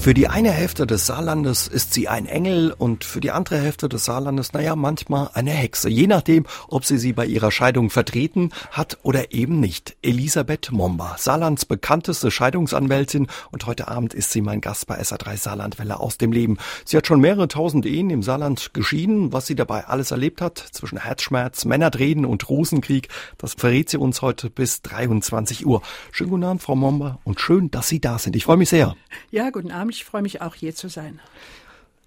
Für 0.00 0.14
die 0.14 0.28
eine 0.28 0.52
Hälfte 0.52 0.86
des 0.86 1.06
Saarlandes 1.06 1.66
ist 1.66 1.92
sie 1.92 2.08
ein 2.08 2.24
Engel 2.26 2.72
und 2.72 3.04
für 3.04 3.20
die 3.20 3.32
andere 3.32 3.58
Hälfte 3.58 3.88
des 3.88 4.04
Saarlandes, 4.04 4.52
naja, 4.52 4.76
manchmal 4.76 5.28
eine 5.34 5.50
Hexe. 5.50 5.90
Je 5.90 6.06
nachdem, 6.06 6.46
ob 6.68 6.84
sie 6.84 6.98
sie 6.98 7.12
bei 7.12 7.26
ihrer 7.26 7.50
Scheidung 7.50 7.90
vertreten 7.90 8.50
hat 8.70 8.98
oder 9.02 9.32
eben 9.32 9.60
nicht. 9.60 9.96
Elisabeth 10.00 10.70
Momba, 10.70 11.16
Saarlands 11.18 11.66
bekannteste 11.66 12.30
Scheidungsanwältin 12.30 13.26
und 13.50 13.66
heute 13.66 13.88
Abend 13.88 14.14
ist 14.14 14.30
sie 14.30 14.40
mein 14.40 14.60
Gast 14.60 14.86
bei 14.86 14.98
SA3 14.98 15.36
Saarlandwelle 15.36 15.98
aus 15.98 16.16
dem 16.16 16.32
Leben. 16.32 16.58
Sie 16.86 16.96
hat 16.96 17.06
schon 17.06 17.20
mehrere 17.20 17.48
tausend 17.48 17.84
Ehen 17.84 18.08
im 18.08 18.22
Saarland 18.22 18.72
geschieden. 18.72 19.32
Was 19.32 19.46
sie 19.46 19.56
dabei 19.56 19.88
alles 19.88 20.12
erlebt 20.12 20.40
hat, 20.40 20.58
zwischen 20.58 20.98
Herzschmerz, 20.98 21.64
Männerdrehen 21.64 22.24
und 22.24 22.48
Rosenkrieg, 22.48 23.08
das 23.36 23.54
verrät 23.54 23.90
sie 23.90 23.98
uns 23.98 24.22
heute 24.22 24.48
bis 24.48 24.80
23 24.80 25.66
Uhr. 25.66 25.82
Schönen 26.12 26.30
guten 26.30 26.44
Abend, 26.44 26.62
Frau 26.62 26.76
Momba, 26.76 27.18
und 27.24 27.40
schön, 27.40 27.70
dass 27.70 27.88
Sie 27.88 28.00
da 28.00 28.18
sind. 28.18 28.36
Ich 28.36 28.44
freue 28.44 28.56
mich 28.56 28.70
sehr. 28.70 28.94
Ja, 29.30 29.50
guten 29.50 29.72
Abend. 29.72 29.97
Ich 29.98 30.04
freue 30.04 30.22
mich 30.22 30.42
auch 30.42 30.54
hier 30.54 30.76
zu 30.76 30.88
sein. 30.88 31.18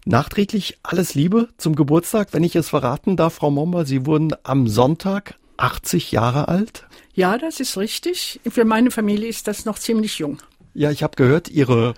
Nachträglich 0.05 0.77
alles 0.81 1.13
Liebe 1.13 1.49
zum 1.57 1.75
Geburtstag, 1.75 2.29
wenn 2.31 2.41
ich 2.41 2.55
es 2.55 2.69
verraten 2.69 3.17
darf, 3.17 3.33
Frau 3.33 3.51
Momba. 3.51 3.83
Sie 3.83 4.05
wurden 4.05 4.33
am 4.43 4.69
Sonntag 4.69 5.35
80 5.57 6.13
Jahre 6.13 6.47
alt. 6.47 6.87
Ja, 7.13 7.37
das 7.37 7.59
ist 7.59 7.77
richtig. 7.77 8.39
Für 8.49 8.63
meine 8.63 8.91
Familie 8.91 9.27
ist 9.27 9.45
das 9.49 9.65
noch 9.65 9.77
ziemlich 9.77 10.19
jung. 10.19 10.37
Ja, 10.73 10.89
ich 10.89 11.03
habe 11.03 11.17
gehört, 11.17 11.49
Ihre 11.49 11.93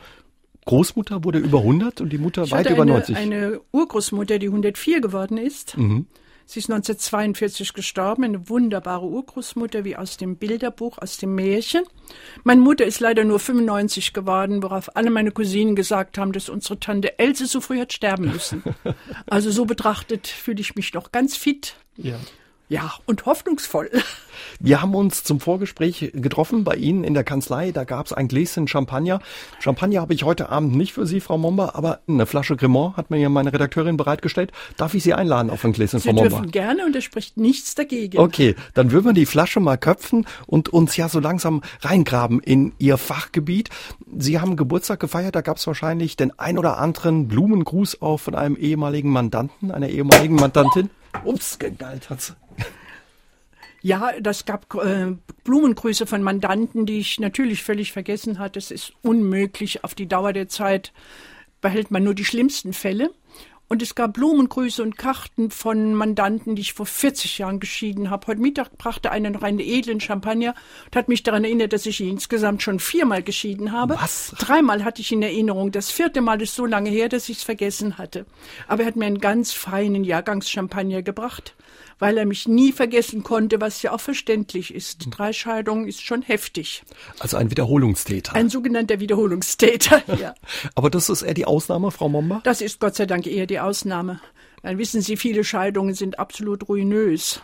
Großmutter 0.65 1.23
wurde 1.23 1.37
über 1.37 1.59
100 1.59 2.01
und 2.01 2.09
die 2.09 2.17
Mutter 2.17 2.45
Ich 2.45 2.51
weit 2.51 2.71
über 2.71 2.81
eine, 2.81 2.93
90. 2.93 3.15
eine 3.15 3.61
Urgroßmutter, 3.71 4.39
die 4.39 4.47
104 4.47 4.99
geworden 4.99 5.37
ist. 5.37 5.77
Mhm. 5.77 6.07
Sie 6.45 6.59
ist 6.59 6.69
1942 6.69 7.73
gestorben, 7.73 8.23
eine 8.23 8.49
wunderbare 8.49 9.05
Urgroßmutter 9.05 9.83
wie 9.83 9.95
aus 9.95 10.17
dem 10.17 10.35
Bilderbuch, 10.35 10.97
aus 10.97 11.17
dem 11.17 11.35
Märchen. 11.35 11.83
Meine 12.43 12.61
Mutter 12.61 12.85
ist 12.85 12.99
leider 12.99 13.23
nur 13.23 13.39
95 13.39 14.13
geworden, 14.13 14.61
worauf 14.61 14.95
alle 14.95 15.09
meine 15.09 15.31
Cousinen 15.31 15.75
gesagt 15.75 16.17
haben, 16.17 16.31
dass 16.31 16.49
unsere 16.49 16.79
Tante 16.79 17.17
Else 17.19 17.45
so 17.47 17.61
früh 17.61 17.79
hat 17.79 17.93
sterben 17.93 18.31
müssen. 18.31 18.63
Also 19.25 19.51
so 19.51 19.65
betrachtet 19.65 20.27
fühle 20.27 20.59
ich 20.59 20.75
mich 20.75 20.93
noch 20.93 21.11
ganz 21.11 21.35
fit. 21.35 21.75
Ja. 21.97 22.17
Ja, 22.69 22.93
und 23.05 23.25
hoffnungsvoll. 23.25 23.91
Wir 24.59 24.81
haben 24.81 24.95
uns 24.95 25.23
zum 25.23 25.39
Vorgespräch 25.39 26.11
getroffen 26.13 26.63
bei 26.63 26.75
Ihnen 26.75 27.03
in 27.03 27.13
der 27.13 27.23
Kanzlei. 27.23 27.71
Da 27.71 27.83
gab 27.83 28.05
es 28.05 28.13
ein 28.13 28.27
Gläschen 28.27 28.67
Champagner. 28.67 29.19
Champagner 29.59 30.01
habe 30.01 30.13
ich 30.13 30.23
heute 30.23 30.49
Abend 30.49 30.75
nicht 30.75 30.93
für 30.93 31.05
Sie, 31.05 31.19
Frau 31.19 31.37
Momba, 31.37 31.71
aber 31.73 31.99
eine 32.07 32.25
Flasche 32.25 32.55
Cremant 32.55 32.97
hat 32.97 33.11
mir 33.11 33.17
ja 33.17 33.29
meine 33.29 33.53
Redakteurin 33.53 33.97
bereitgestellt. 33.97 34.51
Darf 34.77 34.93
ich 34.93 35.03
Sie 35.03 35.13
einladen 35.13 35.49
auf 35.49 35.63
ein 35.65 35.73
Gläschen, 35.73 35.99
Sie 35.99 36.09
Frau 36.09 36.15
Momba? 36.15 36.29
dürfen 36.29 36.51
gerne 36.51 36.85
und 36.85 36.95
es 36.95 37.03
spricht 37.03 37.37
nichts 37.37 37.75
dagegen. 37.75 38.17
Okay, 38.17 38.55
dann 38.73 38.91
würden 38.91 39.05
wir 39.07 39.13
die 39.13 39.25
Flasche 39.25 39.59
mal 39.59 39.77
köpfen 39.77 40.25
und 40.47 40.69
uns 40.69 40.95
ja 40.97 41.09
so 41.09 41.19
langsam 41.19 41.61
reingraben 41.81 42.39
in 42.39 42.73
Ihr 42.79 42.97
Fachgebiet. 42.97 43.69
Sie 44.17 44.39
haben 44.39 44.55
Geburtstag 44.55 44.99
gefeiert, 44.99 45.35
da 45.35 45.41
gab 45.41 45.57
es 45.57 45.67
wahrscheinlich 45.67 46.15
den 46.15 46.37
ein 46.39 46.57
oder 46.57 46.77
anderen 46.77 47.27
Blumengruß 47.27 48.01
auch 48.01 48.17
von 48.17 48.35
einem 48.35 48.55
ehemaligen 48.55 49.09
Mandanten, 49.09 49.71
einer 49.71 49.89
ehemaligen 49.89 50.35
Mandantin. 50.35 50.89
Ups, 51.23 51.59
gegalt 51.59 52.09
hat's. 52.09 52.33
Ja, 53.85 54.13
das 54.21 54.45
gab 54.45 54.73
äh, 54.75 55.13
Blumengrüße 55.43 56.05
von 56.05 56.23
Mandanten, 56.23 56.85
die 56.85 56.99
ich 56.99 57.19
natürlich 57.19 57.63
völlig 57.63 57.91
vergessen 57.91 58.39
hatte. 58.39 58.57
Es 58.57 58.71
ist 58.71 58.93
unmöglich. 59.01 59.83
Auf 59.83 59.93
die 59.93 60.07
Dauer 60.07 60.31
der 60.31 60.47
Zeit 60.47 60.93
behält 61.59 61.91
man 61.91 62.01
nur 62.01 62.15
die 62.15 62.23
schlimmsten 62.23 62.71
Fälle. 62.71 63.11
Und 63.73 63.81
es 63.81 63.95
gab 63.95 64.13
Blumengrüße 64.13 64.83
und 64.83 64.99
Karten 64.99 65.49
von 65.49 65.95
Mandanten, 65.95 66.55
die 66.55 66.61
ich 66.61 66.73
vor 66.73 66.85
40 66.85 67.39
Jahren 67.39 67.59
geschieden 67.59 68.11
habe. 68.11 68.27
Heute 68.27 68.39
Mittag 68.39 68.77
brachte 68.77 69.09
einer 69.09 69.31
noch 69.31 69.41
einen 69.41 69.59
edlen 69.59 69.99
Champagner 69.99 70.53
und 70.85 70.95
hat 70.95 71.07
mich 71.07 71.23
daran 71.23 71.43
erinnert, 71.43 71.73
dass 71.73 71.87
ich 71.87 71.99
insgesamt 71.99 72.61
schon 72.61 72.79
viermal 72.79 73.23
geschieden 73.23 73.71
habe. 73.71 73.95
Was? 73.99 74.35
Dreimal 74.37 74.83
hatte 74.83 75.01
ich 75.01 75.11
in 75.11 75.23
Erinnerung. 75.23 75.71
Das 75.71 75.89
vierte 75.89 76.21
Mal 76.21 76.39
ist 76.43 76.53
so 76.53 76.67
lange 76.67 76.91
her, 76.91 77.09
dass 77.09 77.29
ich 77.29 77.37
es 77.37 77.43
vergessen 77.43 77.97
hatte. 77.97 78.27
Aber 78.67 78.83
er 78.83 78.89
hat 78.89 78.95
mir 78.95 79.07
einen 79.07 79.17
ganz 79.17 79.53
feinen 79.53 80.03
Jahrgangschampagner 80.03 81.01
gebracht, 81.01 81.55
weil 81.97 82.19
er 82.19 82.27
mich 82.27 82.47
nie 82.47 82.73
vergessen 82.73 83.23
konnte, 83.23 83.59
was 83.59 83.81
ja 83.81 83.91
auch 83.91 83.99
verständlich 83.99 84.71
ist. 84.71 85.07
Drei 85.09 85.33
Scheidungen 85.33 85.87
ist 85.87 86.01
schon 86.01 86.21
heftig. 86.21 86.83
Also 87.17 87.37
ein 87.37 87.49
Wiederholungstäter. 87.49 88.33
Ein 88.33 88.49
sogenannter 88.49 88.99
Wiederholungstäter. 88.99 90.03
ja. 90.19 90.35
Aber 90.75 90.91
das 90.91 91.09
ist 91.09 91.23
eher 91.23 91.33
die 91.33 91.45
Ausnahme, 91.45 91.89
Frau 91.89 92.09
Momba? 92.09 92.41
Das 92.43 92.61
ist 92.61 92.79
Gott 92.79 92.95
sei 92.95 93.07
Dank 93.07 93.25
eher 93.25 93.47
die 93.47 93.59
Ausnahme. 93.63 94.19
Dann 94.61 94.77
wissen 94.77 95.01
Sie, 95.01 95.17
viele 95.17 95.43
Scheidungen 95.43 95.93
sind 95.93 96.19
absolut 96.19 96.67
ruinös. 96.69 97.41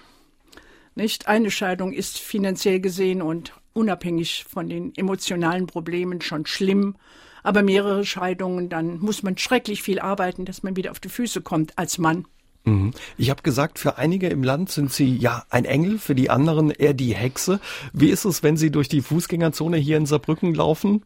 Nicht? 0.96 1.28
Eine 1.28 1.52
Scheidung 1.52 1.94
ist 1.94 2.19
finanziell 2.19 2.80
gesehen 2.80 3.22
und 3.22 3.53
unabhängig 3.74 4.46
von 4.50 4.69
den 4.69 4.94
emotionalen 4.96 5.68
Problemen 5.68 6.22
schon 6.22 6.46
schlimm. 6.46 6.96
Aber 7.44 7.63
mehrere 7.63 8.06
Scheidungen, 8.06 8.69
dann 8.69 9.00
muss 9.00 9.24
man 9.24 9.38
schrecklich 9.38 9.81
viel 9.81 10.00
arbeiten, 10.00 10.46
dass 10.46 10.63
man 10.63 10.75
wieder 10.75 10.91
auf 10.91 11.00
die 11.00 11.09
Füße 11.09 11.41
kommt 11.41 11.78
als 11.78 11.97
Mann. 11.97 12.25
Mhm. 12.66 12.91
Ich 13.18 13.30
habe 13.30 13.41
gesagt, 13.44 13.80
für 13.80 13.97
einige 13.97 14.28
im 14.28 14.44
Land 14.44 14.69
sind 14.69 14.91
Sie 14.91 15.16
ja 15.16 15.46
ein 15.50 15.66
Engel, 15.66 15.97
für 15.97 16.16
die 16.16 16.30
anderen 16.30 16.69
eher 16.72 16.94
die 16.94 17.16
Hexe. 17.16 17.59
Wie 17.94 18.09
ist 18.09 18.25
es, 18.25 18.44
wenn 18.44 18.57
Sie 18.57 18.72
durch 18.72 18.90
die 18.90 19.01
Fußgängerzone 19.01 19.78
hier 19.78 19.97
in 19.97 20.06
Saarbrücken 20.06 20.53
laufen? 20.53 21.06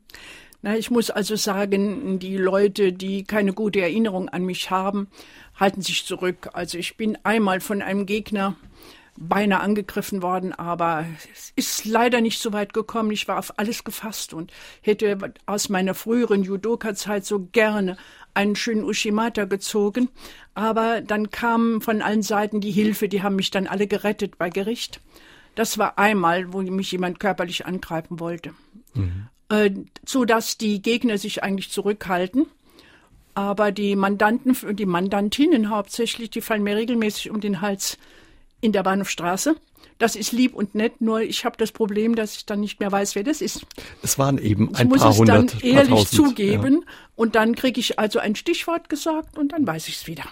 Na, 0.63 0.77
ich 0.77 0.89
muss 0.89 1.09
also 1.09 1.35
sagen, 1.35 2.19
die 2.19 2.37
Leute, 2.37 2.93
die 2.93 3.25
keine 3.25 3.51
gute 3.51 3.81
Erinnerung 3.81 4.29
an 4.29 4.45
mich 4.45 4.71
haben, 4.71 5.09
halten 5.59 5.81
sich 5.81 6.05
zurück. 6.05 6.51
Also 6.53 6.77
ich 6.77 6.95
bin 6.95 7.17
einmal 7.23 7.59
von 7.59 7.81
einem 7.81 8.05
Gegner 8.05 8.55
beinahe 9.17 9.59
angegriffen 9.59 10.21
worden, 10.21 10.53
aber 10.53 11.05
es 11.33 11.51
ist 11.57 11.83
leider 11.83 12.21
nicht 12.21 12.41
so 12.41 12.53
weit 12.53 12.73
gekommen. 12.73 13.11
Ich 13.11 13.27
war 13.27 13.39
auf 13.39 13.59
alles 13.59 13.83
gefasst 13.83 14.33
und 14.33 14.53
hätte 14.81 15.33
aus 15.45 15.67
meiner 15.67 15.93
früheren 15.95 16.43
Judoka-Zeit 16.43 17.25
so 17.25 17.41
gerne 17.51 17.97
einen 18.33 18.55
schönen 18.55 18.85
Ushimata 18.85 19.43
gezogen. 19.43 20.07
Aber 20.53 21.01
dann 21.01 21.29
kam 21.29 21.81
von 21.81 22.01
allen 22.01 22.23
Seiten 22.23 22.61
die 22.61 22.71
Hilfe, 22.71 23.09
die 23.09 23.21
haben 23.21 23.35
mich 23.35 23.51
dann 23.51 23.67
alle 23.67 23.85
gerettet 23.85 24.37
bei 24.37 24.49
Gericht. 24.49 25.01
Das 25.55 25.77
war 25.77 25.99
einmal, 25.99 26.53
wo 26.53 26.61
mich 26.61 26.93
jemand 26.93 27.19
körperlich 27.19 27.65
angreifen 27.65 28.21
wollte. 28.21 28.53
Mhm. 28.93 29.27
Äh, 29.49 29.71
so 30.05 30.25
dass 30.25 30.57
die 30.57 30.81
Gegner 30.81 31.17
sich 31.17 31.43
eigentlich 31.43 31.69
zurückhalten. 31.69 32.47
Aber 33.35 33.71
die 33.71 33.95
Mandanten, 33.95 34.55
die 34.75 34.85
Mandantinnen 34.85 35.69
hauptsächlich, 35.69 36.29
die 36.29 36.41
fallen 36.41 36.63
mir 36.63 36.75
regelmäßig 36.75 37.31
um 37.31 37.41
den 37.41 37.61
Hals 37.61 37.97
in 38.61 38.71
der 38.71 38.83
Bahnhofstraße. 38.83 39.55
Das 39.99 40.15
ist 40.15 40.31
lieb 40.31 40.53
und 40.53 40.75
nett, 40.75 41.01
nur 41.01 41.21
ich 41.21 41.45
habe 41.45 41.55
das 41.57 41.71
Problem, 41.71 42.15
dass 42.15 42.35
ich 42.35 42.45
dann 42.45 42.59
nicht 42.59 42.79
mehr 42.79 42.91
weiß, 42.91 43.15
wer 43.15 43.23
das 43.23 43.41
ist. 43.41 43.65
Es 44.01 44.17
waren 44.19 44.37
eben 44.37 44.71
Ich 44.73 44.79
ein 44.79 44.87
muss 44.87 45.01
paar 45.01 45.11
es 45.11 45.17
hundert, 45.17 45.37
dann 45.37 45.47
paar 45.47 45.63
ehrlich 45.63 45.89
tausend. 45.89 46.09
zugeben 46.11 46.85
und 47.15 47.35
dann 47.35 47.55
kriege 47.55 47.79
ich 47.79 47.99
also 47.99 48.19
ein 48.19 48.35
Stichwort 48.35 48.89
gesagt 48.89 49.37
und 49.37 49.51
dann 49.51 49.65
weiß 49.65 49.87
ich 49.87 49.95
es 49.97 50.07
wieder. 50.07 50.23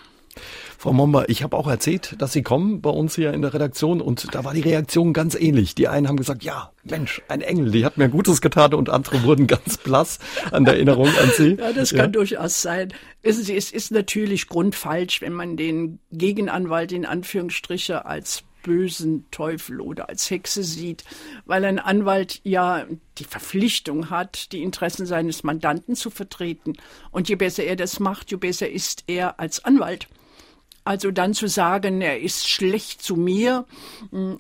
Frau 0.82 0.94
Momba, 0.94 1.26
ich 1.28 1.44
habe 1.44 1.56
auch 1.58 1.68
erzählt, 1.68 2.16
dass 2.18 2.34
Sie 2.34 2.42
kommen 2.42 2.82
bei 2.82 2.90
uns 2.90 3.14
hier 3.14 3.36
in 3.36 3.44
der 3.44 3.54
Redaktion 3.54 4.02
und 4.02 4.34
da 4.34 4.44
war 4.44 4.56
die 4.56 4.62
Reaktion 4.62 5.14
ganz 5.14 5.36
ähnlich. 5.36 5.76
Die 5.76 5.88
einen 5.88 6.08
haben 6.08 6.18
gesagt, 6.18 6.44
ja, 6.44 6.72
Mensch, 6.84 7.22
ein 7.28 7.42
Engel, 7.42 7.70
die 7.70 7.86
hat 7.86 8.00
mir 8.00 8.10
Gutes 8.10 8.42
getan 8.42 8.74
und 8.74 8.90
andere 8.90 9.22
wurden 9.26 9.46
ganz 9.46 9.78
blass 9.78 10.18
an 10.50 10.66
der 10.66 10.74
Erinnerung 10.74 11.06
an 11.06 11.30
Sie. 11.38 11.54
Ja, 11.60 11.72
das 11.72 11.94
kann 11.94 12.12
durchaus 12.12 12.64
sein. 12.64 12.96
Wissen 13.22 13.44
Sie, 13.44 13.56
es 13.56 13.72
ist 13.72 13.92
natürlich 13.92 14.48
grundfalsch, 14.48 15.22
wenn 15.22 15.34
man 15.34 15.56
den 15.56 16.00
Gegenanwalt 16.12 16.92
in 16.94 17.06
Anführungsstriche 17.06 18.06
als 18.06 18.42
bösen 18.64 19.30
Teufel 19.30 19.82
oder 19.82 20.10
als 20.10 20.32
Hexe 20.32 20.64
sieht, 20.64 21.04
weil 21.46 21.64
ein 21.64 21.78
Anwalt 21.78 22.42
ja 22.44 22.88
die 23.20 23.26
Verpflichtung 23.26 24.10
hat, 24.10 24.52
die 24.52 24.64
Interessen 24.64 25.06
seines 25.06 25.44
Mandanten 25.44 25.96
zu 25.96 26.10
vertreten. 26.10 26.74
Und 27.12 27.30
je 27.30 27.36
besser 27.36 27.66
er 27.66 27.76
das 27.76 28.00
macht, 28.00 28.32
je 28.32 28.38
besser 28.38 28.68
ist 28.68 29.04
er 29.06 29.40
als 29.40 29.64
Anwalt. 29.64 30.08
Also 30.84 31.12
dann 31.12 31.34
zu 31.34 31.48
sagen, 31.48 32.02
er 32.02 32.20
ist 32.20 32.50
schlecht 32.50 33.04
zu 33.04 33.16
mir, 33.16 33.66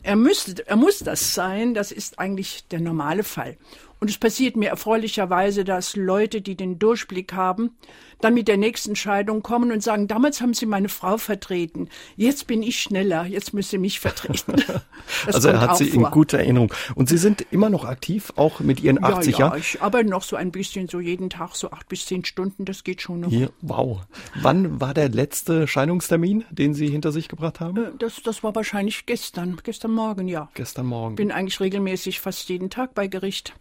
er 0.02 0.16
müsste, 0.16 0.68
er 0.68 0.75
muss 0.75 1.00
das 1.00 1.35
sein, 1.35 1.74
das 1.74 1.91
ist 1.91 2.17
eigentlich 2.17 2.67
der 2.70 2.79
normale 2.79 3.23
Fall. 3.23 3.58
Und 4.02 4.09
es 4.09 4.18
passiert 4.18 4.56
mir 4.56 4.70
erfreulicherweise, 4.70 5.64
dass 5.64 5.96
Leute, 5.96 6.42
die 6.42 6.56
den 6.56 6.80
Durchblick 6.80 7.34
haben, 7.34 7.78
dann 8.20 8.34
mit 8.34 8.48
der 8.48 8.58
nächsten 8.58 8.96
Scheidung 8.96 9.44
kommen 9.44 9.72
und 9.72 9.84
sagen, 9.84 10.08
damals 10.08 10.42
haben 10.42 10.56
Sie 10.56 10.66
meine 10.66 10.90
Frau 10.90 11.20
vertreten, 11.20 11.88
jetzt 12.16 12.48
bin 12.48 12.64
ich 12.64 12.80
schneller, 12.80 13.28
jetzt 13.28 13.53
müssen 13.53 13.70
Sie 13.70 13.78
mich 13.78 14.00
vertreten. 14.00 14.56
Das 15.26 15.36
also 15.36 15.50
er 15.50 15.62
hat 15.62 15.78
Sie 15.78 15.90
in 15.90 16.02
vor. 16.02 16.12
guter 16.12 16.40
Erinnerung. 16.40 16.74
Und 16.96 17.09
Sie 17.09 17.18
sind 17.18 17.46
immer 17.52 17.70
noch 17.70 17.86
aktiv, 17.86 18.34
auch 18.38 18.59
mit 18.59 18.80
Ihren 18.82 19.03
80 19.03 19.34
ja, 19.34 19.40
ja, 19.40 19.46
Jahren? 19.48 19.59
ich 19.59 19.82
arbeite 19.82 20.09
noch 20.09 20.24
so 20.24 20.36
ein 20.36 20.52
bisschen, 20.52 20.88
so 20.88 21.00
jeden 21.00 21.30
Tag, 21.30 21.56
so 21.56 21.70
acht 21.70 21.88
bis 21.90 22.06
zehn 22.06 22.24
Stunden, 22.26 22.66
das 22.66 22.84
geht 22.84 23.02
schon 23.02 23.20
noch. 23.20 23.30
Hier, 23.30 23.52
wow. 23.62 24.02
Wann 24.42 24.80
war 24.82 24.94
der 24.96 25.09
letzte 25.09 25.68
Scheidungstermin, 25.68 26.46
den 26.50 26.74
Sie 26.74 26.88
hinter 26.88 27.12
sich 27.12 27.28
gebracht 27.28 27.59
haben? 27.59 27.78
Äh, 27.78 27.92
Das, 28.00 28.22
das 28.24 28.42
war 28.42 28.56
wahrscheinlich 28.56 29.06
gestern, 29.06 29.58
gestern 29.64 29.92
Morgen, 29.92 30.28
ja. 30.28 30.50
Gestern 30.56 30.88
Morgen. 30.88 31.16
bin 31.16 31.32
eigentlich 31.32 31.59
regelmäßig 31.59 32.20
fast 32.20 32.48
jeden 32.50 32.70
Tag 32.72 32.96
bei 32.96 33.08
Gericht. 33.08 33.53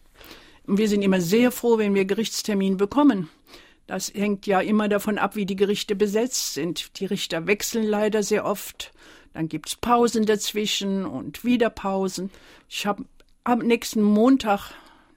Und 0.70 0.78
wir 0.78 0.88
sind 0.88 1.02
immer 1.02 1.20
sehr 1.20 1.50
froh, 1.50 1.78
wenn 1.78 1.96
wir 1.96 2.04
Gerichtstermin 2.04 2.76
bekommen. 2.76 3.28
Das 3.88 4.14
hängt 4.14 4.46
ja 4.46 4.60
immer 4.60 4.88
davon 4.88 5.18
ab, 5.18 5.34
wie 5.34 5.44
die 5.44 5.56
Gerichte 5.56 5.96
besetzt 5.96 6.54
sind. 6.54 7.00
Die 7.00 7.06
Richter 7.06 7.48
wechseln 7.48 7.82
leider 7.82 8.22
sehr 8.22 8.44
oft. 8.44 8.92
Dann 9.34 9.48
gibt's 9.48 9.74
Pausen 9.74 10.26
dazwischen 10.26 11.06
und 11.06 11.44
wieder 11.44 11.70
Pausen. 11.70 12.30
Ich 12.68 12.86
habe 12.86 13.04
am 13.42 13.58
nächsten 13.58 14.00
Montag, 14.00 14.70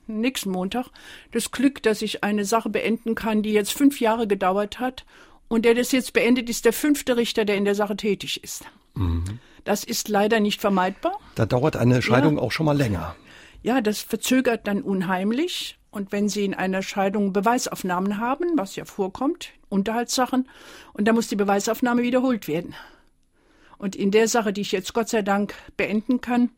nächsten 0.08 0.50
Montag, 0.50 0.88
das 1.34 1.52
Glück, 1.52 1.84
dass 1.84 2.02
ich 2.02 2.24
eine 2.24 2.46
Sache 2.46 2.70
beenden 2.72 3.14
kann, 3.14 3.44
die 3.44 3.54
jetzt 3.54 3.74
fünf 3.74 4.02
Jahre 4.02 4.26
gedauert 4.26 4.80
hat. 4.80 5.06
Und 5.50 5.66
der 5.66 5.76
das 5.76 5.92
jetzt 5.92 6.14
beendet, 6.14 6.50
ist 6.50 6.66
der 6.66 6.74
fünfte 6.74 7.16
Richter, 7.16 7.46
der 7.46 7.58
in 7.58 7.66
der 7.66 7.76
Sache 7.76 7.96
tätig 7.96 8.44
ist. 8.44 8.66
Mhm. 8.96 9.38
Das 9.66 9.84
ist 9.84 10.10
leider 10.10 10.40
nicht 10.40 10.62
vermeidbar. 10.62 11.20
Da 11.36 11.46
dauert 11.46 11.76
eine 11.76 12.02
Scheidung 12.02 12.38
ja. 12.38 12.42
auch 12.42 12.52
schon 12.52 12.66
mal 12.66 12.76
länger. 12.76 13.16
Ja, 13.64 13.82
das 13.82 14.00
verzögert 14.02 14.68
dann 14.68 14.82
unheimlich. 14.82 15.80
Und 15.90 16.12
wenn 16.12 16.28
Sie 16.28 16.44
in 16.44 16.54
einer 16.54 16.82
Scheidung 16.82 17.34
Beweisaufnahmen 17.34 18.18
haben, 18.18 18.58
was 18.58 18.76
ja 18.76 18.86
vorkommt, 18.86 19.50
Unterhaltssachen, 19.70 20.50
und 20.92 21.08
da 21.08 21.14
muss 21.14 21.28
die 21.28 21.36
Beweisaufnahme 21.36 22.02
wiederholt 22.02 22.48
werden. 22.48 22.76
Und 23.78 23.96
in 23.96 24.12
der 24.12 24.28
Sache, 24.28 24.54
die 24.54 24.62
ich 24.62 24.72
jetzt 24.72 24.94
Gott 24.94 25.10
sei 25.10 25.22
Dank 25.22 25.54
beenden 25.78 26.20
kann, 26.22 26.50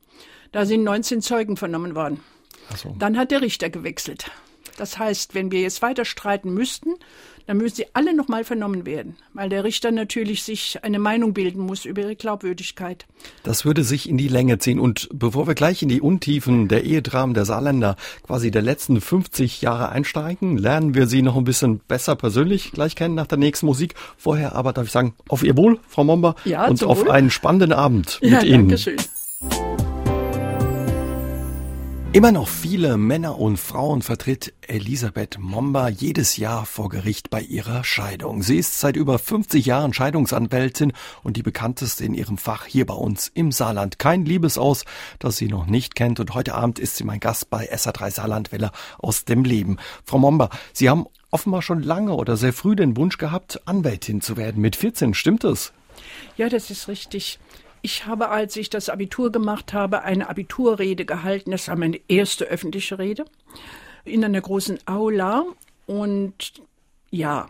da 0.52 0.66
sind 0.66 0.84
19 0.84 1.22
Zeugen 1.22 1.57
vernommen 1.57 1.96
worden. 1.96 2.22
So. 2.75 2.96
Dann 2.98 3.18
hat 3.18 3.31
der 3.31 3.42
Richter 3.42 3.69
gewechselt. 3.69 4.31
Das 4.78 4.98
heißt, 4.98 5.36
wenn 5.36 5.52
wir 5.52 5.62
jetzt 5.62 5.81
weiter 5.81 6.06
streiten 6.06 6.54
müssten, 6.54 6.94
dann 7.45 7.57
müssen 7.57 7.75
sie 7.75 7.86
alle 7.94 8.15
nochmal 8.15 8.44
vernommen 8.44 8.86
werden, 8.86 9.15
weil 9.33 9.50
der 9.50 9.63
Richter 9.63 9.92
natürlich 9.92 10.44
sich 10.44 10.83
eine 10.83 11.00
Meinung 11.00 11.33
bilden 11.33 11.62
muss 11.62 11.86
über 11.86 12.01
ihre 12.01 12.15
Glaubwürdigkeit. 12.15 13.06
Das 13.44 13.65
würde 13.65 13.83
sich 13.83 14.09
in 14.09 14.18
die 14.18 14.27
Länge 14.27 14.57
ziehen. 14.57 14.80
Und 14.80 15.09
bevor 15.13 15.47
wir 15.47 15.56
gleich 15.56 15.81
in 15.81 15.89
die 15.89 16.01
Untiefen 16.01 16.68
der 16.68 16.83
Ehedramen 16.83 17.33
der 17.33 17.45
Saarländer 17.45 17.95
quasi 18.24 18.51
der 18.51 18.62
letzten 18.62 19.00
50 19.00 19.62
Jahre 19.62 19.89
einsteigen, 19.89 20.57
lernen 20.57 20.95
wir 20.95 21.07
Sie 21.07 21.21
noch 21.21 21.36
ein 21.36 21.44
bisschen 21.44 21.80
besser 21.80 22.15
persönlich 22.15 22.71
gleich 22.71 22.95
kennen 22.95 23.15
nach 23.15 23.27
der 23.27 23.38
nächsten 23.38 23.65
Musik. 23.65 23.95
Vorher 24.18 24.56
aber 24.56 24.74
darf 24.74 24.86
ich 24.86 24.92
sagen, 24.92 25.13
auf 25.30 25.44
Ihr 25.44 25.57
Wohl, 25.57 25.80
Frau 25.88 26.03
Momber, 26.03 26.36
ja, 26.45 26.68
und 26.68 26.83
auf 26.83 27.09
einen 27.09 27.30
spannenden 27.30 27.74
Abend 27.74 28.19
mit 28.21 28.31
ja, 28.31 28.42
Ihnen. 28.42 28.69
Dankeschön. 28.69 28.97
Immer 32.16 32.32
noch 32.32 32.48
viele 32.48 32.96
Männer 32.96 33.40
und 33.40 33.58
Frauen 33.58 34.02
vertritt 34.02 34.54
Elisabeth 34.62 35.38
Momba 35.38 35.90
jedes 35.90 36.38
Jahr 36.38 36.66
vor 36.66 36.88
Gericht 36.88 37.30
bei 37.30 37.42
ihrer 37.42 37.84
Scheidung. 37.84 38.42
Sie 38.42 38.58
ist 38.58 38.80
seit 38.80 38.96
über 38.96 39.20
50 39.20 39.66
Jahren 39.66 39.92
Scheidungsanwältin 39.94 40.94
und 41.24 41.36
die 41.36 41.44
bekannteste 41.44 42.06
in 42.06 42.14
ihrem 42.14 42.38
Fach 42.38 42.68
hier 42.68 42.86
bei 42.86 42.94
uns 42.94 43.30
im 43.34 43.52
Saarland. 43.52 44.00
Kein 44.00 44.24
Liebesaus, 44.24 44.86
das 45.20 45.36
sie 45.36 45.50
noch 45.50 45.66
nicht 45.66 45.96
kennt 45.96 46.22
und 46.22 46.34
heute 46.34 46.56
Abend 46.56 46.80
ist 46.80 46.96
sie 46.96 47.04
mein 47.04 47.20
Gast 47.20 47.50
bei 47.50 47.70
SA3 47.70 48.12
Saarlandwelle 48.12 48.72
aus 48.98 49.26
dem 49.26 49.44
Leben. 49.44 49.76
Frau 50.06 50.18
Momba, 50.18 50.50
Sie 50.72 50.90
haben 50.90 51.08
offenbar 51.32 51.64
schon 51.64 51.84
lange 51.84 52.14
oder 52.14 52.38
sehr 52.38 52.54
früh 52.54 52.78
den 52.78 52.96
Wunsch 52.96 53.18
gehabt, 53.18 53.60
Anwältin 53.68 54.22
zu 54.22 54.38
werden. 54.38 54.62
Mit 54.62 54.78
14, 54.78 55.16
stimmt 55.16 55.44
es? 55.44 55.74
Ja, 56.38 56.48
das 56.48 56.70
ist 56.72 56.88
richtig. 56.88 57.40
Ich 57.86 58.08
habe, 58.08 58.30
als 58.30 58.56
ich 58.56 58.72
das 58.72 58.90
Abitur 58.90 59.32
gemacht 59.32 59.72
habe, 59.72 60.02
eine 60.02 60.28
Abiturrede 60.28 61.06
gehalten. 61.06 61.52
Das 61.52 61.68
war 61.68 61.76
meine 61.76 62.00
erste 62.08 62.46
öffentliche 62.46 62.98
Rede 62.98 63.26
in 64.06 64.26
einer 64.26 64.42
großen 64.42 64.80
Aula. 64.88 65.46
Und 65.86 66.54
ja, 67.12 67.48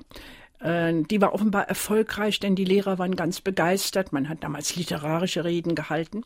äh, 0.60 0.92
die 1.04 1.22
war 1.22 1.34
offenbar 1.34 1.70
erfolgreich, 1.70 2.42
denn 2.42 2.58
die 2.58 2.66
Lehrer 2.66 3.00
waren 3.00 3.16
ganz 3.16 3.40
begeistert. 3.40 4.12
Man 4.12 4.28
hat 4.28 4.44
damals 4.44 4.76
literarische 4.76 5.46
Reden 5.46 5.74
gehalten. 5.74 6.26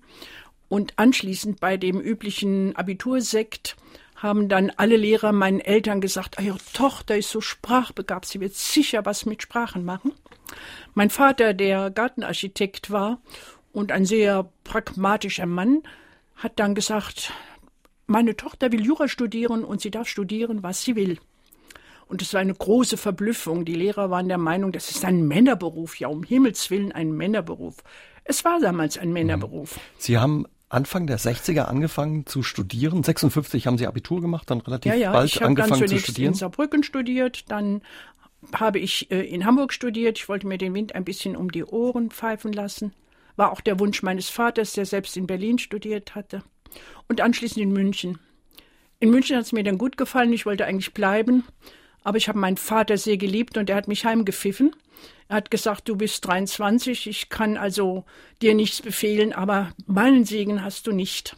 Und 0.69 0.93
anschließend 0.95 1.59
bei 1.59 1.77
dem 1.77 2.01
üblichen 2.01 2.75
Abitursekt 2.75 3.75
haben 4.15 4.49
dann 4.49 4.71
alle 4.75 4.97
Lehrer 4.97 5.33
meinen 5.33 5.59
Eltern 5.59 6.01
gesagt, 6.01 6.39
ah, 6.39 6.41
ihre 6.41 6.57
Tochter 6.73 7.15
ist 7.15 7.29
so 7.29 7.41
sprachbegabt, 7.41 8.25
sie 8.25 8.39
wird 8.39 8.55
sicher 8.55 9.05
was 9.05 9.27
mit 9.27 9.43
Sprachen 9.43 9.85
machen. 9.85 10.13
Mein 10.95 11.11
Vater, 11.11 11.53
der 11.53 11.91
Gartenarchitekt 11.91 12.89
war 12.89 13.19
und 13.71 13.91
ein 13.91 14.05
sehr 14.05 14.49
pragmatischer 14.63 15.45
Mann 15.45 15.83
hat 16.35 16.59
dann 16.59 16.75
gesagt, 16.75 17.33
meine 18.07 18.35
Tochter 18.35 18.71
will 18.71 18.85
Jura 18.85 19.07
studieren 19.07 19.63
und 19.63 19.81
sie 19.81 19.91
darf 19.91 20.07
studieren, 20.07 20.63
was 20.63 20.83
sie 20.83 20.95
will. 20.95 21.19
Und 22.07 22.23
es 22.23 22.33
war 22.33 22.41
eine 22.41 22.55
große 22.55 22.97
Verblüffung. 22.97 23.65
Die 23.65 23.75
Lehrer 23.75 24.09
waren 24.09 24.27
der 24.27 24.39
Meinung, 24.39 24.71
das 24.71 24.89
ist 24.89 25.05
ein 25.05 25.27
Männerberuf. 25.27 25.99
Ja, 25.99 26.07
um 26.07 26.23
Himmels 26.23 26.71
Willen 26.71 26.91
ein 26.91 27.11
Männerberuf. 27.11 27.77
Es 28.23 28.43
war 28.43 28.59
damals 28.59 28.97
ein 28.97 29.13
Männerberuf. 29.13 29.75
Mhm. 29.75 29.81
Sie 29.99 30.17
haben 30.17 30.45
Anfang 30.69 31.05
der 31.05 31.19
60er 31.19 31.63
angefangen 31.63 32.25
zu 32.25 32.41
studieren. 32.41 33.03
56 33.03 33.67
haben 33.67 33.77
Sie 33.77 33.85
Abitur 33.85 34.21
gemacht, 34.21 34.49
dann 34.49 34.61
relativ 34.61 34.91
ja, 34.91 34.97
ja, 34.97 35.11
bald 35.11 35.29
ich 35.29 35.43
angefangen 35.43 35.81
dann 35.81 35.89
zu 35.89 35.99
studieren. 35.99 36.33
In 36.33 36.37
Saarbrücken 36.37 36.83
studiert, 36.83 37.51
dann 37.51 37.81
habe 38.53 38.79
ich 38.79 39.11
äh, 39.11 39.21
in 39.21 39.45
Hamburg 39.45 39.73
studiert. 39.73 40.17
Ich 40.17 40.29
wollte 40.29 40.47
mir 40.47 40.57
den 40.57 40.73
Wind 40.73 40.95
ein 40.95 41.03
bisschen 41.03 41.35
um 41.35 41.51
die 41.51 41.63
Ohren 41.63 42.09
pfeifen 42.09 42.53
lassen. 42.53 42.93
War 43.39 43.53
auch 43.53 43.61
der 43.61 43.79
Wunsch 43.79 44.03
meines 44.03 44.27
Vaters, 44.27 44.73
der 44.73 44.85
selbst 44.85 45.15
in 45.15 45.25
Berlin 45.25 45.59
studiert 45.59 46.13
hatte. 46.13 46.43
Und 47.07 47.21
anschließend 47.21 47.63
in 47.63 47.71
München. 47.71 48.19
In 48.99 49.11
München 49.11 49.37
hat 49.37 49.45
es 49.45 49.53
mir 49.53 49.63
dann 49.63 49.77
gut 49.77 49.95
gefallen. 49.95 50.33
Ich 50.33 50.45
wollte 50.45 50.65
eigentlich 50.65 50.93
bleiben. 50.93 51.45
Aber 52.03 52.17
ich 52.17 52.27
habe 52.27 52.37
meinen 52.37 52.57
Vater 52.57 52.97
sehr 52.97 53.15
geliebt 53.15 53.57
und 53.57 53.69
er 53.69 53.77
hat 53.77 53.87
mich 53.87 54.03
heimgepfiffen. 54.03 54.75
Er 55.29 55.37
hat 55.37 55.51
gesagt, 55.51 55.87
du 55.87 55.95
bist 55.95 56.27
23, 56.27 57.07
ich 57.07 57.29
kann 57.29 57.55
also 57.55 58.03
dir 58.41 58.55
nichts 58.55 58.81
befehlen, 58.81 59.31
aber 59.31 59.71
meinen 59.85 60.25
Segen 60.25 60.61
hast 60.61 60.85
du 60.85 60.91
nicht. 60.91 61.37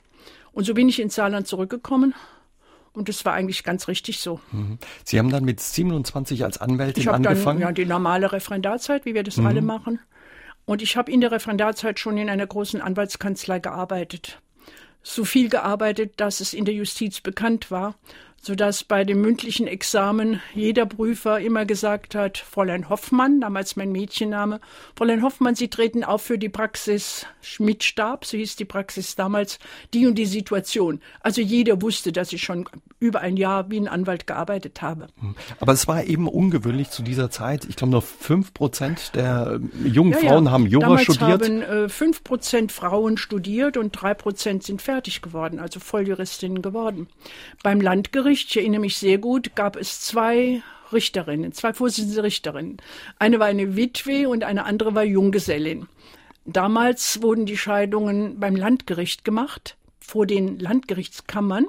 Und 0.53 0.63
so 0.63 0.73
bin 0.73 0.89
ich 0.89 0.99
ins 0.99 1.13
Saarland 1.13 1.45
zurückgekommen 1.45 2.15
und 2.93 3.09
es 3.09 3.25
war 3.25 3.33
eigentlich 3.33 3.63
ganz 3.63 3.87
richtig 3.87 4.19
so. 4.19 4.39
Mhm. 4.51 4.79
Sie 5.03 5.19
haben 5.19 5.29
dann 5.29 5.45
mit 5.45 5.59
27 5.59 6.43
als 6.43 6.57
Anwältin 6.57 7.03
ich 7.03 7.09
angefangen? 7.09 7.59
Dann, 7.59 7.69
ja, 7.69 7.71
die 7.73 7.85
normale 7.85 8.31
Referendarzeit, 8.31 9.05
wie 9.05 9.13
wir 9.13 9.23
das 9.23 9.37
mhm. 9.37 9.45
alle 9.45 9.61
machen. 9.61 9.99
Und 10.65 10.81
ich 10.81 10.97
habe 10.97 11.11
in 11.11 11.21
der 11.21 11.31
Referendarzeit 11.31 11.99
schon 11.99 12.17
in 12.17 12.29
einer 12.29 12.47
großen 12.47 12.81
Anwaltskanzlei 12.81 13.59
gearbeitet. 13.59 14.39
So 15.03 15.25
viel 15.25 15.49
gearbeitet, 15.49 16.13
dass 16.17 16.39
es 16.41 16.53
in 16.53 16.65
der 16.65 16.75
Justiz 16.75 17.21
bekannt 17.21 17.71
war 17.71 17.95
sodass 18.41 18.83
bei 18.83 19.03
dem 19.03 19.21
mündlichen 19.21 19.67
Examen 19.67 20.41
jeder 20.55 20.87
Prüfer 20.87 21.39
immer 21.39 21.65
gesagt 21.65 22.15
hat, 22.15 22.39
Fräulein 22.39 22.89
Hoffmann, 22.89 23.39
damals 23.39 23.75
mein 23.75 23.91
Mädchenname, 23.91 24.59
Fräulein 24.95 25.21
Hoffmann, 25.21 25.53
Sie 25.53 25.69
treten 25.69 26.03
auf 26.03 26.23
für 26.23 26.39
die 26.39 26.49
Praxis 26.49 27.27
Schmidt-Stab, 27.41 28.25
so 28.25 28.37
hieß 28.37 28.55
die 28.55 28.65
Praxis 28.65 29.15
damals, 29.15 29.59
die 29.93 30.07
und 30.07 30.15
die 30.15 30.25
Situation. 30.25 31.01
Also 31.19 31.41
jeder 31.41 31.81
wusste, 31.83 32.11
dass 32.11 32.33
ich 32.33 32.41
schon 32.41 32.67
über 33.01 33.19
ein 33.19 33.35
Jahr 33.35 33.69
wie 33.71 33.77
ein 33.77 33.87
Anwalt 33.87 34.27
gearbeitet 34.27 34.81
habe. 34.81 35.07
Hm. 35.19 35.35
Aber 35.59 35.73
es 35.73 35.87
war 35.87 36.03
eben 36.03 36.27
ungewöhnlich 36.27 36.91
zu 36.91 37.01
dieser 37.01 37.31
Zeit. 37.31 37.65
Ich 37.65 37.75
glaube, 37.75 37.91
nur 37.91 38.03
fünf 38.03 38.53
Prozent 38.53 39.15
der 39.15 39.59
äh, 39.83 39.87
jungen 39.87 40.11
ja, 40.13 40.19
Frauen 40.19 40.45
ja. 40.45 40.51
haben 40.51 40.67
Jura 40.67 40.85
damals 40.85 41.03
studiert. 41.03 41.43
haben 41.43 41.61
äh, 41.63 41.89
fünf 41.89 42.23
Prozent 42.23 42.71
Frauen 42.71 43.17
studiert 43.17 43.75
und 43.75 43.91
drei 43.91 44.13
Prozent 44.13 44.63
sind 44.63 44.83
fertig 44.83 45.23
geworden, 45.23 45.59
also 45.59 45.79
Volljuristinnen 45.79 46.61
geworden. 46.61 47.07
Beim 47.63 47.81
Landgericht, 47.81 48.51
ich 48.51 48.57
erinnere 48.57 48.81
mich 48.81 48.97
sehr 48.97 49.17
gut, 49.17 49.55
gab 49.55 49.75
es 49.75 50.01
zwei 50.01 50.61
Richterinnen, 50.93 51.53
zwei 51.53 51.73
Vorsitzende 51.73 52.21
Richterinnen. 52.21 52.77
Eine 53.17 53.39
war 53.39 53.47
eine 53.47 53.75
Witwe 53.75 54.29
und 54.29 54.43
eine 54.43 54.65
andere 54.65 54.93
war 54.93 55.03
Junggesellin. 55.03 55.87
Damals 56.45 57.21
wurden 57.23 57.47
die 57.47 57.57
Scheidungen 57.57 58.39
beim 58.39 58.55
Landgericht 58.55 59.25
gemacht, 59.25 59.75
vor 59.99 60.27
den 60.27 60.59
Landgerichtskammern, 60.59 61.65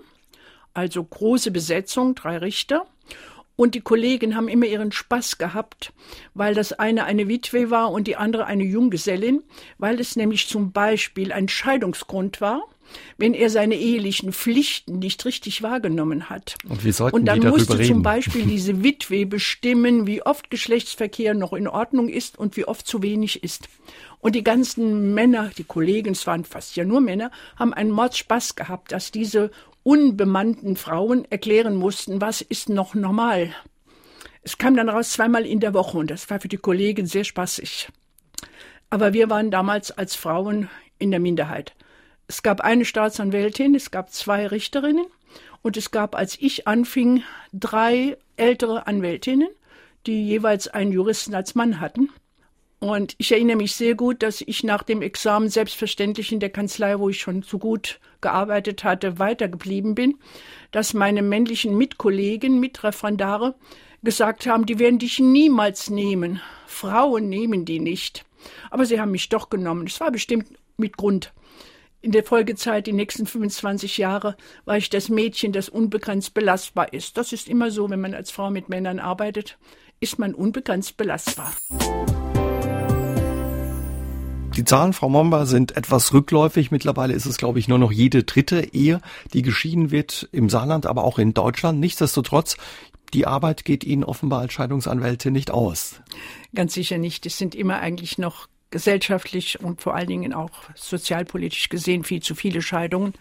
also 0.74 1.02
große 1.02 1.50
Besetzung, 1.50 2.14
drei 2.14 2.38
Richter. 2.38 2.86
Und 3.54 3.74
die 3.74 3.80
Kollegen 3.80 4.34
haben 4.34 4.48
immer 4.48 4.66
ihren 4.66 4.92
Spaß 4.92 5.38
gehabt, 5.38 5.92
weil 6.34 6.54
das 6.54 6.72
eine 6.72 7.04
eine 7.04 7.28
Witwe 7.28 7.70
war 7.70 7.92
und 7.92 8.06
die 8.06 8.16
andere 8.16 8.46
eine 8.46 8.64
Junggesellin, 8.64 9.42
weil 9.78 10.00
es 10.00 10.16
nämlich 10.16 10.48
zum 10.48 10.72
Beispiel 10.72 11.32
ein 11.32 11.48
Scheidungsgrund 11.48 12.40
war 12.40 12.62
wenn 13.16 13.34
er 13.34 13.50
seine 13.50 13.76
ehelichen 13.76 14.32
Pflichten 14.32 14.98
nicht 14.98 15.24
richtig 15.24 15.62
wahrgenommen 15.62 16.28
hat. 16.28 16.56
Und, 16.68 16.84
wie 16.84 16.92
sollten 16.92 17.16
und 17.16 17.26
dann 17.26 17.40
musste 17.40 17.78
reden? 17.78 17.94
zum 17.94 18.02
Beispiel 18.02 18.42
diese 18.46 18.82
Witwe 18.82 19.26
bestimmen, 19.26 20.06
wie 20.06 20.22
oft 20.22 20.50
Geschlechtsverkehr 20.50 21.34
noch 21.34 21.52
in 21.52 21.68
Ordnung 21.68 22.08
ist 22.08 22.38
und 22.38 22.56
wie 22.56 22.66
oft 22.66 22.86
zu 22.86 23.02
wenig 23.02 23.42
ist. 23.42 23.68
Und 24.18 24.34
die 24.34 24.44
ganzen 24.44 25.14
Männer, 25.14 25.50
die 25.56 25.64
Kollegen, 25.64 26.12
es 26.12 26.26
waren 26.26 26.44
fast 26.44 26.76
ja 26.76 26.84
nur 26.84 27.00
Männer, 27.00 27.30
haben 27.56 27.74
einen 27.74 27.90
Mordspaß 27.90 28.54
gehabt, 28.54 28.92
dass 28.92 29.10
diese 29.10 29.50
unbemannten 29.82 30.76
Frauen 30.76 31.24
erklären 31.30 31.74
mussten, 31.74 32.20
was 32.20 32.40
ist 32.40 32.68
noch 32.68 32.94
normal. 32.94 33.54
Es 34.42 34.58
kam 34.58 34.76
dann 34.76 34.88
raus 34.88 35.12
zweimal 35.12 35.46
in 35.46 35.60
der 35.60 35.74
Woche 35.74 35.98
und 35.98 36.10
das 36.10 36.28
war 36.30 36.40
für 36.40 36.48
die 36.48 36.56
Kollegen 36.56 37.06
sehr 37.06 37.24
spaßig. 37.24 37.88
Aber 38.90 39.12
wir 39.12 39.30
waren 39.30 39.50
damals 39.50 39.90
als 39.90 40.14
Frauen 40.14 40.68
in 40.98 41.10
der 41.10 41.20
Minderheit. 41.20 41.74
Es 42.26 42.42
gab 42.42 42.60
eine 42.60 42.84
Staatsanwältin, 42.84 43.74
es 43.74 43.90
gab 43.90 44.12
zwei 44.12 44.46
Richterinnen 44.46 45.06
und 45.62 45.76
es 45.76 45.90
gab, 45.90 46.14
als 46.14 46.36
ich 46.40 46.66
anfing, 46.66 47.22
drei 47.52 48.16
ältere 48.36 48.86
Anwältinnen, 48.86 49.48
die 50.06 50.26
jeweils 50.26 50.68
einen 50.68 50.92
Juristen 50.92 51.34
als 51.34 51.54
Mann 51.54 51.80
hatten. 51.80 52.10
Und 52.82 53.14
ich 53.18 53.30
erinnere 53.30 53.58
mich 53.58 53.76
sehr 53.76 53.94
gut, 53.94 54.24
dass 54.24 54.40
ich 54.40 54.64
nach 54.64 54.82
dem 54.82 55.02
Examen 55.02 55.48
selbstverständlich 55.48 56.32
in 56.32 56.40
der 56.40 56.50
Kanzlei, 56.50 56.98
wo 56.98 57.08
ich 57.08 57.20
schon 57.20 57.42
so 57.42 57.60
gut 57.60 58.00
gearbeitet 58.20 58.82
hatte, 58.82 59.20
weitergeblieben 59.20 59.94
bin, 59.94 60.18
dass 60.72 60.92
meine 60.92 61.22
männlichen 61.22 61.78
Mitkollegen, 61.78 62.58
Mitreferendare 62.58 63.54
gesagt 64.02 64.46
haben, 64.46 64.66
die 64.66 64.80
werden 64.80 64.98
dich 64.98 65.20
niemals 65.20 65.90
nehmen. 65.90 66.40
Frauen 66.66 67.28
nehmen 67.28 67.64
die 67.64 67.78
nicht. 67.78 68.24
Aber 68.68 68.84
sie 68.84 68.98
haben 68.98 69.12
mich 69.12 69.28
doch 69.28 69.48
genommen. 69.48 69.86
Es 69.86 70.00
war 70.00 70.10
bestimmt 70.10 70.48
mit 70.76 70.96
Grund. 70.96 71.32
in 72.00 72.10
der 72.10 72.24
Folgezeit, 72.24 72.88
die 72.88 72.92
nächsten 72.92 73.26
25 73.26 73.96
Jahre, 73.98 74.36
war 74.64 74.76
ich 74.76 74.90
das 74.90 75.08
Mädchen, 75.08 75.52
das 75.52 75.68
unbegrenzt 75.68 76.34
belastbar 76.34 76.92
ist. 76.92 77.16
Das 77.16 77.32
ist 77.32 77.46
immer 77.46 77.70
so, 77.70 77.88
wenn 77.90 78.00
man 78.00 78.12
als 78.12 78.32
Frau 78.32 78.50
mit 78.50 78.68
Männern 78.68 78.98
arbeitet, 78.98 79.56
ist 80.00 80.18
man 80.18 80.34
unbegrenzt 80.34 80.96
belastbar. 80.96 81.54
Die 84.56 84.64
Zahlen, 84.64 84.92
Frau 84.92 85.08
Momba, 85.08 85.46
sind 85.46 85.76
etwas 85.78 86.12
rückläufig. 86.12 86.70
Mittlerweile 86.70 87.14
ist 87.14 87.24
es, 87.24 87.38
glaube 87.38 87.58
ich, 87.58 87.68
nur 87.68 87.78
noch 87.78 87.90
jede 87.90 88.22
dritte 88.22 88.74
Ehe, 88.74 89.00
die 89.32 89.40
geschieden 89.40 89.90
wird 89.90 90.28
im 90.30 90.50
Saarland, 90.50 90.84
aber 90.84 91.04
auch 91.04 91.18
in 91.18 91.32
Deutschland. 91.32 91.80
Nichtsdestotrotz, 91.80 92.58
die 93.14 93.26
Arbeit 93.26 93.64
geht 93.64 93.82
Ihnen 93.82 94.04
offenbar 94.04 94.40
als 94.40 94.52
Scheidungsanwältin 94.52 95.32
nicht 95.32 95.50
aus. 95.50 96.02
Ganz 96.54 96.74
sicher 96.74 96.98
nicht. 96.98 97.24
Es 97.24 97.38
sind 97.38 97.54
immer 97.54 97.80
eigentlich 97.80 98.18
noch 98.18 98.46
gesellschaftlich 98.70 99.58
und 99.60 99.80
vor 99.80 99.94
allen 99.94 100.08
Dingen 100.08 100.34
auch 100.34 100.50
sozialpolitisch 100.74 101.70
gesehen 101.70 102.04
viel 102.04 102.20
zu 102.20 102.34
viele 102.34 102.60
Scheidungen. 102.60 103.14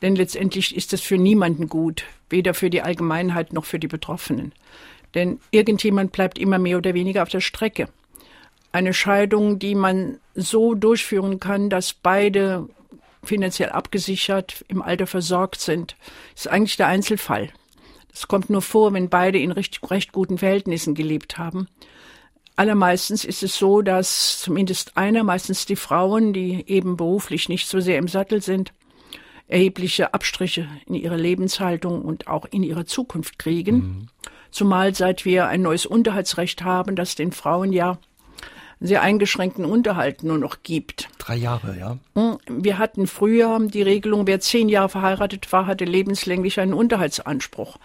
Denn 0.00 0.16
letztendlich 0.16 0.74
ist 0.74 0.94
es 0.94 1.02
für 1.02 1.18
niemanden 1.18 1.68
gut, 1.68 2.04
weder 2.30 2.54
für 2.54 2.70
die 2.70 2.80
Allgemeinheit 2.80 3.52
noch 3.52 3.66
für 3.66 3.78
die 3.78 3.88
Betroffenen. 3.88 4.52
Denn 5.14 5.38
irgendjemand 5.50 6.12
bleibt 6.12 6.38
immer 6.38 6.58
mehr 6.58 6.78
oder 6.78 6.94
weniger 6.94 7.22
auf 7.22 7.28
der 7.28 7.40
Strecke 7.40 7.88
eine 8.72 8.94
Scheidung, 8.94 9.58
die 9.58 9.74
man 9.74 10.18
so 10.34 10.74
durchführen 10.74 11.40
kann, 11.40 11.70
dass 11.70 11.92
beide 11.92 12.68
finanziell 13.22 13.70
abgesichert, 13.70 14.64
im 14.68 14.82
Alter 14.82 15.06
versorgt 15.06 15.60
sind, 15.60 15.96
ist 16.34 16.48
eigentlich 16.48 16.76
der 16.76 16.88
Einzelfall. 16.88 17.50
Das 18.10 18.28
kommt 18.28 18.50
nur 18.50 18.62
vor, 18.62 18.92
wenn 18.92 19.08
beide 19.08 19.38
in 19.38 19.52
recht, 19.52 19.80
recht 19.90 20.12
guten 20.12 20.38
Verhältnissen 20.38 20.94
gelebt 20.94 21.38
haben. 21.38 21.68
Allermeistens 22.56 23.24
ist 23.24 23.42
es 23.42 23.56
so, 23.56 23.80
dass 23.80 24.40
zumindest 24.40 24.96
einer, 24.96 25.24
meistens 25.24 25.64
die 25.64 25.76
Frauen, 25.76 26.32
die 26.32 26.64
eben 26.68 26.96
beruflich 26.96 27.48
nicht 27.48 27.66
so 27.66 27.80
sehr 27.80 27.98
im 27.98 28.08
Sattel 28.08 28.42
sind, 28.42 28.72
erhebliche 29.48 30.12
Abstriche 30.12 30.68
in 30.86 30.94
ihrer 30.94 31.16
Lebenshaltung 31.16 32.02
und 32.02 32.26
auch 32.26 32.44
in 32.46 32.62
ihrer 32.62 32.84
Zukunft 32.84 33.38
kriegen. 33.38 33.74
Mhm. 33.74 34.06
Zumal 34.50 34.94
seit 34.94 35.24
wir 35.24 35.46
ein 35.46 35.62
neues 35.62 35.86
Unterhaltsrecht 35.86 36.62
haben, 36.62 36.94
das 36.94 37.14
den 37.14 37.32
Frauen 37.32 37.72
ja 37.72 37.98
sehr 38.82 39.02
eingeschränkten 39.02 39.64
Unterhalt 39.64 40.24
nur 40.24 40.38
noch 40.38 40.62
gibt. 40.62 41.08
Drei 41.18 41.36
Jahre, 41.36 41.76
ja. 41.78 41.98
Hm, 42.14 42.38
wir 42.48 42.78
hatten 42.78 43.06
früher 43.06 43.58
die 43.60 43.82
Regelung, 43.82 44.26
wer 44.26 44.40
zehn 44.40 44.68
Jahre 44.68 44.88
verheiratet 44.88 45.50
war, 45.52 45.66
hatte 45.66 45.84
lebenslänglich 45.84 46.58
einen 46.58 46.74
Unterhaltsanspruch. 46.74 47.78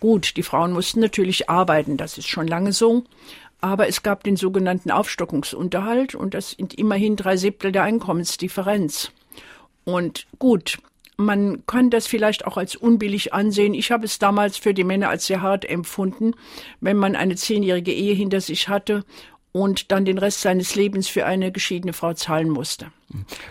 Gut, 0.00 0.36
die 0.36 0.42
Frauen 0.42 0.72
mussten 0.72 1.00
natürlich 1.00 1.48
arbeiten, 1.48 1.96
das 1.96 2.18
ist 2.18 2.28
schon 2.28 2.46
lange 2.46 2.72
so. 2.72 3.04
Aber 3.60 3.88
es 3.88 4.02
gab 4.02 4.24
den 4.24 4.36
sogenannten 4.36 4.90
Aufstockungsunterhalt 4.90 6.14
und 6.14 6.34
das 6.34 6.50
sind 6.50 6.74
immerhin 6.74 7.16
drei 7.16 7.36
Siebtel 7.36 7.70
der 7.70 7.84
Einkommensdifferenz. 7.84 9.12
Und 9.84 10.26
gut, 10.38 10.78
man 11.16 11.64
kann 11.66 11.90
das 11.90 12.06
vielleicht 12.06 12.46
auch 12.46 12.56
als 12.56 12.74
unbillig 12.74 13.32
ansehen. 13.32 13.74
Ich 13.74 13.92
habe 13.92 14.04
es 14.04 14.18
damals 14.18 14.56
für 14.56 14.74
die 14.74 14.84
Männer 14.84 15.08
als 15.08 15.26
sehr 15.26 15.42
hart 15.42 15.64
empfunden, 15.64 16.34
wenn 16.80 16.96
man 16.96 17.14
eine 17.14 17.36
zehnjährige 17.36 17.92
Ehe 17.92 18.14
hinter 18.14 18.40
sich 18.40 18.68
hatte 18.68 19.04
und 19.52 19.92
dann 19.92 20.04
den 20.04 20.18
Rest 20.18 20.40
seines 20.40 20.74
Lebens 20.74 21.08
für 21.08 21.26
eine 21.26 21.52
geschiedene 21.52 21.92
Frau 21.92 22.14
zahlen 22.14 22.48
musste. 22.48 22.90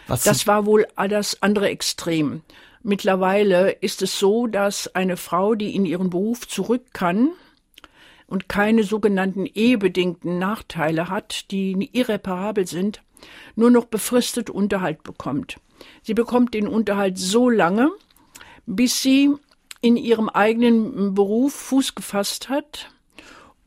Was 0.07 0.23
das 0.23 0.47
war 0.47 0.65
wohl 0.65 0.87
das 0.95 1.41
andere 1.41 1.69
Extrem. 1.69 2.41
Mittlerweile 2.83 3.71
ist 3.71 4.01
es 4.01 4.17
so, 4.17 4.47
dass 4.47 4.93
eine 4.95 5.15
Frau, 5.15 5.53
die 5.53 5.75
in 5.75 5.85
ihren 5.85 6.09
Beruf 6.09 6.47
zurück 6.47 6.85
kann 6.93 7.29
und 8.25 8.49
keine 8.49 8.83
sogenannten 8.83 9.45
ehebedingten 9.45 10.39
Nachteile 10.39 11.09
hat, 11.09 11.51
die 11.51 11.89
irreparabel 11.93 12.65
sind, 12.65 13.03
nur 13.55 13.69
noch 13.69 13.85
befristet 13.85 14.49
Unterhalt 14.49 15.03
bekommt. 15.03 15.57
Sie 16.01 16.15
bekommt 16.15 16.55
den 16.55 16.67
Unterhalt 16.67 17.19
so 17.19 17.49
lange, 17.49 17.91
bis 18.65 19.03
sie 19.03 19.31
in 19.81 19.95
ihrem 19.95 20.29
eigenen 20.29 21.13
Beruf 21.13 21.53
Fuß 21.53 21.93
gefasst 21.93 22.49
hat 22.49 22.89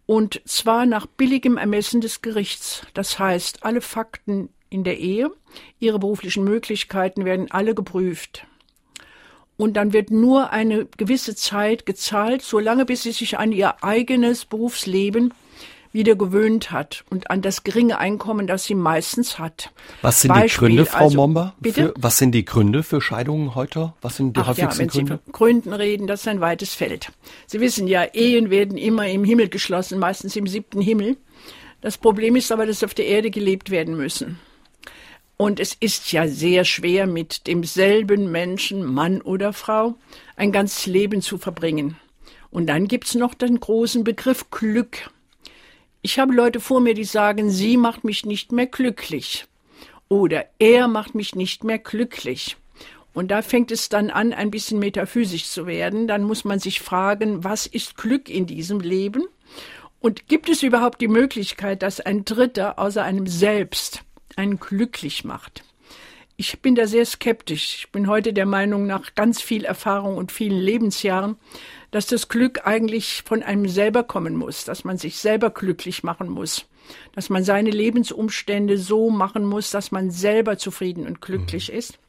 und 0.06 0.42
zwar 0.44 0.86
nach 0.86 1.06
billigem 1.06 1.56
Ermessen 1.56 2.00
des 2.00 2.22
Gerichts. 2.22 2.86
Das 2.94 3.18
heißt, 3.18 3.64
alle 3.64 3.80
Fakten 3.80 4.50
in 4.68 4.84
der 4.84 4.98
Ehe, 4.98 5.30
ihre 5.78 5.98
beruflichen 5.98 6.44
Möglichkeiten 6.44 7.24
werden 7.24 7.50
alle 7.50 7.74
geprüft. 7.74 8.46
Und 9.56 9.74
dann 9.74 9.92
wird 9.92 10.10
nur 10.10 10.50
eine 10.50 10.86
gewisse 10.96 11.36
Zeit 11.36 11.86
gezahlt, 11.86 12.42
solange 12.42 12.84
bis 12.84 13.04
sie 13.04 13.12
sich 13.12 13.38
an 13.38 13.52
ihr 13.52 13.84
eigenes 13.84 14.44
Berufsleben 14.46 15.32
wieder 15.94 16.16
gewöhnt 16.16 16.72
hat 16.72 17.04
und 17.08 17.30
an 17.30 17.40
das 17.40 17.64
geringe 17.64 17.98
Einkommen, 17.98 18.46
das 18.46 18.64
sie 18.64 18.74
meistens 18.74 19.38
hat. 19.38 19.70
Was 20.02 20.20
sind 20.20 20.28
Beispiel, 20.28 20.68
die 20.68 20.74
Gründe, 20.76 20.90
Frau 20.90 21.04
also, 21.04 21.16
Momba? 21.16 21.54
Für, 21.62 21.94
was 21.96 22.18
sind 22.18 22.32
die 22.32 22.44
Gründe 22.44 22.82
für 22.82 23.00
Scheidungen 23.00 23.54
heute? 23.54 23.94
Was 24.02 24.16
sind 24.16 24.36
die 24.36 24.40
Ach 24.40 24.48
häufigsten 24.48 24.72
ja, 24.72 24.78
wenn 24.78 24.88
Gründe? 24.88 25.12
Sie 25.24 25.24
von 25.24 25.32
Gründen 25.32 25.72
reden, 25.72 26.06
das 26.06 26.20
ist 26.20 26.28
ein 26.28 26.40
weites 26.40 26.74
Feld. 26.74 27.12
Sie 27.46 27.60
wissen 27.60 27.88
ja, 27.88 28.04
Ehen 28.12 28.50
werden 28.50 28.76
immer 28.76 29.08
im 29.08 29.24
Himmel 29.24 29.48
geschlossen, 29.48 29.98
meistens 29.98 30.36
im 30.36 30.46
siebten 30.46 30.80
Himmel. 30.80 31.16
Das 31.80 31.96
Problem 31.96 32.36
ist 32.36 32.50
aber, 32.50 32.66
dass 32.66 32.82
auf 32.82 32.94
der 32.94 33.06
Erde 33.06 33.30
gelebt 33.30 33.70
werden 33.70 33.96
müssen. 33.96 34.38
Und 35.36 35.60
es 35.60 35.74
ist 35.74 36.12
ja 36.12 36.28
sehr 36.28 36.64
schwer, 36.64 37.06
mit 37.06 37.46
demselben 37.46 38.30
Menschen, 38.30 38.84
Mann 38.84 39.20
oder 39.20 39.52
Frau, 39.52 39.94
ein 40.36 40.52
ganzes 40.52 40.86
Leben 40.86 41.22
zu 41.22 41.38
verbringen. 41.38 41.96
Und 42.50 42.66
dann 42.66 42.86
gibt's 42.86 43.14
noch 43.14 43.34
den 43.34 43.58
großen 43.58 44.04
Begriff 44.04 44.50
Glück. 44.50 45.10
Ich 46.06 46.18
habe 46.18 46.34
Leute 46.34 46.60
vor 46.60 46.82
mir, 46.82 46.92
die 46.92 47.04
sagen, 47.04 47.48
sie 47.48 47.78
macht 47.78 48.04
mich 48.04 48.26
nicht 48.26 48.52
mehr 48.52 48.66
glücklich 48.66 49.46
oder 50.10 50.44
er 50.58 50.86
macht 50.86 51.14
mich 51.14 51.34
nicht 51.34 51.64
mehr 51.64 51.78
glücklich. 51.78 52.58
Und 53.14 53.30
da 53.30 53.40
fängt 53.40 53.70
es 53.70 53.88
dann 53.88 54.10
an, 54.10 54.34
ein 54.34 54.50
bisschen 54.50 54.78
metaphysisch 54.78 55.46
zu 55.46 55.66
werden. 55.66 56.06
Dann 56.06 56.22
muss 56.22 56.44
man 56.44 56.58
sich 56.58 56.80
fragen, 56.80 57.42
was 57.42 57.66
ist 57.66 57.96
Glück 57.96 58.28
in 58.28 58.44
diesem 58.44 58.80
Leben? 58.80 59.24
Und 59.98 60.28
gibt 60.28 60.50
es 60.50 60.62
überhaupt 60.62 61.00
die 61.00 61.08
Möglichkeit, 61.08 61.82
dass 61.82 62.00
ein 62.00 62.26
Dritter 62.26 62.78
außer 62.78 63.02
einem 63.02 63.26
selbst 63.26 64.02
einen 64.36 64.60
glücklich 64.60 65.24
macht? 65.24 65.64
Ich 66.36 66.60
bin 66.60 66.74
da 66.74 66.86
sehr 66.86 67.06
skeptisch. 67.06 67.76
Ich 67.78 67.92
bin 67.92 68.08
heute 68.08 68.34
der 68.34 68.44
Meinung, 68.44 68.86
nach 68.86 69.14
ganz 69.14 69.40
viel 69.40 69.64
Erfahrung 69.64 70.18
und 70.18 70.32
vielen 70.32 70.58
Lebensjahren, 70.58 71.36
dass 71.94 72.06
das 72.06 72.28
Glück 72.28 72.66
eigentlich 72.66 73.22
von 73.24 73.44
einem 73.44 73.68
selber 73.68 74.02
kommen 74.02 74.34
muss, 74.34 74.64
dass 74.64 74.82
man 74.82 74.98
sich 74.98 75.18
selber 75.18 75.50
glücklich 75.50 76.02
machen 76.02 76.28
muss, 76.28 76.66
dass 77.14 77.30
man 77.30 77.44
seine 77.44 77.70
Lebensumstände 77.70 78.78
so 78.78 79.10
machen 79.10 79.44
muss, 79.44 79.70
dass 79.70 79.92
man 79.92 80.10
selber 80.10 80.58
zufrieden 80.58 81.06
und 81.06 81.20
glücklich 81.20 81.70
mhm. 81.70 81.78
ist. 81.78 82.00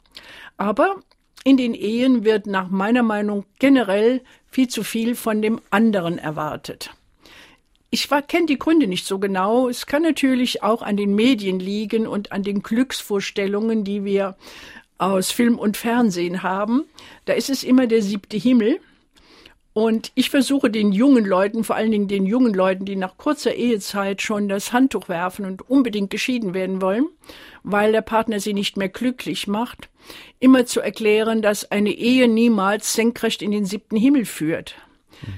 Aber 0.57 0.95
in 1.43 1.57
den 1.57 1.75
Ehen 1.75 2.25
wird 2.25 2.47
nach 2.47 2.67
meiner 2.67 3.03
Meinung 3.03 3.45
generell 3.59 4.23
viel 4.49 4.67
zu 4.69 4.83
viel 4.83 5.13
von 5.13 5.43
dem 5.43 5.61
anderen 5.69 6.17
erwartet. 6.17 6.89
Ich 7.91 8.09
kenne 8.27 8.47
die 8.47 8.57
Gründe 8.57 8.87
nicht 8.87 9.05
so 9.05 9.19
genau. 9.19 9.69
Es 9.69 9.85
kann 9.85 10.01
natürlich 10.01 10.63
auch 10.63 10.81
an 10.81 10.97
den 10.97 11.13
Medien 11.13 11.59
liegen 11.59 12.07
und 12.07 12.31
an 12.31 12.41
den 12.41 12.63
Glücksvorstellungen, 12.63 13.83
die 13.83 14.03
wir 14.03 14.35
aus 14.97 15.29
Film 15.29 15.59
und 15.59 15.77
Fernsehen 15.77 16.41
haben. 16.41 16.85
Da 17.25 17.33
ist 17.33 17.51
es 17.51 17.63
immer 17.63 17.85
der 17.85 18.01
siebte 18.01 18.37
Himmel. 18.37 18.79
Und 19.77 20.13
ich 20.15 20.29
versuche 20.29 20.69
den 20.69 20.93
jungen 20.93 21.25
Leuten, 21.25 21.65
vor 21.65 21.75
allen 21.75 21.91
Dingen 21.91 22.07
den 22.07 22.25
jungen 22.25 22.53
Leuten, 22.53 22.85
die 22.85 22.95
nach 22.95 23.17
kurzer 23.17 23.55
Ehezeit 23.55 24.21
schon 24.21 24.47
das 24.47 24.71
Handtuch 24.71 25.09
werfen 25.09 25.43
und 25.43 25.69
unbedingt 25.69 26.09
geschieden 26.09 26.53
werden 26.53 26.81
wollen, 26.81 27.07
weil 27.61 27.91
der 27.91 28.01
Partner 28.01 28.39
sie 28.39 28.53
nicht 28.53 28.77
mehr 28.77 28.87
glücklich 28.87 29.47
macht, 29.47 29.89
immer 30.39 30.65
zu 30.65 30.79
erklären, 30.79 31.41
dass 31.41 31.71
eine 31.71 31.91
Ehe 31.91 32.29
niemals 32.29 32.93
senkrecht 32.93 33.41
in 33.41 33.51
den 33.51 33.65
siebten 33.65 33.97
Himmel 33.97 34.23
führt. 34.23 34.75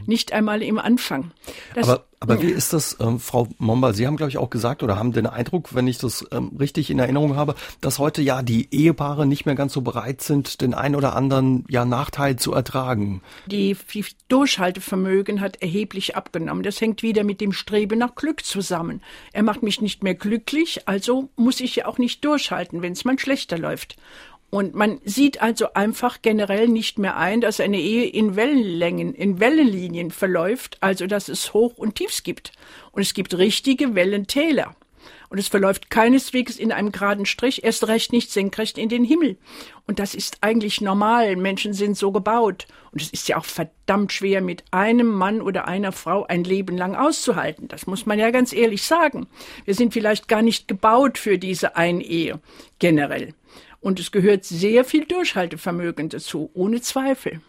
Nicht 0.05 0.33
einmal 0.33 0.61
im 0.61 0.79
Anfang. 0.79 1.31
Das, 1.73 1.87
aber, 1.87 2.05
aber 2.19 2.41
wie 2.41 2.47
ist 2.47 2.73
das, 2.73 2.97
ähm, 2.99 3.19
Frau 3.19 3.47
Momba? 3.57 3.93
Sie 3.93 4.07
haben, 4.07 4.17
glaube 4.17 4.29
ich, 4.29 4.37
auch 4.37 4.49
gesagt 4.49 4.83
oder 4.83 4.97
haben 4.97 5.13
den 5.13 5.27
Eindruck, 5.27 5.75
wenn 5.75 5.87
ich 5.87 5.97
das 5.97 6.25
ähm, 6.31 6.51
richtig 6.59 6.89
in 6.89 6.99
Erinnerung 6.99 7.35
habe, 7.35 7.55
dass 7.81 7.99
heute 7.99 8.21
ja 8.21 8.41
die 8.41 8.67
Ehepaare 8.73 9.25
nicht 9.25 9.45
mehr 9.45 9.55
ganz 9.55 9.73
so 9.73 9.81
bereit 9.81 10.21
sind, 10.21 10.61
den 10.61 10.73
ein 10.73 10.95
oder 10.95 11.15
anderen 11.15 11.65
ja 11.69 11.85
Nachteil 11.85 12.37
zu 12.37 12.53
ertragen. 12.53 13.21
Die, 13.45 13.75
die 13.93 14.05
Durchhaltevermögen 14.29 15.41
hat 15.41 15.61
erheblich 15.61 16.15
abgenommen. 16.15 16.63
Das 16.63 16.81
hängt 16.81 17.03
wieder 17.03 17.23
mit 17.23 17.39
dem 17.39 17.53
Streben 17.53 17.99
nach 17.99 18.15
Glück 18.15 18.43
zusammen. 18.43 19.01
Er 19.31 19.43
macht 19.43 19.63
mich 19.63 19.81
nicht 19.81 20.03
mehr 20.03 20.15
glücklich, 20.15 20.87
also 20.87 21.29
muss 21.35 21.59
ich 21.59 21.75
ja 21.75 21.85
auch 21.85 21.97
nicht 21.97 22.25
durchhalten, 22.25 22.81
wenn 22.81 22.93
es 22.93 23.05
mal 23.05 23.17
schlechter 23.19 23.57
läuft. 23.57 23.95
Und 24.49 24.75
man 24.75 25.01
sieht 25.03 25.41
also 25.41 25.73
einfach 25.73 26.21
generell 26.21 26.69
nicht 26.69 26.99
mehr 26.99 27.17
ein, 27.17 27.41
dass 27.41 27.59
eine 27.59 27.79
Ehe 27.79 28.05
in 28.05 28.37
Wellenlängen, 28.37 29.13
in 29.13 29.41
Wellenlinien 29.41 30.09
verläuft, 30.09 30.77
also 30.79 31.05
dass 31.05 31.27
es 31.27 31.53
Hoch 31.53 31.77
und 31.77 31.95
Tiefs 31.95 32.23
gibt. 32.23 32.53
Und 32.91 33.01
es 33.01 33.13
gibt 33.13 33.37
richtige 33.37 33.93
Wellentäler. 33.93 34.75
Und 35.29 35.37
es 35.37 35.49
verläuft 35.49 35.89
keineswegs 35.89 36.55
in 36.55 36.71
einem 36.71 36.93
geraden 36.93 37.25
Strich, 37.25 37.63
erst 37.65 37.85
recht 37.87 38.13
nicht 38.13 38.31
senkrecht 38.31 38.77
in 38.77 38.87
den 38.87 39.03
Himmel. 39.03 39.37
Und 39.85 39.99
das 39.99 40.15
ist 40.15 40.37
eigentlich 40.39 40.79
normal. 40.79 41.35
Menschen 41.35 41.73
sind 41.73 41.97
so 41.97 42.13
gebaut. 42.13 42.67
Und 42.93 43.01
es 43.01 43.09
ist 43.09 43.27
ja 43.27 43.37
auch 43.37 43.45
verdammt 43.45 44.13
schwer, 44.13 44.39
mit 44.41 44.63
einem 44.71 45.07
Mann 45.07 45.41
oder 45.41 45.67
einer 45.67 45.91
Frau 45.91 46.25
ein 46.25 46.45
Leben 46.45 46.77
lang 46.77 46.95
auszuhalten. 46.95 47.67
Das 47.67 47.87
muss 47.87 48.05
man 48.05 48.19
ja 48.19 48.31
ganz 48.31 48.53
ehrlich 48.53 48.83
sagen. 48.83 49.27
Wir 49.65 49.75
sind 49.75 49.93
vielleicht 49.93 50.29
gar 50.29 50.41
nicht 50.41 50.69
gebaut 50.69 51.17
für 51.17 51.37
diese 51.37 51.75
Einehe 51.75 52.39
generell. 52.79 53.33
Und 53.79 53.99
es 53.99 54.11
gehört 54.11 54.43
sehr 54.43 54.83
viel 54.83 55.05
Durchhaltevermögen 55.05 56.09
dazu, 56.09 56.49
ohne 56.53 56.81
Zweifel. 56.81 57.41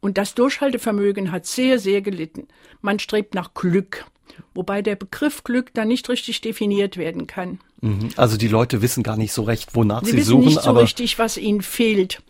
Und 0.00 0.16
das 0.18 0.34
Durchhaltevermögen 0.34 1.32
hat 1.32 1.46
sehr, 1.46 1.78
sehr 1.78 2.00
gelitten. 2.00 2.48
Man 2.80 2.98
strebt 2.98 3.34
nach 3.34 3.54
Glück, 3.54 4.06
wobei 4.54 4.82
der 4.82 4.96
Begriff 4.96 5.44
Glück 5.44 5.74
dann 5.74 5.88
nicht 5.88 6.08
richtig 6.08 6.40
definiert 6.40 6.96
werden 6.96 7.26
kann. 7.26 7.60
Mhm. 7.80 8.10
Also 8.16 8.36
die 8.36 8.48
Leute 8.48 8.82
wissen 8.82 9.02
gar 9.02 9.16
nicht 9.16 9.32
so 9.32 9.42
recht, 9.42 9.74
wonach 9.74 10.04
sie, 10.04 10.12
sie 10.12 10.16
wissen 10.18 10.30
suchen. 10.30 10.44
nicht 10.46 10.62
so 10.62 10.70
aber 10.70 10.82
richtig, 10.82 11.18
was 11.18 11.36
ihnen 11.36 11.62
fehlt. 11.62 12.22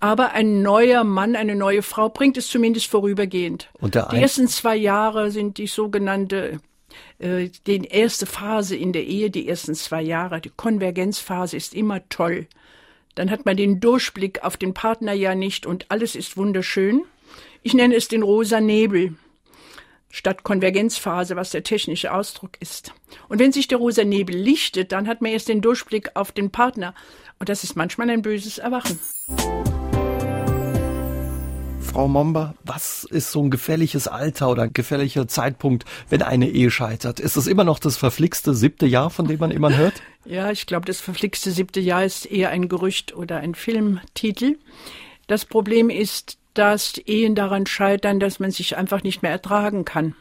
Aber 0.00 0.32
ein 0.32 0.60
neuer 0.60 1.02
Mann, 1.02 1.34
eine 1.34 1.54
neue 1.54 1.82
Frau 1.82 2.10
bringt 2.10 2.36
es 2.36 2.48
zumindest 2.48 2.86
vorübergehend. 2.86 3.70
Und 3.80 3.94
der 3.94 4.08
die 4.10 4.16
ersten 4.16 4.48
zwei 4.48 4.76
Jahre 4.76 5.30
sind 5.30 5.56
die 5.56 5.66
sogenannte 5.66 6.60
äh, 7.18 7.48
die 7.66 7.84
erste 7.84 8.26
Phase 8.26 8.76
in 8.76 8.92
der 8.92 9.04
Ehe, 9.04 9.30
die 9.30 9.48
ersten 9.48 9.74
zwei 9.74 10.02
Jahre, 10.02 10.40
die 10.40 10.52
Konvergenzphase 10.54 11.56
ist 11.56 11.74
immer 11.74 12.06
toll. 12.08 12.46
Dann 13.14 13.30
hat 13.30 13.46
man 13.46 13.56
den 13.56 13.80
Durchblick 13.80 14.42
auf 14.42 14.56
den 14.56 14.74
Partner 14.74 15.12
ja 15.12 15.34
nicht 15.34 15.66
und 15.66 15.90
alles 15.90 16.16
ist 16.16 16.36
wunderschön. 16.36 17.02
Ich 17.62 17.74
nenne 17.74 17.94
es 17.94 18.08
den 18.08 18.22
rosa 18.22 18.60
Nebel 18.60 19.14
statt 20.10 20.44
Konvergenzphase, 20.44 21.34
was 21.34 21.50
der 21.50 21.64
technische 21.64 22.12
Ausdruck 22.12 22.52
ist. 22.60 22.92
Und 23.28 23.40
wenn 23.40 23.52
sich 23.52 23.66
der 23.66 23.78
rosa 23.78 24.04
Nebel 24.04 24.36
lichtet, 24.36 24.92
dann 24.92 25.08
hat 25.08 25.20
man 25.20 25.32
erst 25.32 25.48
den 25.48 25.60
Durchblick 25.60 26.10
auf 26.14 26.30
den 26.30 26.50
Partner. 26.50 26.94
Und 27.40 27.48
das 27.48 27.64
ist 27.64 27.74
manchmal 27.74 28.10
ein 28.10 28.22
böses 28.22 28.58
Erwachen. 28.58 28.98
Frau 31.94 32.08
Momba, 32.08 32.56
was 32.64 33.04
ist 33.04 33.30
so 33.30 33.40
ein 33.40 33.50
gefährliches 33.50 34.08
Alter 34.08 34.50
oder 34.50 34.64
ein 34.64 34.72
gefährlicher 34.72 35.28
Zeitpunkt, 35.28 35.84
wenn 36.10 36.22
eine 36.22 36.50
Ehe 36.50 36.72
scheitert? 36.72 37.20
Ist 37.20 37.36
es 37.36 37.46
immer 37.46 37.62
noch 37.62 37.78
das 37.78 37.96
verflixte 37.96 38.52
siebte 38.52 38.84
Jahr, 38.84 39.10
von 39.10 39.28
dem 39.28 39.38
man 39.38 39.52
immer 39.52 39.76
hört? 39.76 39.94
Ja, 40.26 40.50
ich 40.50 40.64
glaube, 40.64 40.86
das 40.86 41.02
verflixte 41.02 41.50
siebte 41.50 41.80
Jahr 41.80 42.02
ist 42.02 42.24
eher 42.24 42.48
ein 42.48 42.70
Gerücht 42.70 43.14
oder 43.14 43.36
ein 43.36 43.54
Filmtitel. 43.54 44.56
Das 45.26 45.44
Problem 45.44 45.90
ist, 45.90 46.38
dass 46.54 46.96
Ehen 46.96 47.34
daran 47.34 47.66
scheitern, 47.66 48.20
dass 48.20 48.40
man 48.40 48.50
sich 48.50 48.78
einfach 48.78 49.02
nicht 49.02 49.22
mehr 49.22 49.32
ertragen 49.32 49.84
kann. 49.84 50.16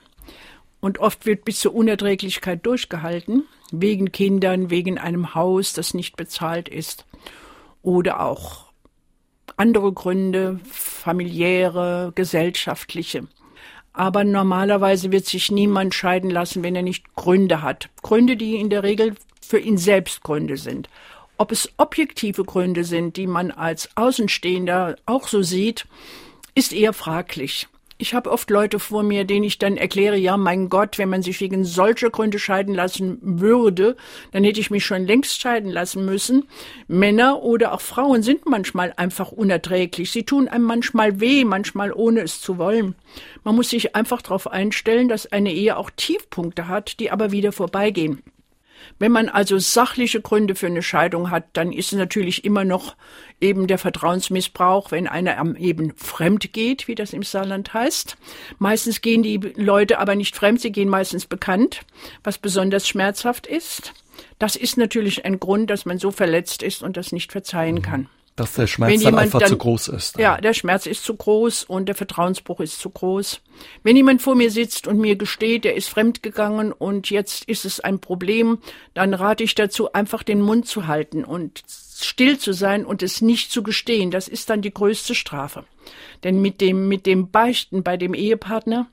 Und 0.81 0.99
oft 0.99 1.25
wird 1.25 1.45
bis 1.45 1.61
zur 1.61 1.73
Unerträglichkeit 1.73 2.65
durchgehalten, 2.65 3.45
wegen 3.71 4.11
Kindern, 4.11 4.69
wegen 4.69 4.97
einem 4.97 5.35
Haus, 5.35 5.71
das 5.71 5.93
nicht 5.93 6.17
bezahlt 6.17 6.67
ist. 6.67 7.05
Oder 7.81 8.19
auch 8.19 8.72
andere 9.57 9.91
Gründe, 9.93 10.59
familiäre, 10.69 12.12
gesellschaftliche. 12.15 13.27
Aber 13.93 14.23
normalerweise 14.23 15.12
wird 15.12 15.25
sich 15.25 15.51
niemand 15.51 15.93
scheiden 15.93 16.31
lassen, 16.31 16.63
wenn 16.63 16.75
er 16.75 16.81
nicht 16.81 17.15
Gründe 17.15 17.62
hat. 17.62 17.89
Gründe, 18.01 18.35
die 18.35 18.55
in 18.55 18.69
der 18.69 18.83
Regel 18.83 19.15
für 19.41 19.59
ihn 19.59 19.77
selbst 19.77 20.23
Gründe 20.23 20.57
sind. 20.57 20.89
Ob 21.38 21.51
es 21.51 21.69
objektive 21.77 22.43
Gründe 22.43 22.83
sind, 22.83 23.17
die 23.17 23.27
man 23.27 23.51
als 23.51 23.89
Außenstehender 23.95 24.95
auch 25.05 25.27
so 25.27 25.41
sieht, 25.41 25.85
ist 26.55 26.73
eher 26.73 26.93
fraglich. 26.93 27.67
Ich 28.03 28.13
habe 28.13 28.31
oft 28.31 28.50
Leute 28.50 28.79
vor 28.79 29.01
mir, 29.01 29.24
denen 29.24 29.45
ich 29.45 29.60
dann 29.60 29.77
erkläre, 29.77 30.17
ja, 30.17 30.36
mein 30.36 30.67
Gott, 30.67 30.98
wenn 30.98 31.07
man 31.07 31.22
sich 31.22 31.39
wegen 31.39 31.63
solcher 31.63 32.10
Gründe 32.10 32.38
scheiden 32.38 32.75
lassen 32.75 33.17
würde, 33.22 33.95
dann 34.33 34.43
hätte 34.43 34.60
ich 34.60 34.69
mich 34.69 34.86
schon 34.86 35.07
längst 35.07 35.39
scheiden 35.39 35.72
lassen 35.72 36.03
müssen. 36.03 36.43
Männer 36.89 37.43
oder 37.43 37.72
auch 37.72 37.79
Frauen 37.79 38.22
sind 38.22 38.45
manchmal 38.45 38.91
einfach 38.98 39.31
unerträglich. 39.31 40.12
Sie 40.12 40.24
tun 40.24 40.50
einem 40.50 40.65
manchmal 40.65 41.22
weh, 41.22 41.45
manchmal 41.45 41.93
ohne 41.93 42.24
es 42.24 42.41
zu 42.41 42.57
wollen. 42.57 42.95
Man 43.45 43.55
muss 43.55 43.69
sich 43.69 43.95
einfach 43.95 44.22
darauf 44.22 44.51
einstellen, 44.51 45.07
dass 45.07 45.31
eine 45.31 45.53
Ehe 45.53 45.77
auch 45.77 45.89
Tiefpunkte 45.89 46.67
hat, 46.67 47.00
die 47.00 47.10
aber 47.10 47.31
wieder 47.31 47.53
vorbeigehen. 47.53 48.22
Wenn 48.99 49.11
man 49.11 49.29
also 49.29 49.57
sachliche 49.59 50.21
Gründe 50.21 50.55
für 50.55 50.67
eine 50.67 50.81
Scheidung 50.81 51.31
hat, 51.31 51.45
dann 51.53 51.71
ist 51.71 51.93
es 51.93 51.99
natürlich 51.99 52.45
immer 52.45 52.65
noch 52.65 52.95
eben 53.41 53.67
der 53.67 53.77
Vertrauensmissbrauch, 53.77 54.91
wenn 54.91 55.07
einer 55.07 55.37
am 55.37 55.55
eben 55.55 55.93
fremd 55.95 56.53
geht, 56.53 56.87
wie 56.87 56.95
das 56.95 57.13
im 57.13 57.23
Saarland 57.23 57.73
heißt. 57.73 58.17
Meistens 58.59 59.01
gehen 59.01 59.23
die 59.23 59.37
Leute 59.55 59.99
aber 59.99 60.15
nicht 60.15 60.36
fremd, 60.36 60.62
sie 60.62 60.71
gehen 60.71 60.89
meistens 60.89 61.25
bekannt, 61.25 61.81
was 62.23 62.38
besonders 62.38 62.88
schmerzhaft 62.88 63.47
ist. 63.47 63.93
Das 64.39 64.55
ist 64.55 64.77
natürlich 64.77 65.25
ein 65.25 65.39
Grund, 65.39 65.69
dass 65.69 65.86
man 65.86 65.99
so 65.99 66.12
verletzt 66.12 66.63
ist 66.63 66.84
und 66.84 66.97
das 66.97 67.12
nicht 67.12 67.31
verzeihen 67.31 67.81
kann. 67.81 68.10
Dass 68.36 68.54
der 68.54 68.65
Schmerz 68.65 69.04
dann 69.04 69.15
einfach 69.15 69.39
dann- 69.39 69.50
zu 69.50 69.58
groß 69.58 69.89
ist. 69.89 70.17
Ja, 70.17 70.38
der 70.41 70.56
Schmerz 70.56 70.88
ist 70.88 71.04
zu 71.04 71.15
groß 71.15 71.65
und 71.65 71.86
der 71.86 71.93
Vertrauensbruch 71.93 72.62
ist 72.62 72.80
zu 72.80 72.89
groß. 72.89 73.41
Wenn 73.84 73.96
jemand 73.96 74.24
vor 74.24 74.34
mir 74.34 74.50
sitzt 74.50 74.88
und 74.88 74.98
mir 74.98 75.15
gesteht, 75.15 75.65
er 75.65 75.76
ist 75.76 75.89
fremdgegangen 75.89 76.72
und 76.72 77.12
jetzt 77.12 77.46
ist 77.46 77.63
es 77.63 77.80
ein 77.80 78.00
Problem, 78.00 78.58
dann 78.96 79.13
rate 79.13 79.43
ich 79.43 79.54
dazu, 79.54 79.93
einfach 79.93 80.24
den 80.24 80.41
Mund 80.41 80.67
zu 80.67 80.88
halten 80.88 81.24
und 81.24 81.62
still 82.02 82.39
zu 82.39 82.54
sein 82.54 82.86
und 82.86 83.04
es 83.04 83.22
nicht 83.22 83.52
zu 83.52 83.62
gestehen. 83.62 84.10
Das 84.10 84.28
ist 84.28 84.50
dann 84.50 84.63
die 84.63 84.74
größte 84.74 85.13
Strafe. 85.13 85.63
Denn 86.24 86.41
mit 86.41 86.60
dem, 86.60 86.88
mit 86.88 87.06
dem 87.06 87.30
Beichten 87.30 87.84
bei 87.84 87.98
dem 87.98 88.15
Ehepartner 88.15 88.88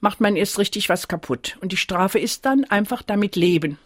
macht 0.00 0.20
man 0.20 0.34
erst 0.34 0.58
richtig 0.58 0.88
was 0.88 1.08
kaputt. 1.08 1.58
Und 1.60 1.72
die 1.72 1.76
Strafe 1.76 2.18
ist 2.18 2.46
dann 2.46 2.64
einfach 2.64 3.02
damit 3.02 3.36
leben. 3.36 3.78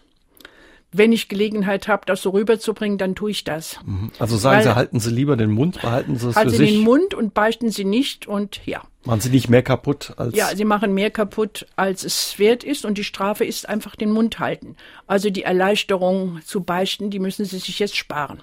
Wenn 0.94 1.10
ich 1.10 1.28
Gelegenheit 1.28 1.88
habe, 1.88 2.02
das 2.04 2.20
so 2.20 2.30
rüberzubringen, 2.30 2.98
dann 2.98 3.14
tue 3.14 3.30
ich 3.30 3.44
das. 3.44 3.78
Also 4.18 4.36
sagen 4.36 4.58
Weil- 4.58 4.64
Sie, 4.64 4.74
halten 4.74 5.00
Sie 5.00 5.10
lieber 5.10 5.36
den 5.36 5.50
Mund, 5.50 5.80
behalten 5.80 6.16
Sie 6.18 6.28
es 6.28 6.36
Halten 6.36 6.50
für 6.50 6.56
Sie 6.56 6.64
sich. 6.66 6.74
den 6.74 6.84
Mund 6.84 7.14
und 7.14 7.32
beichten 7.32 7.70
Sie 7.70 7.84
nicht 7.84 8.26
und 8.26 8.60
ja. 8.66 8.82
Machen 9.04 9.20
Sie 9.20 9.30
nicht 9.30 9.48
mehr 9.48 9.62
kaputt 9.62 10.12
als. 10.16 10.36
Ja, 10.36 10.54
sie 10.54 10.64
machen 10.64 10.92
mehr 10.94 11.10
kaputt, 11.10 11.66
als 11.76 12.04
es 12.04 12.38
wert 12.38 12.62
ist 12.62 12.84
und 12.84 12.98
die 12.98 13.04
Strafe 13.04 13.44
ist 13.44 13.68
einfach 13.68 13.96
den 13.96 14.12
Mund 14.12 14.38
halten. 14.38 14.76
Also 15.06 15.30
die 15.30 15.42
Erleichterung 15.42 16.40
zu 16.44 16.62
beichten, 16.62 17.10
die 17.10 17.18
müssen 17.18 17.44
sie 17.44 17.58
sich 17.58 17.78
jetzt 17.78 17.96
sparen. 17.96 18.42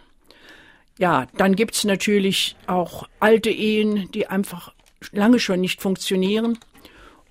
Ja, 0.97 1.27
dann 1.37 1.55
gibt's 1.55 1.85
natürlich 1.85 2.57
auch 2.67 3.07
alte 3.21 3.49
Ehen, 3.49 4.09
die 4.13 4.27
einfach 4.27 4.73
lange 5.13 5.39
schon 5.39 5.61
nicht 5.61 5.81
funktionieren 5.81 6.57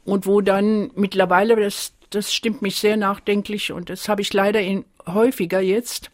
und 0.07 0.25
wo 0.27 0.41
dann 0.41 0.91
mittlerweile, 0.95 1.55
das, 1.57 1.93
das 2.09 2.33
stimmt 2.33 2.63
mich 2.63 2.77
sehr 2.77 2.97
nachdenklich 2.97 3.73
und 3.73 3.91
das 3.91 4.09
habe 4.09 4.23
ich 4.23 4.33
leider 4.33 4.63
in, 4.63 4.87
häufiger 5.15 5.61
jetzt, 5.61 6.11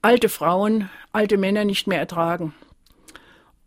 alte 0.00 0.28
Frauen, 0.28 0.90
alte 1.12 1.38
Männer 1.38 1.64
nicht 1.64 1.86
mehr 1.86 1.98
ertragen. 1.98 2.54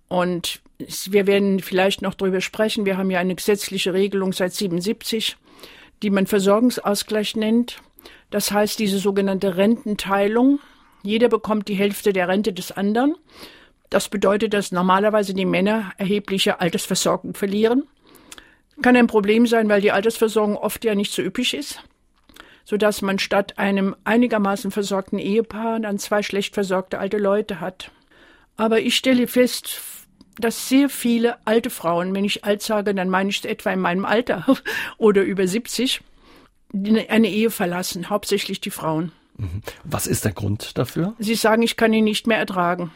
Und 0.08 0.62
wir 1.08 1.26
werden 1.28 1.60
vielleicht 1.60 2.02
noch 2.02 2.14
drüber 2.14 2.42
sprechen. 2.42 2.86
Wir 2.86 2.98
haben 2.98 3.12
ja 3.12 3.20
eine 3.20 3.36
gesetzliche 3.36 3.94
Regelung 3.94 4.34
seit 4.34 4.54
77, 4.54 5.38
die 6.04 6.10
man 6.10 6.28
Versorgungsausgleich 6.28 7.36
nennt. 7.36 7.82
Das 8.30 8.52
heißt, 8.52 8.78
diese 8.80 9.00
sogenannte 9.00 9.58
Rententeilung. 9.58 10.60
Jeder 11.04 11.30
bekommt 11.30 11.68
die 11.68 11.76
Hälfte 11.76 12.14
der 12.14 12.28
Rente 12.28 12.52
des 12.52 12.72
anderen. 12.72 13.16
Das 13.90 14.10
bedeutet, 14.10 14.54
dass 14.54 14.72
normalerweise 14.72 15.34
die 15.34 15.46
Männer 15.46 15.92
erhebliche 15.98 16.60
Altersversorgung 16.60 17.34
verlieren. 17.34 17.84
Kann 18.82 18.98
ein 18.98 19.08
Problem 19.08 19.48
sein, 19.48 19.70
weil 19.70 19.82
die 19.82 19.92
Altersversorgung 19.92 20.58
oft 20.58 20.84
ja 20.84 20.96
nicht 20.96 21.14
so 21.14 21.22
üppig 21.22 21.54
ist, 21.54 21.82
sodass 22.66 23.02
man 23.02 23.20
statt 23.20 23.58
einem 23.58 23.96
einigermaßen 24.04 24.72
versorgten 24.72 25.20
Ehepaar 25.20 25.80
dann 25.80 26.00
zwei 26.00 26.24
schlecht 26.24 26.54
versorgte 26.54 27.00
alte 27.00 27.18
Leute 27.18 27.60
hat. 27.60 27.92
Aber 28.58 28.82
ich 28.82 28.96
stelle 28.96 29.28
fest, 29.28 29.82
dass 30.38 30.68
sehr 30.68 30.90
viele 30.90 31.38
alte 31.46 31.70
Frauen, 31.70 32.14
wenn 32.14 32.26
ich 32.26 32.44
alt 32.44 32.62
sage, 32.62 32.94
dann 32.94 33.10
meine 33.10 33.30
ich 33.30 33.46
etwa 33.46 33.72
in 33.72 33.80
meinem 33.80 34.06
Alter 34.06 34.46
oder 34.98 35.22
über 35.22 35.48
70, 35.48 36.02
die 36.72 37.10
eine 37.10 37.30
Ehe 37.30 37.52
verlassen, 37.52 38.10
hauptsächlich 38.10 38.60
die 38.60 38.72
Frauen. 38.72 39.12
Was 39.84 40.08
ist 40.08 40.26
der 40.26 40.32
Grund 40.32 40.78
dafür? 40.78 41.14
Sie 41.20 41.36
sagen, 41.36 41.62
ich 41.62 41.78
kann 41.78 41.94
ihn 41.94 42.06
nicht 42.06 42.26
mehr 42.26 42.38
ertragen. 42.38 42.92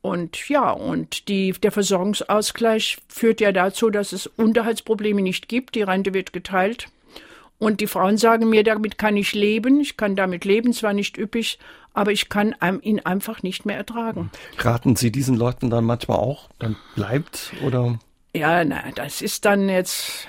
Und 0.00 0.48
ja, 0.48 0.70
und 0.70 1.28
die, 1.28 1.52
der 1.52 1.72
Versorgungsausgleich 1.72 2.98
führt 3.08 3.40
ja 3.40 3.52
dazu, 3.52 3.90
dass 3.90 4.12
es 4.12 4.26
Unterhaltsprobleme 4.26 5.20
nicht 5.20 5.48
gibt. 5.48 5.74
Die 5.74 5.82
Rente 5.82 6.14
wird 6.14 6.32
geteilt. 6.32 6.88
Und 7.58 7.80
die 7.80 7.86
Frauen 7.88 8.16
sagen 8.16 8.48
mir, 8.48 8.62
damit 8.62 8.98
kann 8.98 9.16
ich 9.16 9.34
leben. 9.34 9.80
Ich 9.80 9.96
kann 9.96 10.14
damit 10.14 10.44
leben, 10.44 10.72
zwar 10.72 10.92
nicht 10.92 11.18
üppig, 11.18 11.58
aber 11.92 12.12
ich 12.12 12.28
kann 12.28 12.54
ihn 12.82 13.00
einfach 13.00 13.42
nicht 13.42 13.66
mehr 13.66 13.76
ertragen. 13.76 14.30
Raten 14.58 14.94
Sie 14.94 15.10
diesen 15.10 15.36
Leuten 15.36 15.68
dann 15.68 15.84
manchmal 15.84 16.18
auch, 16.18 16.48
dann 16.60 16.76
bleibt 16.94 17.52
oder? 17.64 17.98
Ja, 18.34 18.64
na, 18.64 18.82
das 18.94 19.22
ist 19.22 19.44
dann 19.44 19.68
jetzt, 19.68 20.28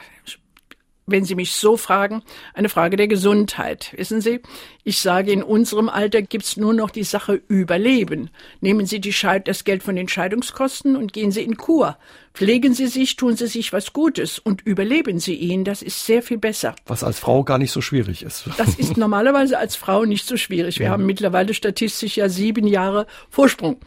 wenn 1.11 1.25
Sie 1.25 1.35
mich 1.35 1.53
so 1.53 1.77
fragen, 1.77 2.23
eine 2.53 2.69
Frage 2.69 2.97
der 2.97 3.07
Gesundheit. 3.07 3.93
Wissen 3.95 4.21
Sie, 4.21 4.41
ich 4.83 4.99
sage, 4.99 5.31
in 5.31 5.43
unserem 5.43 5.89
Alter 5.89 6.21
gibt's 6.21 6.57
nur 6.57 6.73
noch 6.73 6.89
die 6.89 7.03
Sache 7.03 7.41
Überleben. 7.47 8.29
Nehmen 8.61 8.85
Sie 8.85 8.99
die 8.99 9.13
Scheid 9.13 9.47
das 9.47 9.63
Geld 9.63 9.83
von 9.83 9.95
den 9.95 10.07
Scheidungskosten 10.07 10.95
und 10.95 11.13
gehen 11.13 11.31
Sie 11.31 11.43
in 11.43 11.57
Kur. 11.57 11.97
Pflegen 12.33 12.73
Sie 12.73 12.87
sich, 12.87 13.15
tun 13.15 13.35
Sie 13.35 13.47
sich 13.47 13.73
was 13.73 13.93
Gutes 13.93 14.39
und 14.39 14.61
überleben 14.65 15.19
Sie 15.19 15.35
ihn. 15.35 15.63
Das 15.63 15.81
ist 15.81 16.05
sehr 16.05 16.21
viel 16.21 16.37
besser. 16.37 16.75
Was 16.85 17.03
als 17.03 17.19
Frau 17.19 17.43
gar 17.43 17.57
nicht 17.57 17.71
so 17.71 17.81
schwierig 17.81 18.23
ist. 18.23 18.45
Das 18.57 18.75
ist 18.75 18.97
normalerweise 18.97 19.57
als 19.57 19.75
Frau 19.75 20.05
nicht 20.05 20.25
so 20.25 20.37
schwierig. 20.37 20.79
Wir 20.79 20.89
haben 20.89 21.05
mittlerweile 21.05 21.53
statistisch 21.53 22.17
ja 22.17 22.29
sieben 22.29 22.67
Jahre 22.67 23.07
Vorsprung. 23.29 23.77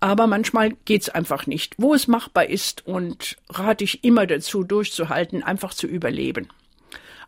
Aber 0.00 0.26
manchmal 0.26 0.72
geht's 0.86 1.10
einfach 1.10 1.46
nicht. 1.46 1.74
Wo 1.76 1.94
es 1.94 2.08
machbar 2.08 2.48
ist 2.48 2.86
und 2.86 3.36
rate 3.50 3.84
ich 3.84 4.02
immer 4.02 4.26
dazu, 4.26 4.64
durchzuhalten, 4.64 5.42
einfach 5.42 5.74
zu 5.74 5.86
überleben. 5.86 6.48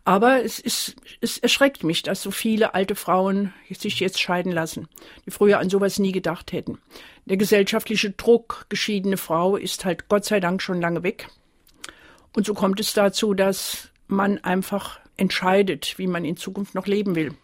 Aber 0.04 0.42
es 0.42 0.58
ist, 0.58 0.96
es 1.20 1.38
erschreckt 1.38 1.84
mich, 1.84 2.02
dass 2.02 2.22
so 2.22 2.32
viele 2.32 2.74
alte 2.74 2.96
Frauen 2.96 3.52
sich 3.70 4.00
jetzt 4.00 4.20
scheiden 4.20 4.50
lassen, 4.50 4.88
die 5.26 5.30
früher 5.30 5.60
an 5.60 5.70
sowas 5.70 5.98
nie 6.00 6.10
gedacht 6.10 6.52
hätten. 6.52 6.78
Der 7.26 7.36
gesellschaftliche 7.36 8.10
Druck, 8.10 8.66
geschiedene 8.68 9.16
Frau, 9.16 9.56
ist 9.56 9.84
halt 9.84 10.08
Gott 10.08 10.24
sei 10.24 10.40
Dank 10.40 10.60
schon 10.60 10.80
lange 10.80 11.04
weg. 11.04 11.28
Und 12.34 12.46
so 12.46 12.54
kommt 12.54 12.80
es 12.80 12.94
dazu, 12.94 13.34
dass 13.34 13.90
man 14.08 14.38
einfach 14.38 14.98
entscheidet, 15.16 15.98
wie 15.98 16.08
man 16.08 16.24
in 16.24 16.36
Zukunft 16.36 16.74
noch 16.74 16.86
leben 16.86 17.14
will. 17.14 17.34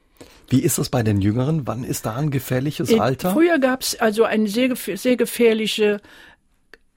Wie 0.49 0.61
ist 0.61 0.79
das 0.79 0.89
bei 0.89 1.03
den 1.03 1.21
Jüngeren? 1.21 1.67
Wann 1.67 1.85
ist 1.85 2.07
da 2.07 2.17
ein 2.17 2.31
gefährliches 2.31 2.91
in, 2.91 3.01
Alter? 3.01 3.33
Früher 3.33 3.59
gab 3.59 3.83
es 3.83 4.01
also 4.01 4.25
eine 4.25 4.49
sehr, 4.49 4.75
sehr 4.77 5.17
gefährliche 5.17 6.01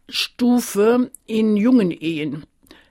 Stufe 0.07 1.11
in 1.25 1.57
jungen 1.57 1.91
Ehen. 1.91 2.45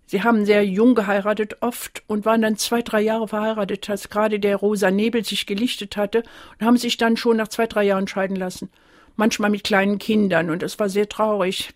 Sie 0.07 0.23
haben 0.23 0.45
sehr 0.45 0.67
jung 0.67 0.97
geheiratet 0.97 1.59
oft 1.61 2.03
und 2.09 2.25
waren 2.25 2.43
dann 2.43 2.57
zwei, 2.57 2.83
drei 2.83 3.01
Jahre 3.01 3.29
verheiratet, 3.29 3.89
als 3.89 4.11
gerade 4.11 4.41
der 4.41 4.57
rosa 4.57 4.91
Nebel 4.91 5.25
sich 5.25 5.47
gelichtet 5.47 5.97
hatte 5.97 6.25
und 6.59 6.67
haben 6.67 6.77
sich 6.77 6.97
dann 6.97 7.17
schon 7.17 7.37
nach 7.37 7.47
zwei, 7.49 7.69
drei 7.69 7.85
Jahren 7.85 8.09
scheiden 8.09 8.37
lassen. 8.37 8.71
Manchmal 9.15 9.51
mit 9.51 9.63
kleinen 9.63 9.99
Kindern 9.99 10.51
und 10.51 10.63
das 10.63 10.79
war 10.81 10.89
sehr 10.89 11.09
traurig. 11.09 11.73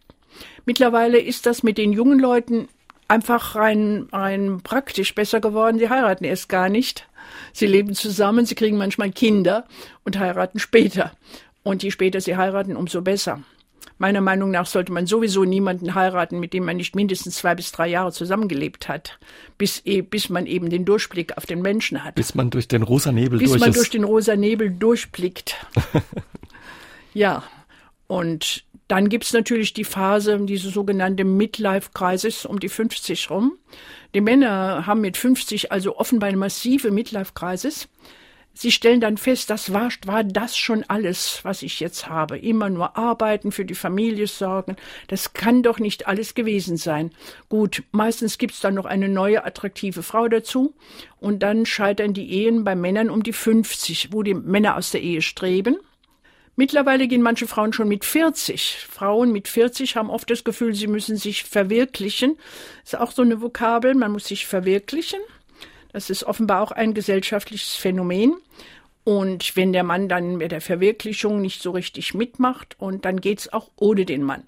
Mittlerweile 0.66 1.20
ist 1.20 1.46
das 1.46 1.62
mit 1.62 1.78
den 1.78 1.92
jungen 1.92 2.18
Leuten 2.18 2.68
einfach 3.06 3.54
rein, 3.54 4.08
rein 4.12 4.60
praktisch 4.64 5.14
besser 5.14 5.40
geworden. 5.40 5.78
Sie 5.78 5.88
heiraten 5.88 6.24
erst 6.24 6.48
gar 6.48 6.68
nicht. 6.68 7.06
Sie 7.52 7.66
leben 7.66 7.94
zusammen, 7.94 8.46
sie 8.46 8.54
kriegen 8.54 8.76
manchmal 8.76 9.10
Kinder 9.10 9.66
und 10.04 10.18
heiraten 10.18 10.58
später. 10.58 11.12
Und 11.62 11.82
je 11.82 11.90
später 11.90 12.20
sie 12.20 12.36
heiraten, 12.36 12.76
umso 12.76 13.02
besser. 13.02 13.42
Meiner 13.96 14.20
Meinung 14.20 14.50
nach 14.50 14.66
sollte 14.66 14.92
man 14.92 15.06
sowieso 15.06 15.44
niemanden 15.44 15.94
heiraten, 15.94 16.40
mit 16.40 16.52
dem 16.52 16.64
man 16.64 16.76
nicht 16.76 16.96
mindestens 16.96 17.36
zwei 17.36 17.54
bis 17.54 17.70
drei 17.70 17.86
Jahre 17.86 18.12
zusammengelebt 18.12 18.88
hat, 18.88 19.18
bis, 19.56 19.82
e, 19.84 20.02
bis 20.02 20.28
man 20.28 20.46
eben 20.46 20.68
den 20.68 20.84
Durchblick 20.84 21.36
auf 21.38 21.46
den 21.46 21.62
Menschen 21.62 22.02
hat. 22.02 22.16
Bis 22.16 22.34
man 22.34 22.50
durch 22.50 22.66
den 22.66 22.82
rosa 22.82 23.12
Nebel 23.12 23.38
bis 23.38 23.50
durch 23.50 23.60
man 23.60 23.70
ist. 23.70 23.76
durch 23.76 23.90
den 23.90 24.02
rosa 24.02 24.34
Nebel 24.34 24.70
durchblickt. 24.70 25.54
ja, 27.14 27.44
und 28.08 28.64
dann 28.88 29.08
gibt's 29.08 29.32
natürlich 29.32 29.72
die 29.72 29.84
Phase, 29.84 30.38
diese 30.44 30.70
sogenannte 30.70 31.24
Midlife-Crisis 31.24 32.44
um 32.44 32.60
die 32.60 32.68
50 32.68 33.30
rum. 33.30 33.58
Die 34.14 34.20
Männer 34.20 34.86
haben 34.86 35.00
mit 35.00 35.16
50 35.16 35.72
also 35.72 35.96
offenbar 35.96 36.28
eine 36.28 36.38
massive 36.38 36.90
Midlife-Crisis. 36.90 37.88
Sie 38.56 38.70
stellen 38.70 39.00
dann 39.00 39.16
fest, 39.16 39.50
das 39.50 39.72
war, 39.72 39.90
war 40.06 40.22
das 40.22 40.56
schon 40.56 40.84
alles, 40.86 41.40
was 41.42 41.62
ich 41.62 41.80
jetzt 41.80 42.08
habe. 42.08 42.38
Immer 42.38 42.70
nur 42.70 42.96
arbeiten, 42.96 43.50
für 43.50 43.64
die 43.64 43.74
Familie 43.74 44.28
sorgen. 44.28 44.76
Das 45.08 45.32
kann 45.32 45.64
doch 45.64 45.80
nicht 45.80 46.06
alles 46.06 46.34
gewesen 46.34 46.76
sein. 46.76 47.10
Gut, 47.48 47.82
meistens 47.90 48.38
gibt's 48.38 48.60
dann 48.60 48.74
noch 48.74 48.84
eine 48.84 49.08
neue 49.08 49.44
attraktive 49.44 50.04
Frau 50.04 50.28
dazu. 50.28 50.72
Und 51.18 51.42
dann 51.42 51.66
scheitern 51.66 52.14
die 52.14 52.30
Ehen 52.32 52.62
bei 52.62 52.76
Männern 52.76 53.10
um 53.10 53.24
die 53.24 53.32
50, 53.32 54.12
wo 54.12 54.22
die 54.22 54.34
Männer 54.34 54.76
aus 54.76 54.92
der 54.92 55.02
Ehe 55.02 55.20
streben. 55.20 55.76
Mittlerweile 56.56 57.08
gehen 57.08 57.22
manche 57.22 57.46
Frauen 57.46 57.72
schon 57.72 57.88
mit 57.88 58.04
40. 58.04 58.86
Frauen 58.88 59.32
mit 59.32 59.48
40 59.48 59.96
haben 59.96 60.10
oft 60.10 60.30
das 60.30 60.44
Gefühl, 60.44 60.74
sie 60.74 60.86
müssen 60.86 61.16
sich 61.16 61.44
verwirklichen. 61.44 62.38
Ist 62.84 62.96
auch 62.96 63.10
so 63.10 63.22
eine 63.22 63.40
Vokabel, 63.40 63.94
man 63.94 64.12
muss 64.12 64.26
sich 64.26 64.46
verwirklichen. 64.46 65.20
Das 65.92 66.10
ist 66.10 66.24
offenbar 66.24 66.62
auch 66.62 66.70
ein 66.70 66.94
gesellschaftliches 66.94 67.74
Phänomen. 67.74 68.34
Und 69.02 69.56
wenn 69.56 69.72
der 69.72 69.84
Mann 69.84 70.08
dann 70.08 70.36
mit 70.36 70.52
der 70.52 70.60
Verwirklichung 70.60 71.40
nicht 71.40 71.60
so 71.60 71.72
richtig 71.72 72.14
mitmacht, 72.14 72.76
und 72.78 73.04
dann 73.04 73.20
geht's 73.20 73.52
auch 73.52 73.70
ohne 73.76 74.06
den 74.06 74.22
Mann. 74.22 74.44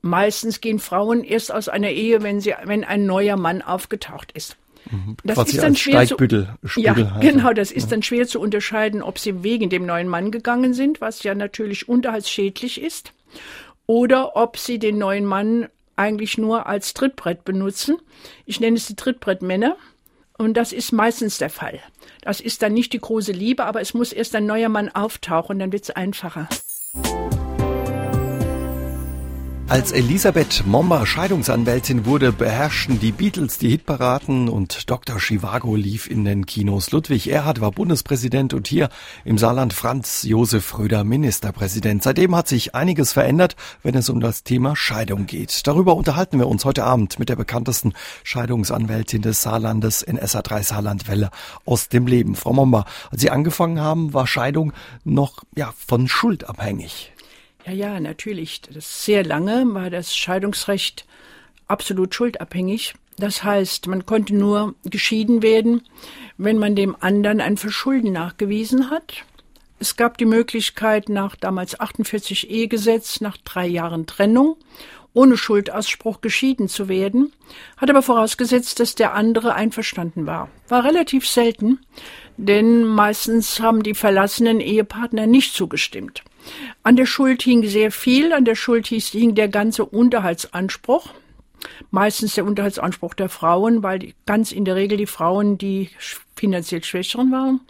Meistens 0.00 0.60
gehen 0.60 0.78
Frauen 0.78 1.24
erst 1.24 1.52
aus 1.52 1.68
einer 1.68 1.90
Ehe, 1.90 2.22
wenn, 2.22 2.40
sie, 2.40 2.54
wenn 2.64 2.84
ein 2.84 3.06
neuer 3.06 3.36
Mann 3.36 3.62
aufgetaucht 3.62 4.32
ist. 4.32 4.56
Mhm. 4.90 5.16
Das 5.24 5.36
Quasi 5.36 5.56
ist 5.56 5.62
dann 5.62 5.76
schwer 5.76 6.06
zu, 6.06 6.16
ja, 6.80 6.92
genau, 7.20 7.52
das 7.52 7.70
ist 7.70 7.92
dann 7.92 8.02
schwer 8.02 8.26
zu 8.26 8.40
unterscheiden, 8.40 9.02
ob 9.02 9.18
sie 9.18 9.42
wegen 9.42 9.70
dem 9.70 9.86
neuen 9.86 10.08
Mann 10.08 10.30
gegangen 10.30 10.74
sind, 10.74 11.00
was 11.00 11.22
ja 11.22 11.34
natürlich 11.34 11.88
unterhaltsschädlich 11.88 12.80
ist, 12.80 13.12
oder 13.86 14.36
ob 14.36 14.56
sie 14.56 14.78
den 14.78 14.98
neuen 14.98 15.24
Mann 15.24 15.68
eigentlich 15.96 16.38
nur 16.38 16.66
als 16.66 16.94
Trittbrett 16.94 17.44
benutzen. 17.44 17.96
Ich 18.46 18.60
nenne 18.60 18.76
es 18.76 18.86
die 18.86 18.96
Trittbrettmänner. 18.96 19.76
Und 20.38 20.56
das 20.56 20.72
ist 20.72 20.92
meistens 20.92 21.38
der 21.38 21.50
Fall. 21.50 21.80
Das 22.20 22.40
ist 22.40 22.62
dann 22.62 22.72
nicht 22.72 22.92
die 22.92 23.00
große 23.00 23.32
Liebe, 23.32 23.64
aber 23.64 23.80
es 23.80 23.92
muss 23.92 24.12
erst 24.12 24.36
ein 24.36 24.46
neuer 24.46 24.68
Mann 24.68 24.88
auftauchen, 24.88 25.58
dann 25.58 25.72
wird's 25.72 25.90
einfacher. 25.90 26.48
Als 29.70 29.92
Elisabeth 29.92 30.64
Momba 30.66 31.04
Scheidungsanwältin 31.04 32.06
wurde, 32.06 32.32
beherrschten 32.32 33.00
die 33.00 33.12
Beatles 33.12 33.58
die 33.58 33.68
Hitparaden 33.68 34.48
und 34.48 34.88
Dr. 34.88 35.18
Chivago 35.18 35.76
lief 35.76 36.10
in 36.10 36.24
den 36.24 36.46
Kinos. 36.46 36.90
Ludwig 36.90 37.30
Erhard 37.30 37.60
war 37.60 37.70
Bundespräsident 37.70 38.54
und 38.54 38.66
hier 38.66 38.88
im 39.26 39.36
Saarland 39.36 39.74
Franz 39.74 40.22
Josef 40.22 40.78
Röder 40.78 41.04
Ministerpräsident. 41.04 42.02
Seitdem 42.02 42.34
hat 42.34 42.48
sich 42.48 42.74
einiges 42.74 43.12
verändert, 43.12 43.56
wenn 43.82 43.94
es 43.94 44.08
um 44.08 44.20
das 44.20 44.42
Thema 44.42 44.74
Scheidung 44.74 45.26
geht. 45.26 45.66
Darüber 45.66 45.96
unterhalten 45.96 46.38
wir 46.38 46.48
uns 46.48 46.64
heute 46.64 46.84
Abend 46.84 47.18
mit 47.18 47.28
der 47.28 47.36
bekanntesten 47.36 47.92
Scheidungsanwältin 48.24 49.20
des 49.20 49.42
Saarlandes 49.42 50.00
in 50.00 50.18
SA3 50.18 50.62
Saarlandwelle 50.62 51.28
aus 51.66 51.90
dem 51.90 52.06
Leben. 52.06 52.36
Frau 52.36 52.54
Momba, 52.54 52.86
als 53.10 53.20
Sie 53.20 53.30
angefangen 53.30 53.82
haben, 53.82 54.14
war 54.14 54.26
Scheidung 54.26 54.72
noch 55.04 55.44
ja, 55.54 55.74
von 55.76 56.08
Schuld 56.08 56.48
abhängig. 56.48 57.12
Ja, 57.68 57.74
ja, 57.74 58.00
natürlich. 58.00 58.62
Sehr 58.78 59.24
lange 59.24 59.62
war 59.74 59.90
das 59.90 60.16
Scheidungsrecht 60.16 61.04
absolut 61.66 62.14
schuldabhängig. 62.14 62.94
Das 63.18 63.44
heißt, 63.44 63.88
man 63.88 64.06
konnte 64.06 64.34
nur 64.34 64.74
geschieden 64.84 65.42
werden, 65.42 65.82
wenn 66.38 66.56
man 66.56 66.76
dem 66.76 66.96
anderen 67.00 67.42
ein 67.42 67.58
Verschulden 67.58 68.12
nachgewiesen 68.12 68.90
hat. 68.90 69.24
Es 69.80 69.96
gab 69.96 70.16
die 70.16 70.24
Möglichkeit 70.24 71.10
nach 71.10 71.36
damals 71.36 71.78
48 71.78 72.48
Ehegesetz, 72.48 73.20
nach 73.20 73.36
drei 73.36 73.66
Jahren 73.66 74.06
Trennung, 74.06 74.56
ohne 75.12 75.36
Schuldausspruch 75.36 76.22
geschieden 76.22 76.68
zu 76.68 76.88
werden, 76.88 77.32
hat 77.76 77.90
aber 77.90 78.02
vorausgesetzt, 78.02 78.80
dass 78.80 78.94
der 78.94 79.14
andere 79.14 79.54
einverstanden 79.54 80.26
war. 80.26 80.48
War 80.68 80.84
relativ 80.84 81.28
selten, 81.28 81.80
denn 82.38 82.84
meistens 82.84 83.60
haben 83.60 83.82
die 83.82 83.94
verlassenen 83.94 84.60
Ehepartner 84.60 85.26
nicht 85.26 85.54
zugestimmt. 85.54 86.22
An 86.82 86.96
der 86.96 87.06
Schuld 87.06 87.42
hing 87.42 87.66
sehr 87.66 87.90
viel, 87.90 88.32
an 88.32 88.44
der 88.44 88.54
Schuld 88.54 88.86
hing 88.86 89.34
der 89.34 89.48
ganze 89.48 89.84
Unterhaltsanspruch, 89.84 91.10
meistens 91.90 92.34
der 92.34 92.44
Unterhaltsanspruch 92.44 93.14
der 93.14 93.28
Frauen, 93.28 93.82
weil 93.82 94.14
ganz 94.26 94.52
in 94.52 94.64
der 94.64 94.76
Regel 94.76 94.98
die 94.98 95.06
Frauen 95.06 95.58
die 95.58 95.90
finanziell 96.36 96.84
Schwächeren 96.84 97.30
waren. 97.32 97.60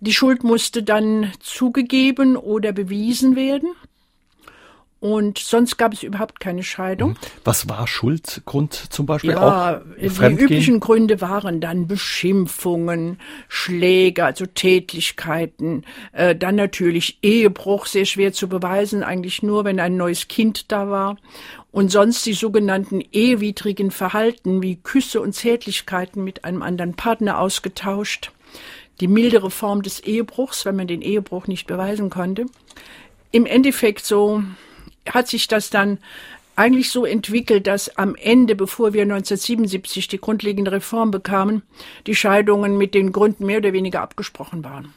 Die 0.00 0.12
Schuld 0.12 0.44
musste 0.44 0.82
dann 0.82 1.32
zugegeben 1.40 2.36
oder 2.36 2.72
bewiesen 2.72 3.34
werden. 3.34 3.70
Und 5.00 5.38
sonst 5.38 5.76
gab 5.76 5.92
es 5.92 6.02
überhaupt 6.02 6.40
keine 6.40 6.64
Scheidung. 6.64 7.14
Was 7.44 7.68
war 7.68 7.86
Schuldgrund 7.86 8.74
zum 8.74 9.06
Beispiel 9.06 9.30
Ja, 9.30 9.80
auch? 9.80 9.82
die 9.96 10.06
üblichen 10.06 10.80
Gründe 10.80 11.20
waren 11.20 11.60
dann 11.60 11.86
Beschimpfungen, 11.86 13.20
Schläge, 13.46 14.24
also 14.24 14.44
Tätlichkeiten, 14.46 15.84
äh, 16.12 16.34
dann 16.34 16.56
natürlich 16.56 17.18
Ehebruch, 17.22 17.86
sehr 17.86 18.06
schwer 18.06 18.32
zu 18.32 18.48
beweisen, 18.48 19.04
eigentlich 19.04 19.40
nur, 19.42 19.64
wenn 19.64 19.78
ein 19.78 19.96
neues 19.96 20.26
Kind 20.26 20.72
da 20.72 20.90
war. 20.90 21.16
Und 21.70 21.92
sonst 21.92 22.26
die 22.26 22.32
sogenannten 22.32 23.00
ehewidrigen 23.12 23.92
Verhalten 23.92 24.62
wie 24.62 24.76
Küsse 24.76 25.20
und 25.20 25.32
Zärtlichkeiten 25.32 26.24
mit 26.24 26.44
einem 26.44 26.62
anderen 26.62 26.94
Partner 26.94 27.38
ausgetauscht. 27.38 28.32
Die 29.00 29.06
mildere 29.06 29.52
Form 29.52 29.82
des 29.82 30.00
Ehebruchs, 30.00 30.64
wenn 30.64 30.74
man 30.74 30.88
den 30.88 31.02
Ehebruch 31.02 31.46
nicht 31.46 31.68
beweisen 31.68 32.10
konnte. 32.10 32.46
Im 33.30 33.46
Endeffekt 33.46 34.04
so 34.04 34.42
hat 35.10 35.28
sich 35.28 35.48
das 35.48 35.70
dann 35.70 35.98
eigentlich 36.56 36.90
so 36.90 37.04
entwickelt, 37.04 37.68
dass 37.68 37.96
am 37.96 38.16
Ende, 38.16 38.56
bevor 38.56 38.92
wir 38.92 39.02
1977 39.02 40.08
die 40.08 40.18
grundlegende 40.18 40.72
Reform 40.72 41.12
bekamen, 41.12 41.62
die 42.06 42.16
Scheidungen 42.16 42.76
mit 42.76 42.94
den 42.94 43.12
Gründen 43.12 43.46
mehr 43.46 43.58
oder 43.58 43.72
weniger 43.72 44.00
abgesprochen 44.02 44.64
waren. 44.64 44.92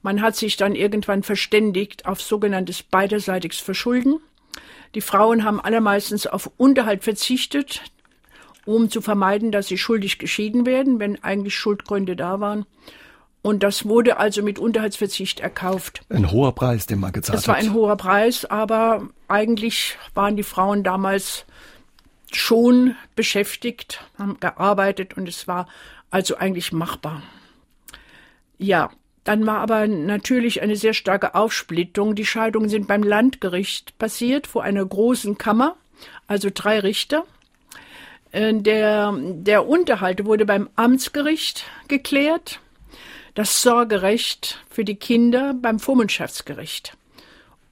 Man 0.00 0.22
hat 0.22 0.36
sich 0.36 0.56
dann 0.56 0.74
irgendwann 0.74 1.22
verständigt 1.22 2.06
auf 2.06 2.22
sogenanntes 2.22 2.82
beiderseitiges 2.82 3.58
Verschulden. 3.58 4.20
Die 4.94 5.00
Frauen 5.02 5.44
haben 5.44 5.60
allermeistens 5.60 6.26
auf 6.26 6.50
Unterhalt 6.56 7.04
verzichtet, 7.04 7.82
um 8.64 8.90
zu 8.90 9.02
vermeiden, 9.02 9.52
dass 9.52 9.66
sie 9.66 9.78
schuldig 9.78 10.18
geschieden 10.18 10.64
werden, 10.64 11.00
wenn 11.00 11.22
eigentlich 11.22 11.54
Schuldgründe 11.54 12.16
da 12.16 12.40
waren. 12.40 12.64
Und 13.44 13.62
das 13.62 13.84
wurde 13.84 14.16
also 14.16 14.42
mit 14.42 14.58
Unterhaltsverzicht 14.58 15.38
erkauft. 15.40 16.00
Ein 16.08 16.30
hoher 16.30 16.54
Preis, 16.54 16.86
den 16.86 16.98
man 16.98 17.12
gezahlt 17.12 17.36
Das 17.36 17.46
war 17.46 17.56
hat. 17.56 17.62
ein 17.62 17.74
hoher 17.74 17.98
Preis, 17.98 18.46
aber 18.46 19.06
eigentlich 19.28 19.98
waren 20.14 20.34
die 20.34 20.42
Frauen 20.42 20.82
damals 20.82 21.44
schon 22.32 22.96
beschäftigt, 23.14 24.02
haben 24.16 24.40
gearbeitet 24.40 25.18
und 25.18 25.28
es 25.28 25.46
war 25.46 25.68
also 26.10 26.36
eigentlich 26.36 26.72
machbar. 26.72 27.22
Ja, 28.56 28.90
dann 29.24 29.46
war 29.46 29.58
aber 29.58 29.88
natürlich 29.88 30.62
eine 30.62 30.76
sehr 30.76 30.94
starke 30.94 31.34
Aufsplittung. 31.34 32.14
Die 32.14 32.24
Scheidungen 32.24 32.70
sind 32.70 32.88
beim 32.88 33.02
Landgericht 33.02 33.98
passiert, 33.98 34.46
vor 34.46 34.62
einer 34.62 34.86
großen 34.86 35.36
Kammer, 35.36 35.76
also 36.26 36.48
drei 36.52 36.80
Richter. 36.80 37.24
Äh, 38.32 38.54
der, 38.54 39.14
der 39.20 39.68
Unterhalt 39.68 40.24
wurde 40.24 40.46
beim 40.46 40.70
Amtsgericht 40.76 41.64
geklärt, 41.88 42.60
das 43.34 43.62
Sorgerecht 43.62 44.58
für 44.70 44.84
die 44.84 44.94
Kinder 44.94 45.54
beim 45.54 45.78
Vormundschaftsgericht. 45.78 46.96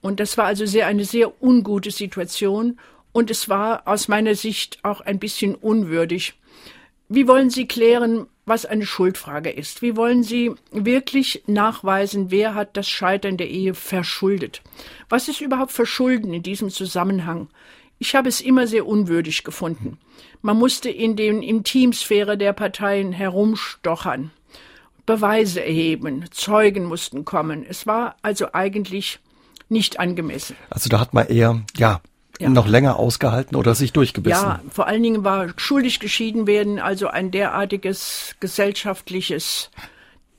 Und 0.00 0.18
das 0.18 0.36
war 0.36 0.46
also 0.46 0.66
sehr 0.66 0.86
eine 0.86 1.04
sehr 1.04 1.40
ungute 1.40 1.92
Situation 1.92 2.78
und 3.12 3.30
es 3.30 3.48
war 3.48 3.86
aus 3.86 4.08
meiner 4.08 4.34
Sicht 4.34 4.80
auch 4.82 5.00
ein 5.00 5.18
bisschen 5.18 5.54
unwürdig. 5.54 6.34
Wie 7.08 7.28
wollen 7.28 7.50
Sie 7.50 7.68
klären, 7.68 8.26
was 8.46 8.66
eine 8.66 8.86
Schuldfrage 8.86 9.50
ist? 9.50 9.82
Wie 9.82 9.96
wollen 9.96 10.24
Sie 10.24 10.52
wirklich 10.72 11.44
nachweisen, 11.46 12.30
wer 12.30 12.54
hat 12.54 12.76
das 12.76 12.88
Scheitern 12.88 13.36
der 13.36 13.48
Ehe 13.48 13.74
verschuldet? 13.74 14.62
Was 15.08 15.28
ist 15.28 15.40
überhaupt 15.40 15.72
Verschulden 15.72 16.32
in 16.32 16.42
diesem 16.42 16.70
Zusammenhang? 16.70 17.48
Ich 18.00 18.16
habe 18.16 18.28
es 18.28 18.40
immer 18.40 18.66
sehr 18.66 18.86
unwürdig 18.86 19.44
gefunden. 19.44 19.98
Man 20.40 20.58
musste 20.58 20.90
in 20.90 21.14
den 21.14 21.40
Intimsphäre 21.40 22.36
der 22.36 22.52
Parteien 22.52 23.12
herumstochern, 23.12 24.32
Beweise 25.06 25.64
erheben, 25.64 26.24
Zeugen 26.30 26.84
mussten 26.84 27.24
kommen. 27.24 27.64
Es 27.68 27.86
war 27.86 28.16
also 28.22 28.52
eigentlich 28.52 29.18
nicht 29.68 29.98
angemessen. 29.98 30.56
Also 30.70 30.88
da 30.88 31.00
hat 31.00 31.14
man 31.14 31.26
eher, 31.26 31.62
ja, 31.76 32.00
ja. 32.38 32.48
noch 32.48 32.68
länger 32.68 32.98
ausgehalten 32.98 33.56
oder 33.56 33.74
sich 33.74 33.92
durchgebissen? 33.92 34.42
Ja, 34.42 34.60
vor 34.70 34.86
allen 34.86 35.02
Dingen 35.02 35.24
war 35.24 35.48
schuldig 35.56 36.00
geschieden 36.00 36.46
werden 36.46 36.78
also 36.78 37.08
ein 37.08 37.30
derartiges 37.30 38.36
gesellschaftliches 38.40 39.70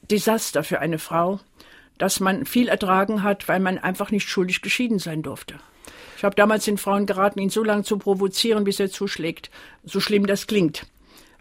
Desaster 0.10 0.63
für 0.63 0.80
eine 0.80 0.99
Frau, 0.99 1.39
dass 1.97 2.19
man 2.19 2.45
viel 2.45 2.67
ertragen 2.67 3.23
hat, 3.23 3.47
weil 3.47 3.60
man 3.60 3.78
einfach 3.78 4.12
nicht 4.12 4.30
schuldig 4.30 4.62
geschieden 4.62 4.99
sein 4.99 5.23
durfte. 5.23 5.56
Ich 6.17 6.23
habe 6.23 6.36
damals 6.36 6.65
den 6.65 6.78
Frauen 6.78 7.06
geraten, 7.06 7.39
ihn 7.39 7.49
so 7.49 7.63
lange 7.63 7.84
zu 7.84 7.97
provozieren, 7.97 8.63
bis 8.63 8.80
er 8.80 8.89
zuschlägt, 8.89 9.49
so 9.84 9.99
schlimm 9.99 10.26
das 10.26 10.47
klingt. 10.47 10.86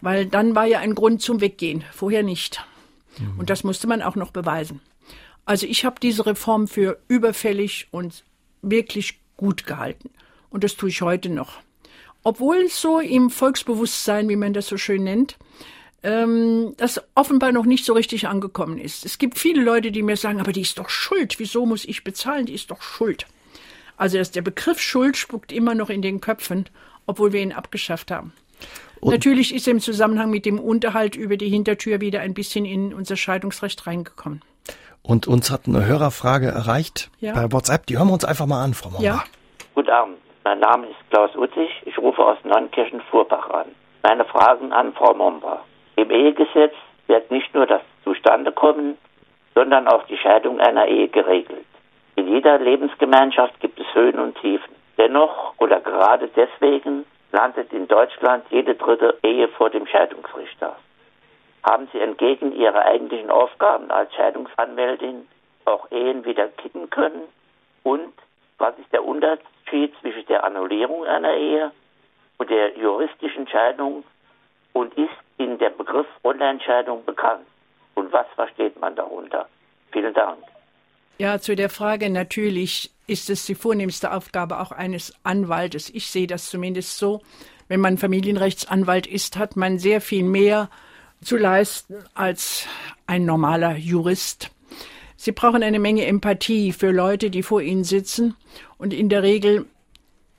Weil 0.01 0.27
dann 0.27 0.57
war 0.57 0.67
ja 0.67 0.81
ein 0.81 0.97
Grund 0.97 1.23
zum 1.23 1.41
Weggehen, 1.41 1.85
vorher 1.93 2.25
nicht. 2.25 2.65
Mhm. 3.19 3.39
Und 3.39 3.51
das 3.51 3.65
musste 3.65 3.87
man 3.87 4.03
auch 4.03 4.17
noch 4.17 4.31
beweisen. 4.31 4.81
Also 5.45 5.67
ich 5.67 5.85
habe 5.85 5.97
diese 6.01 6.27
Reform 6.27 6.69
für 6.69 6.99
überfällig 7.09 7.89
und 7.91 8.25
wirklich 8.63 9.19
gut 9.37 9.67
gehalten. 9.67 10.11
Und 10.51 10.65
das 10.65 10.77
tue 10.77 10.89
ich 10.89 11.03
heute 11.03 11.29
noch. 11.29 11.61
Obwohl 12.23 12.57
es 12.59 12.81
so 12.81 13.01
im 13.01 13.31
Volksbewusstsein, 13.31 14.29
wie 14.29 14.37
man 14.37 14.53
das 14.53 14.69
so 14.69 14.77
schön 14.77 15.03
nennt, 15.03 15.37
ähm, 16.05 16.75
das 16.77 17.01
offenbar 17.15 17.53
noch 17.53 17.65
nicht 17.65 17.85
so 17.85 17.93
richtig 17.93 18.29
angekommen 18.29 18.79
ist. 18.79 19.05
Es 19.05 19.19
gibt 19.19 19.39
viele 19.39 19.63
Leute, 19.63 19.91
die 19.91 20.03
mir 20.03 20.17
sagen, 20.17 20.41
aber 20.41 20.53
die 20.53 20.61
ist 20.61 20.79
doch 20.79 20.89
schuld. 20.89 21.39
Wieso 21.39 21.67
muss 21.67 21.85
ich 21.85 22.05
bezahlen? 22.05 22.47
Die 22.47 22.55
ist 22.55 22.71
doch 22.71 22.83
schuld. 22.83 23.27
Also 23.97 24.23
der 24.23 24.43
Begriff 24.43 24.81
Schuld 24.81 25.17
spuckt 25.17 25.53
immer 25.53 25.75
noch 25.75 25.91
in 25.91 26.03
den 26.03 26.21
Köpfen, 26.21 26.67
obwohl 27.07 27.33
wir 27.33 27.41
ihn 27.41 27.53
abgeschafft 27.53 28.11
haben. 28.11 28.33
Und 29.03 29.11
Natürlich 29.11 29.53
ist 29.53 29.67
er 29.67 29.73
im 29.73 29.81
Zusammenhang 29.81 30.31
mit 30.31 30.47
dem 30.47 30.61
Unterhalt 30.61 31.17
über 31.17 31.37
die 31.37 31.49
Hintertür 31.49 32.01
wieder 32.01 32.21
ein 32.21 32.35
bisschen 32.35 32.65
in 32.65 32.95
unser 32.95 33.17
Scheidungsrecht 33.17 33.85
reingekommen. 33.89 34.43
Und 35.03 35.27
uns 35.27 35.51
hat 35.51 35.63
eine 35.67 35.85
Hörerfrage 35.85 36.47
erreicht 36.47 37.11
ja. 37.19 37.33
bei 37.33 37.51
WhatsApp. 37.51 37.87
Die 37.87 37.99
hören 37.99 38.07
wir 38.07 38.15
uns 38.15 38.25
einfach 38.25 38.47
mal 38.47 38.63
an, 38.63 38.75
Frau 38.75 38.91
Momba. 38.91 39.05
Ja. 39.05 39.25
Guten 39.75 39.91
Abend. 39.91 40.19
Mein 40.45 40.61
Name 40.61 40.87
ist 40.87 41.11
Klaus 41.11 41.35
Utzig. 41.35 41.69
Ich 41.85 41.99
rufe 41.99 42.25
aus 42.25 42.39
Neunkirchen-Furbach 42.45 43.51
an. 43.51 43.67
Meine 44.05 44.25
Fragen 44.25 44.73
an 44.73 44.93
Frau 44.93 45.13
Momba. 45.15 45.65
Im 45.97 46.09
Ehegesetz 46.13 46.75
wird 47.09 47.29
nicht 47.33 47.53
nur 47.55 47.67
das 47.67 47.83
Zustandekommen, 48.05 48.97
sondern 49.57 49.89
auch 49.89 50.07
die 50.07 50.17
Scheidung 50.17 50.61
einer 50.61 50.87
Ehe 50.87 51.09
geregelt. 51.09 51.67
In 52.15 52.29
jeder 52.29 52.61
Lebensgemeinschaft 52.61 53.59
gibt 53.59 53.81
es 53.81 53.87
Höhen 53.95 54.21
und 54.21 54.39
Tiefen. 54.41 54.73
Dennoch 54.97 55.55
oder 55.59 55.81
gerade 55.81 56.29
deswegen 56.37 57.05
landet 57.33 57.73
in 57.73 57.89
Deutschland 57.89 58.45
jede 58.51 58.75
dritte 58.75 59.19
Ehe 59.23 59.49
vor 59.49 59.71
dem 59.71 59.87
Scheidungsrichter. 59.87 60.77
Haben 61.65 61.89
Sie 61.93 62.01
entgegen 62.01 62.53
Ihrer 62.53 62.85
eigentlichen 62.85 63.31
Aufgaben 63.31 63.91
als 63.91 64.13
Scheidungsanwältin 64.15 65.27
auch 65.65 65.91
Ehen 65.91 66.25
wieder 66.25 66.49
kippen 66.49 66.91
können? 66.91 67.23
Und 67.83 68.13
was 68.59 68.79
ist 68.79 68.93
der 68.93 69.05
Unterschied 69.05 69.95
zwischen 70.01 70.27
der 70.27 70.45
Annullierung 70.45 71.05
einer 71.05 71.35
Ehe 71.35 71.73
und 72.39 72.51
der 72.51 72.77
juristischen 72.77 73.49
Scheidung 73.49 74.05
und 74.73 74.97
ist 74.99 75.11
Ihnen 75.39 75.59
der 75.59 75.71
Begriff 75.71 76.07
Online-Scheidung 76.25 77.05
bekannt? 77.05 77.47
Und 77.95 78.13
was 78.13 78.27
versteht 78.35 78.79
man 78.81 78.95
darunter? 78.95 79.49
Vielen 79.93 80.15
Dank. 80.15 80.39
Ja, 81.19 81.41
zu 81.41 81.55
der 81.55 81.71
Frage 81.71 82.11
natürlich 82.11 82.91
ist 83.07 83.31
es 83.31 83.47
die 83.47 83.55
vornehmste 83.55 84.13
Aufgabe 84.13 84.61
auch 84.61 84.73
eines 84.73 85.13
Anwaltes. 85.23 85.91
Ich 85.91 86.07
sehe 86.07 86.27
das 86.27 86.49
zumindest 86.49 86.99
so. 86.99 87.21
Wenn 87.69 87.81
man 87.81 87.99
Familienrechtsanwalt 87.99 89.07
ist, 89.07 89.37
hat 89.37 89.57
man 89.57 89.79
sehr 89.79 90.01
viel 90.01 90.25
mehr 90.25 90.71
zu 91.23 91.37
leisten 91.37 91.97
als 92.15 92.67
ein 93.07 93.25
normaler 93.25 93.77
Jurist. 93.77 94.51
Sie 95.17 95.33
brauchen 95.33 95.63
eine 95.63 95.79
Menge 95.79 96.05
Empathie 96.07 96.73
für 96.73 96.91
Leute, 96.91 97.31
die 97.31 97.45
vor 97.45 97.63
Ihnen 97.63 97.85
sitzen 97.85 98.35
und 98.77 98.93
in 98.93 99.09
der 99.09 99.23
Regel 99.23 99.67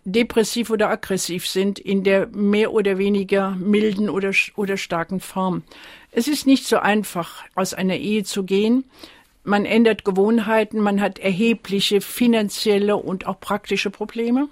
depressiv 0.05 0.69
oder 0.69 0.89
aggressiv 0.89 1.47
sind, 1.47 1.79
in 1.79 2.03
der 2.03 2.27
mehr 2.27 2.73
oder 2.73 2.97
weniger 2.97 3.51
milden 3.51 4.09
oder, 4.09 4.31
oder 4.55 4.75
starken 4.75 5.21
Form. 5.21 5.63
Es 6.11 6.27
ist 6.27 6.45
nicht 6.45 6.65
so 6.65 6.77
einfach, 6.77 7.43
aus 7.55 7.73
einer 7.73 7.95
Ehe 7.95 8.25
zu 8.25 8.43
gehen. 8.43 8.83
Man 9.43 9.65
ändert 9.65 10.05
Gewohnheiten, 10.05 10.79
man 10.79 11.01
hat 11.01 11.19
erhebliche 11.19 11.99
finanzielle 11.99 12.95
und 12.95 13.27
auch 13.27 13.39
praktische 13.39 13.89
Probleme, 13.89 14.47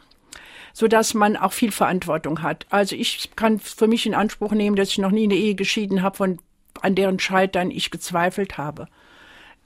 so 0.73 0.87
dass 0.87 1.13
man 1.13 1.37
auch 1.37 1.53
viel 1.53 1.71
Verantwortung 1.71 2.41
hat. 2.41 2.65
Also 2.69 2.95
ich 2.95 3.31
kann 3.35 3.59
für 3.59 3.87
mich 3.87 4.05
in 4.05 4.13
Anspruch 4.13 4.51
nehmen, 4.51 4.75
dass 4.75 4.89
ich 4.89 4.97
noch 4.97 5.11
nie 5.11 5.23
eine 5.23 5.35
Ehe 5.35 5.55
geschieden 5.55 6.01
habe, 6.01 6.17
von, 6.17 6.39
an 6.81 6.95
deren 6.95 7.19
Scheitern 7.19 7.71
ich 7.71 7.89
gezweifelt 7.89 8.57
habe. 8.57 8.87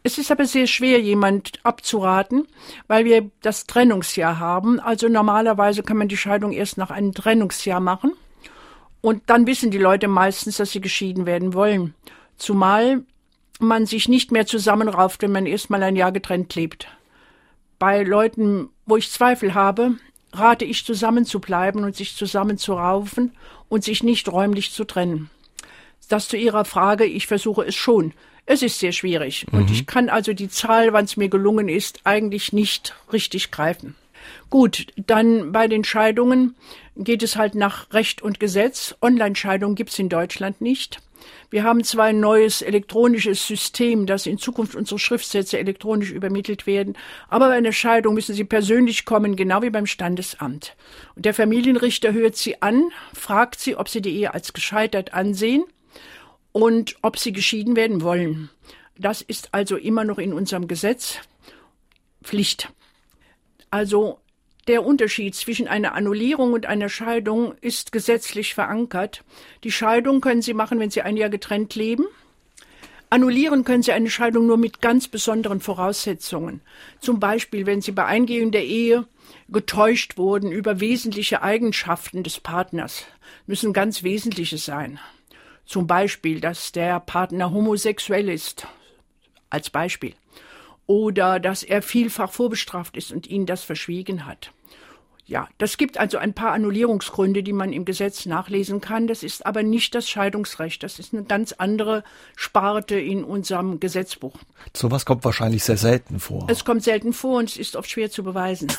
Es 0.04 0.20
ist 0.20 0.30
aber 0.30 0.46
sehr 0.46 0.68
schwer, 0.68 1.02
jemand 1.02 1.54
abzuraten, 1.64 2.48
weil 2.86 3.06
wir 3.06 3.32
das 3.42 3.66
Trennungsjahr 3.66 4.38
haben. 4.38 4.80
Also 4.80 5.10
normalerweise 5.10 5.82
kann 5.82 5.98
man 5.98 6.08
die 6.08 6.18
Scheidung 6.18 6.52
erst 6.52 6.78
nach 6.78 6.92
einem 6.92 7.12
Trennungsjahr 7.12 7.80
machen. 7.80 8.14
Und 9.02 9.24
dann 9.32 9.48
wissen 9.48 9.72
die 9.72 9.80
Leute 9.80 10.08
meistens, 10.08 10.58
dass 10.58 10.72
sie 10.72 10.82
geschieden 10.82 11.26
werden 11.26 11.56
wollen. 11.56 11.96
Zumal 12.38 13.04
man 13.60 13.86
sich 13.86 14.08
nicht 14.08 14.32
mehr 14.32 14.46
zusammenrauft, 14.46 15.22
wenn 15.22 15.32
man 15.32 15.46
erst 15.46 15.70
mal 15.70 15.84
ein 15.84 15.96
Jahr 15.96 16.12
getrennt 16.12 16.56
lebt. 16.56 16.88
Bei 17.80 18.04
Leuten, 18.04 18.70
wo 18.86 18.98
ich 18.98 19.12
Zweifel 19.12 19.54
habe, 19.54 19.96
rate 20.34 20.65
ich 20.65 20.86
zusammen 20.86 21.26
zu 21.26 21.39
bleiben 21.39 21.84
und 21.84 21.96
sich 21.96 22.15
zusammenzuraufen 22.15 23.32
und 23.70 23.84
sich 23.84 24.04
nicht 24.04 24.32
räumlich 24.32 24.72
zu 24.72 24.84
trennen. 24.84 25.30
Das 26.10 26.28
zu 26.28 26.38
Ihrer 26.38 26.65
Frage, 26.65 27.06
ich 27.06 27.28
versuche 27.28 27.63
es 27.63 27.76
schon. 27.76 28.13
Es 28.46 28.62
ist 28.62 28.80
sehr 28.80 28.91
schwierig 28.91 29.48
mhm. 29.52 29.60
und 29.60 29.72
ich 29.72 29.88
kann 29.88 30.10
also 30.10 30.34
die 30.34 30.50
Zahl, 30.50 30.94
wann 30.94 31.06
es 31.06 31.18
mir 31.18 31.30
gelungen 31.30 31.68
ist, 31.68 32.02
eigentlich 32.04 32.54
nicht 32.54 32.96
richtig 33.12 33.52
greifen. 33.52 33.96
Gut, 34.50 34.88
dann 34.98 35.52
bei 35.52 35.68
den 35.68 35.84
Scheidungen 35.84 36.56
geht 36.96 37.24
es 37.24 37.36
halt 37.36 37.56
nach 37.56 37.91
Recht 37.94 38.22
und 38.22 38.39
Gesetz. 38.39 38.96
Online-Scheidung 39.02 39.76
gibt's 39.76 40.00
in 40.00 40.10
Deutschland 40.10 40.62
nicht. 40.62 41.00
Wir 41.49 41.63
haben 41.63 41.84
zwar 41.84 42.06
ein 42.06 42.19
neues 42.19 42.62
elektronisches 42.62 43.45
System, 43.45 44.06
dass 44.06 44.25
in 44.25 44.38
Zukunft 44.38 44.75
unsere 44.75 44.99
Schriftsätze 44.99 45.60
elektronisch 45.60 46.12
übermittelt 46.12 46.67
werden, 46.67 46.97
aber 47.30 47.47
bei 47.49 47.56
einer 47.56 47.71
Scheidung 47.71 48.15
müssen 48.15 48.36
Sie 48.36 48.43
persönlich 48.43 49.06
kommen, 49.06 49.36
genau 49.36 49.62
wie 49.62 49.69
beim 49.69 49.86
Standesamt. 49.86 50.75
Und 51.15 51.25
der 51.25 51.34
Familienrichter 51.34 52.13
hört 52.13 52.36
Sie 52.36 52.62
an, 52.62 52.89
fragt 53.13 53.60
Sie, 53.60 53.75
ob 53.75 53.89
Sie 53.89 54.01
die 54.01 54.15
Ehe 54.15 54.34
als 54.34 54.54
gescheitert 54.54 55.13
ansehen 55.13 55.63
und 56.56 56.95
ob 57.01 57.19
sie 57.19 57.34
geschieden 57.34 57.75
werden 57.75 58.01
wollen. 58.01 58.49
Das 58.97 59.21
ist 59.21 59.54
also 59.54 59.75
immer 59.75 60.06
noch 60.06 60.17
in 60.17 60.32
unserem 60.32 60.69
Gesetz 60.69 61.17
Pflicht. 62.23 62.71
Also 63.69 64.19
der 64.67 64.86
Unterschied 64.86 65.36
zwischen 65.36 65.67
einer 65.67 65.93
Annullierung 65.93 66.54
und 66.54 66.65
einer 66.65 66.89
Scheidung 66.89 67.56
ist 67.62 67.91
gesetzlich 67.91 68.54
verankert. 68.56 69.23
Die 69.63 69.71
Scheidung 69.71 70.21
können 70.21 70.41
Sie 70.41 70.54
machen, 70.54 70.80
wenn 70.80 70.89
Sie 70.89 71.01
ein 71.01 71.17
Jahr 71.17 71.30
getrennt 71.30 71.75
leben. 71.75 72.06
Annullieren 73.10 73.63
können 73.63 73.84
Sie 73.84 73.91
eine 73.91 74.10
Scheidung 74.10 74.47
nur 74.47 74.58
mit 74.58 74.82
ganz 74.82 75.08
besonderen 75.08 75.62
Voraussetzungen. 75.62 76.62
Zum 76.99 77.19
Beispiel, 77.19 77.65
wenn 77.65 77.82
Sie 77.82 77.91
bei 77.91 78.06
Eingehung 78.06 78.51
der 78.51 78.65
Ehe 78.65 79.08
getäuscht 79.47 80.17
wurden 80.17 80.51
über 80.51 80.80
wesentliche 80.80 81.43
Eigenschaften 81.43 82.23
des 82.23 82.39
Partners, 82.39 83.06
müssen 83.45 83.73
ganz 83.73 84.01
wesentliche 84.01 84.58
sein. 84.58 84.99
Zum 85.65 85.88
Beispiel, 85.88 86.39
dass 86.39 86.71
der 86.71 86.99
Partner 86.99 87.51
homosexuell 87.51 88.30
ist, 88.30 88.67
als 89.49 89.69
Beispiel. 89.69 90.15
Oder 90.88 91.39
dass 91.39 91.63
er 91.63 91.82
vielfach 91.82 92.32
vorbestraft 92.32 92.98
ist 92.98 93.12
und 93.12 93.28
ihnen 93.28 93.45
das 93.45 93.63
verschwiegen 93.63 94.26
hat. 94.26 94.52
Ja, 95.28 95.48
das 95.58 95.78
gibt 95.78 95.98
also 95.98 96.19
ein 96.19 96.34
paar 96.34 96.52
Annullierungsgründe, 96.52 97.41
die 97.41 97.54
man 97.54 97.74
im 97.74 97.84
Gesetz 97.84 98.28
nachlesen 98.28 98.80
kann. 98.80 99.08
Das 99.08 99.24
ist 99.24 99.43
aber 99.43 99.63
nicht 99.63 99.95
das 99.95 100.08
Scheidungsrecht. 100.08 100.84
Das 100.84 101.00
ist 101.00 101.13
eine 101.13 101.24
ganz 101.24 101.52
andere 101.54 102.04
Sparte 102.36 103.00
in 103.00 103.24
unserem 103.24 103.80
Gesetzbuch. 103.80 104.36
Sowas 104.76 105.04
kommt 105.04 105.26
wahrscheinlich 105.26 105.63
sehr 105.63 105.78
selten 105.78 106.19
vor. 106.19 106.45
Es 106.48 106.63
kommt 106.63 106.84
selten 106.84 107.12
vor 107.12 107.39
und 107.39 107.50
es 107.50 107.58
ist 107.58 107.76
oft 107.76 107.89
schwer 107.89 108.12
zu 108.12 108.24
beweisen. 108.24 108.71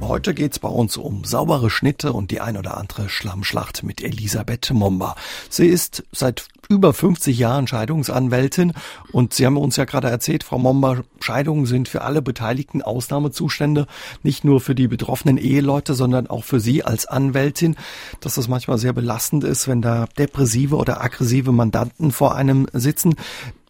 Heute 0.00 0.34
geht's 0.34 0.60
bei 0.60 0.68
uns 0.68 0.96
um 0.96 1.24
saubere 1.24 1.68
Schnitte 1.68 2.12
und 2.12 2.30
die 2.30 2.40
ein 2.40 2.56
oder 2.56 2.76
andere 2.76 3.08
Schlammschlacht 3.08 3.82
mit 3.82 4.02
Elisabeth 4.02 4.72
Momba. 4.72 5.16
Sie 5.50 5.66
ist 5.66 6.04
seit 6.12 6.46
über 6.68 6.92
50 6.92 7.38
Jahren 7.38 7.66
Scheidungsanwältin 7.66 8.72
und 9.12 9.34
Sie 9.34 9.46
haben 9.46 9.56
uns 9.56 9.76
ja 9.76 9.84
gerade 9.84 10.08
erzählt, 10.08 10.44
Frau 10.44 10.58
Momba, 10.58 11.02
Scheidungen 11.20 11.66
sind 11.66 11.88
für 11.88 12.02
alle 12.02 12.22
Beteiligten 12.22 12.82
Ausnahmezustände, 12.82 13.86
nicht 14.22 14.44
nur 14.44 14.60
für 14.60 14.74
die 14.74 14.88
betroffenen 14.88 15.38
Eheleute, 15.38 15.94
sondern 15.94 16.26
auch 16.26 16.44
für 16.44 16.60
Sie 16.60 16.84
als 16.84 17.06
Anwältin, 17.06 17.76
dass 18.20 18.34
das 18.34 18.48
manchmal 18.48 18.78
sehr 18.78 18.92
belastend 18.92 19.44
ist, 19.44 19.68
wenn 19.68 19.82
da 19.82 20.06
depressive 20.18 20.76
oder 20.76 21.02
aggressive 21.02 21.52
Mandanten 21.52 22.12
vor 22.12 22.34
einem 22.34 22.66
sitzen. 22.72 23.14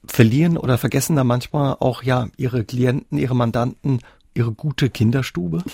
Verlieren 0.06 0.56
oder 0.56 0.78
vergessen 0.78 1.16
da 1.16 1.24
manchmal 1.24 1.76
auch 1.80 2.02
ja 2.02 2.28
Ihre 2.36 2.64
Klienten, 2.64 3.18
Ihre 3.18 3.34
Mandanten 3.34 4.00
Ihre 4.34 4.52
gute 4.52 4.90
Kinderstube? 4.90 5.62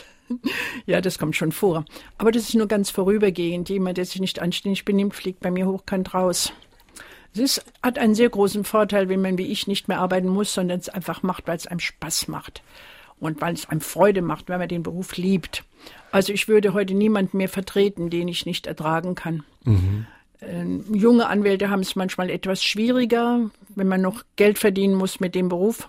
Ja, 0.87 1.03
das 1.03 1.19
kommt 1.19 1.37
schon 1.37 1.53
vor. 1.53 1.85
Aber 2.17 2.33
das 2.33 2.45
ist 2.45 2.55
nur 2.55 2.67
ganz 2.67 2.89
vorübergehend. 2.89 3.69
Jemand, 3.69 3.99
der 3.99 4.07
sich 4.07 4.19
nicht 4.19 4.41
anständig 4.41 4.87
benimmt, 4.87 5.15
fliegt 5.15 5.41
bei 5.41 5.51
mir 5.51 5.67
hochkant 5.67 6.15
raus. 6.15 6.55
Es 7.35 7.41
ist, 7.41 7.65
hat 7.83 7.99
einen 7.99 8.15
sehr 8.15 8.29
großen 8.29 8.65
Vorteil, 8.65 9.09
wenn 9.09 9.23
man 9.23 9.39
wie 9.39 9.47
ich 9.47 9.67
nicht 9.67 9.89
mehr 9.89 10.01
arbeiten 10.01 10.29
muss, 10.29 10.53
sondern 10.53 10.79
es 10.79 10.89
einfach 10.89 11.23
macht, 11.23 11.47
weil 11.47 11.57
es 11.57 11.67
einem 11.67 11.81
Spaß 11.81 12.29
macht. 12.29 12.63
Und 13.19 13.41
weil 13.41 13.55
es 13.55 13.69
einem 13.69 13.81
Freude 13.81 14.21
macht, 14.21 14.49
wenn 14.49 14.59
man 14.59 14.69
den 14.69 14.83
Beruf 14.83 15.17
liebt. 15.17 15.65
Also 16.11 16.33
ich 16.33 16.49
würde 16.49 16.75
heute 16.75 16.95
niemanden 16.95 17.37
mehr 17.37 17.49
vertreten, 17.49 18.11
den 18.11 18.29
ich 18.29 18.47
nicht 18.47 18.67
ertragen 18.67 19.15
kann. 19.15 19.45
Mhm. 19.65 20.07
Ähm, 20.41 20.85
junge 20.93 21.29
Anwälte 21.29 21.71
haben 21.71 21.81
es 21.81 21.95
manchmal 21.95 22.31
etwas 22.31 22.63
schwieriger, 22.65 23.51
wenn 23.75 23.89
man 23.89 24.03
noch 24.03 24.25
Geld 24.37 24.59
verdienen 24.59 24.95
muss 24.95 25.21
mit 25.21 25.35
dem 25.35 25.49
Beruf 25.49 25.89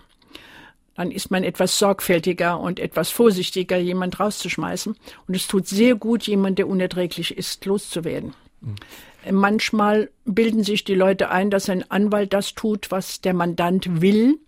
dann 0.94 1.10
ist 1.10 1.30
man 1.30 1.44
etwas 1.44 1.78
sorgfältiger 1.78 2.58
und 2.58 2.78
etwas 2.78 3.10
vorsichtiger, 3.10 3.76
jemand 3.76 4.20
rauszuschmeißen. 4.20 4.96
Und 5.26 5.34
es 5.34 5.46
tut 5.46 5.66
sehr 5.66 5.96
gut, 5.96 6.24
jemand, 6.24 6.58
der 6.58 6.68
unerträglich 6.68 7.36
ist, 7.36 7.64
loszuwerden. 7.64 8.34
Mhm. 8.60 8.76
Manchmal 9.30 10.10
bilden 10.24 10.64
sich 10.64 10.84
die 10.84 10.94
Leute 10.94 11.30
ein, 11.30 11.50
dass 11.50 11.68
ein 11.68 11.90
Anwalt 11.90 12.32
das 12.32 12.54
tut, 12.54 12.90
was 12.90 13.20
der 13.20 13.34
Mandant 13.34 14.00
will. 14.00 14.38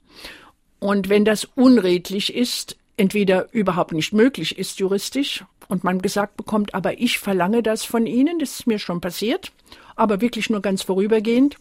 Und 0.79 1.09
wenn 1.09 1.25
das 1.25 1.45
unredlich 1.45 2.35
ist, 2.35 2.77
entweder 2.97 3.53
überhaupt 3.53 3.93
nicht 3.93 4.13
möglich 4.13 4.59
ist 4.59 4.79
juristisch 4.79 5.45
und 5.69 5.85
man 5.85 6.01
gesagt 6.01 6.37
bekommt, 6.37 6.75
aber 6.75 7.01
ich 7.01 7.19
verlange 7.19 7.63
das 7.63 7.85
von 7.85 8.07
Ihnen, 8.07 8.39
das 8.39 8.61
ist 8.61 8.67
mir 8.67 8.79
schon 8.79 9.01
passiert, 9.01 9.53
aber 9.97 10.21
wirklich 10.21 10.51
nur 10.51 10.61
ganz 10.61 10.83
vorübergehend, 10.83 11.57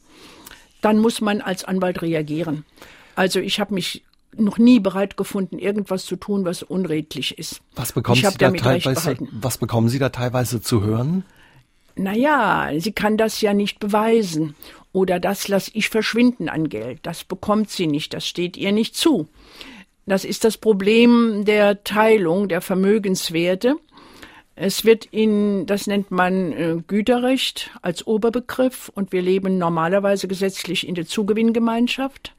dann 0.82 0.99
muss 0.99 1.21
man 1.21 1.41
als 1.41 1.63
Anwalt 1.63 2.01
reagieren. 2.01 2.65
Also 3.15 3.39
ich 3.39 3.60
habe 3.60 3.73
mich 3.73 4.04
noch 4.38 4.58
nie 4.58 4.80
bereit 4.80 5.17
gefunden, 5.17 5.60
irgendwas 5.60 6.06
zu 6.06 6.17
tun, 6.17 6.45
was 6.45 6.62
unredlich 6.62 7.38
ist. 7.38 7.62
Was 7.75 7.93
bekommen, 7.93 8.17
Sie 8.17 8.38
da 8.38 8.51
teilweise, 8.51 9.17
was 9.32 9.58
bekommen 9.58 9.89
Sie 9.89 9.99
da 9.99 10.10
teilweise 10.10 10.62
zu 10.62 10.82
hören? 10.82 11.23
Naja, 11.95 12.71
sie 12.77 12.91
kann 12.91 13.17
das 13.17 13.41
ja 13.41 13.53
nicht 13.53 13.79
beweisen. 13.79 14.55
Oder 14.91 15.19
das 15.19 15.47
lasse 15.47 15.71
ich 15.73 15.89
verschwinden 15.89 16.49
an 16.49 16.69
Geld. 16.69 16.99
Das 17.03 17.23
bekommt 17.23 17.69
sie 17.69 17.88
nicht. 17.88 18.13
Das 18.13 18.27
steht 18.27 18.58
ihr 18.58 18.71
nicht 18.71 18.95
zu. 18.95 19.27
Das 20.05 20.23
ist 20.23 20.43
das 20.43 20.58
Problem 20.58 21.43
der 21.45 21.84
Teilung 21.84 22.47
der 22.47 22.62
Vermögenswerte. 22.62 23.75
Es 24.55 24.86
wird 24.86 25.05
in, 25.05 25.65
das 25.65 25.88
nennt 25.88 26.12
man 26.12 26.53
äh, 26.53 26.77
Güterrecht 26.88 27.71
als 27.81 28.08
Oberbegriff 28.08 28.89
und 28.93 29.12
wir 29.12 29.21
leben 29.21 29.58
normalerweise 29.58 30.27
gesetzlich 30.27 30.88
in 30.88 30.95
der 30.95 31.05
Zugewinngemeinschaft 31.05 32.36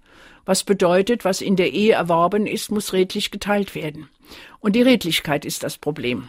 was 0.47 0.63
bedeutet, 0.63 1.25
was 1.25 1.43
in 1.43 1.57
der 1.57 1.73
Ehe 1.73 1.93
erworben 1.93 2.47
ist, 2.47 2.71
muss 2.71 2.93
redlich 2.93 3.31
geteilt 3.31 3.75
werden. 3.75 4.09
Und 4.61 4.77
die 4.77 4.83
Redlichkeit 4.83 5.45
ist 5.45 5.65
das 5.65 5.77
Problem. 5.77 6.29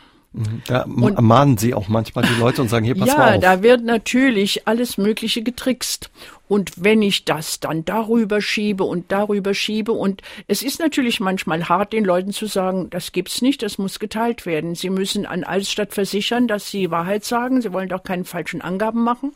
Da 0.67 0.84
und, 0.84 1.19
mahnen 1.21 1.58
Sie 1.58 1.73
auch 1.73 1.88
manchmal 1.88 2.26
die 2.26 2.39
Leute 2.39 2.62
und 2.62 2.69
sagen, 2.69 2.86
hier, 2.86 2.95
pass 2.95 3.10
ja, 3.10 3.17
mal 3.17 3.28
auf. 3.28 3.34
Ja, 3.36 3.56
da 3.56 3.63
wird 3.63 3.84
natürlich 3.84 4.67
alles 4.67 4.97
Mögliche 4.97 5.41
getrickst. 5.41 6.10
Und 6.47 6.84
wenn 6.84 7.02
ich 7.02 7.26
das 7.26 7.60
dann 7.60 7.84
darüber 7.84 8.41
schiebe 8.41 8.84
und 8.84 9.12
darüber 9.12 9.54
schiebe 9.54 9.91
und 9.91 10.21
es 10.47 10.62
ist 10.62 10.80
natürlich 10.80 11.19
manchmal 11.19 11.67
hart, 11.67 11.91
den 11.91 12.06
Leuten 12.06 12.32
zu 12.32 12.45
sagen, 12.45 12.89
das 12.89 13.12
gibt's 13.12 13.41
nicht, 13.41 13.62
das 13.63 13.78
muss 13.78 14.00
geteilt 14.00 14.45
werden. 14.45 14.76
Sie 14.76 14.89
müssen 14.89 15.26
an 15.26 15.43
Altstadt 15.43 15.93
versichern, 15.93 16.47
dass 16.47 16.69
sie 16.69 16.91
Wahrheit 16.91 17.26
sagen. 17.26 17.62
Sie 17.62 17.73
wollen 17.73 17.89
doch 17.89 18.04
keine 18.04 18.23
falschen 18.23 18.62
Angaben 18.62 19.04
machen. 19.04 19.34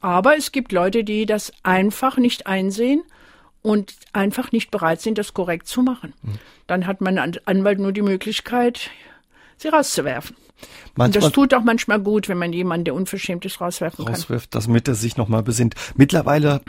Aber 0.00 0.36
es 0.36 0.52
gibt 0.52 0.70
Leute, 0.70 1.02
die 1.02 1.26
das 1.26 1.52
einfach 1.62 2.18
nicht 2.18 2.46
einsehen 2.46 3.02
und 3.62 3.94
einfach 4.12 4.52
nicht 4.52 4.70
bereit 4.70 5.00
sind, 5.00 5.16
das 5.16 5.32
korrekt 5.32 5.66
zu 5.66 5.82
machen. 5.82 6.12
Mhm. 6.22 6.38
Dann 6.66 6.86
hat 6.86 7.00
mein 7.00 7.18
Anwalt 7.18 7.78
nur 7.78 7.92
die 7.92 8.02
Möglichkeit, 8.02 8.90
sie 9.56 9.68
rauszuwerfen. 9.68 10.36
Manchmal 10.94 11.06
und 11.06 11.16
das 11.16 11.32
tut 11.32 11.54
auch 11.54 11.64
manchmal 11.64 12.00
gut, 12.00 12.28
wenn 12.28 12.38
man 12.38 12.52
jemanden, 12.52 12.84
der 12.84 12.94
unverschämt 12.94 13.44
ist, 13.44 13.60
rauswerfen 13.60 14.06
rauswirft, 14.06 14.52
kann. 14.52 14.62
damit 14.62 14.88
er 14.88 14.94
sich 14.94 15.16
nochmal 15.16 15.42
besinnt. 15.42 15.74
Mittlerweile 15.96 16.60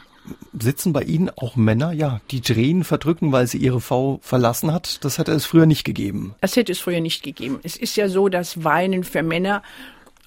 sitzen 0.59 0.93
bei 0.93 1.03
Ihnen 1.03 1.29
auch 1.29 1.55
Männer, 1.55 1.91
ja, 1.91 2.19
die 2.31 2.41
Tränen 2.41 2.83
verdrücken, 2.83 3.31
weil 3.31 3.47
sie 3.47 3.57
ihre 3.57 3.81
Frau 3.81 4.19
verlassen 4.23 4.73
hat. 4.73 5.03
Das 5.03 5.17
hätte 5.17 5.31
es 5.31 5.45
früher 5.45 5.67
nicht 5.67 5.83
gegeben. 5.83 6.33
Das 6.41 6.55
hätte 6.55 6.71
es 6.71 6.79
früher 6.79 7.01
nicht 7.01 7.23
gegeben. 7.23 7.59
Es 7.63 7.75
ist 7.75 7.95
ja 7.95 8.09
so, 8.09 8.27
dass 8.27 8.63
Weinen 8.63 9.03
für 9.03 9.21
Männer 9.21 9.61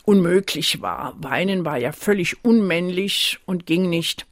unmöglich 0.05 0.81
war. 0.81 1.14
Weinen 1.18 1.64
war 1.64 1.79
ja 1.79 1.92
völlig 1.92 2.44
unmännlich 2.44 3.40
und 3.44 3.66
ging 3.66 3.90
nicht. 3.90 4.27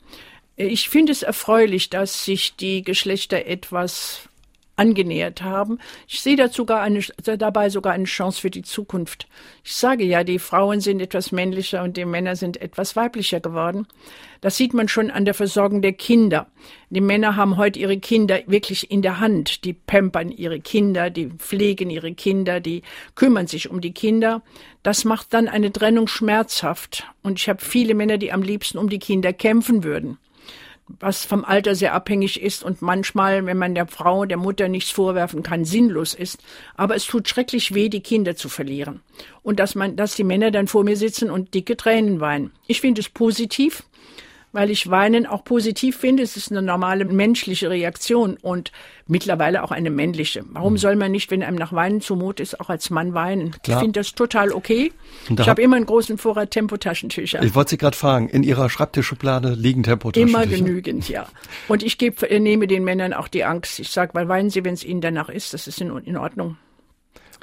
Ich 0.57 0.89
finde 0.89 1.13
es 1.13 1.23
erfreulich, 1.23 1.91
dass 1.91 2.25
sich 2.25 2.57
die 2.57 2.83
Geschlechter 2.83 3.47
etwas 3.47 4.29
angenähert 4.77 5.43
haben. 5.43 5.79
Ich 6.07 6.21
sehe 6.21 6.37
dazu 6.37 6.67
sogar 6.67 6.83
eine, 6.83 7.01
dabei 7.23 7.71
sogar 7.71 7.93
eine 7.93 8.05
Chance 8.05 8.41
für 8.41 8.51
die 8.51 8.63
Zukunft. 8.63 9.29
Ich 9.63 9.75
sage 9.75 10.05
ja, 10.05 10.25
die 10.25 10.39
Frauen 10.39 10.81
sind 10.81 11.01
etwas 11.01 11.33
männlicher 11.33 11.83
und 11.83 11.97
die 11.97 12.05
Männer 12.05 12.35
sind 12.35 12.61
etwas 12.61 12.97
weiblicher 12.97 13.41
geworden. 13.41 13.87
Das 14.41 14.57
sieht 14.57 14.75
man 14.75 14.89
schon 14.89 15.11
an 15.11 15.25
der 15.25 15.35
Versorgung 15.35 15.83
der 15.83 15.93
Kinder. 15.93 16.47
Die 16.91 17.01
Männer 17.01 17.37
haben 17.37 17.57
heute 17.57 17.79
ihre 17.79 17.99
Kinder 17.99 18.41
wirklich 18.47 18.91
in 18.91 19.03
der 19.03 19.21
Hand. 19.21 19.65
Die 19.65 19.73
pampern 19.73 20.31
ihre 20.31 20.61
Kinder, 20.61 21.11
die 21.11 21.29
pflegen 21.29 21.91
ihre 21.91 22.15
Kinder, 22.15 22.61
die 22.61 22.83
kümmern 23.15 23.47
sich 23.47 23.71
um 23.71 23.81
die 23.81 23.93
Kinder. 23.93 24.43
Das 24.83 25.05
macht 25.05 25.33
dann 25.33 25.49
eine 25.49 25.73
Trennung 25.73 26.07
schmerzhaft. 26.07 27.07
Und 27.23 27.39
ich 27.39 27.49
habe 27.49 27.65
viele 27.65 27.95
Männer, 27.95 28.19
die 28.19 28.33
am 28.33 28.43
liebsten 28.43 28.79
um 28.79 28.89
die 28.89 28.99
Kinder 28.99 29.33
kämpfen 29.33 29.85
würden 29.85 30.19
was 30.89 31.25
vom 31.25 31.45
Alter 31.45 31.75
sehr 31.75 31.95
abhängig 31.95 32.41
ist 32.41 32.63
und 32.63 32.81
manchmal, 32.81 33.45
wenn 33.47 33.59
man 33.59 33.75
der 33.75 33.87
Frau, 33.87 34.25
der 34.25 34.37
Mutter 34.37 34.69
nichts 34.69 34.91
vorwerfen 34.91 35.43
kann, 35.43 35.65
sinnlos 35.65 36.15
ist. 36.15 36.41
Aber 36.77 36.95
es 36.95 37.05
tut 37.07 37.29
schrecklich 37.29 37.75
weh, 37.75 37.89
die 37.89 38.01
Kinder 38.01 38.37
zu 38.37 38.49
verlieren. 38.49 39.01
Und 39.43 39.59
dass 39.59 39.75
man, 39.75 39.97
dass 39.97 40.15
die 40.15 40.25
Männer 40.25 40.51
dann 40.51 40.69
vor 40.69 40.85
mir 40.85 40.97
sitzen 40.97 41.31
und 41.31 41.55
dicke 41.55 41.77
Tränen 41.77 42.21
weinen. 42.21 42.53
Ich 42.67 42.81
finde 42.81 43.01
es 43.01 43.09
positiv 43.09 43.83
weil 44.57 44.71
ich 44.71 44.91
Weinen 44.91 45.27
auch 45.27 45.45
positiv 45.45 45.99
finde. 45.99 46.23
Es 46.23 46.39
ist 46.39 46.51
eine 46.51 46.63
normale 46.63 47.05
menschliche 47.05 47.69
Reaktion 47.69 48.39
und 48.41 48.73
mittlerweile 49.07 49.63
auch 49.63 49.71
eine 49.71 49.91
männliche. 49.91 50.45
Warum 50.49 50.73
mhm. 50.73 50.79
soll 50.79 50.97
man 50.97 51.13
nicht, 51.13 51.31
wenn 51.31 51.43
einem 51.43 51.59
nach 51.59 51.75
Weinen 51.75 52.01
zumut 52.01 52.41
ist, 52.41 52.59
auch 52.59 52.71
als 52.71 52.89
Mann 52.89 53.13
weinen? 53.13 53.51
Klar. 53.63 53.77
Ich 53.77 53.83
finde 53.83 54.01
das 54.01 54.15
total 54.15 54.53
okay. 54.53 54.93
Ich 55.29 55.47
habe 55.47 55.61
immer 55.61 55.77
einen 55.77 55.85
großen 55.85 56.17
Vorrat 56.17 56.53
Tempotaschentücher. 56.53 57.43
Ich 57.43 57.55
wollte 57.55 57.71
Sie 57.71 57.77
gerade 57.77 57.97
fragen, 57.97 58.31
in 58.31 58.43
Ihrer 58.43 58.71
Schreibtischschublade 58.71 59.51
liegen 59.51 59.83
Tempotaschentücher? 59.83 60.43
Immer 60.43 60.51
genügend, 60.51 61.11
ja. 61.11 61.27
Und 61.69 61.83
ich 61.83 61.99
gebe, 61.99 62.41
nehme 62.41 62.67
den 62.67 62.83
Männern 62.83 63.13
auch 63.13 63.29
die 63.29 63.45
Angst. 63.45 63.79
Ich 63.79 63.91
sage, 63.91 64.15
weil 64.15 64.27
weinen 64.29 64.49
Sie, 64.49 64.65
wenn 64.65 64.73
es 64.73 64.85
Ihnen 64.85 65.03
danach 65.03 65.29
ist. 65.29 65.53
Das 65.53 65.67
ist 65.67 65.83
in, 65.83 65.95
in 65.99 66.17
Ordnung. 66.17 66.57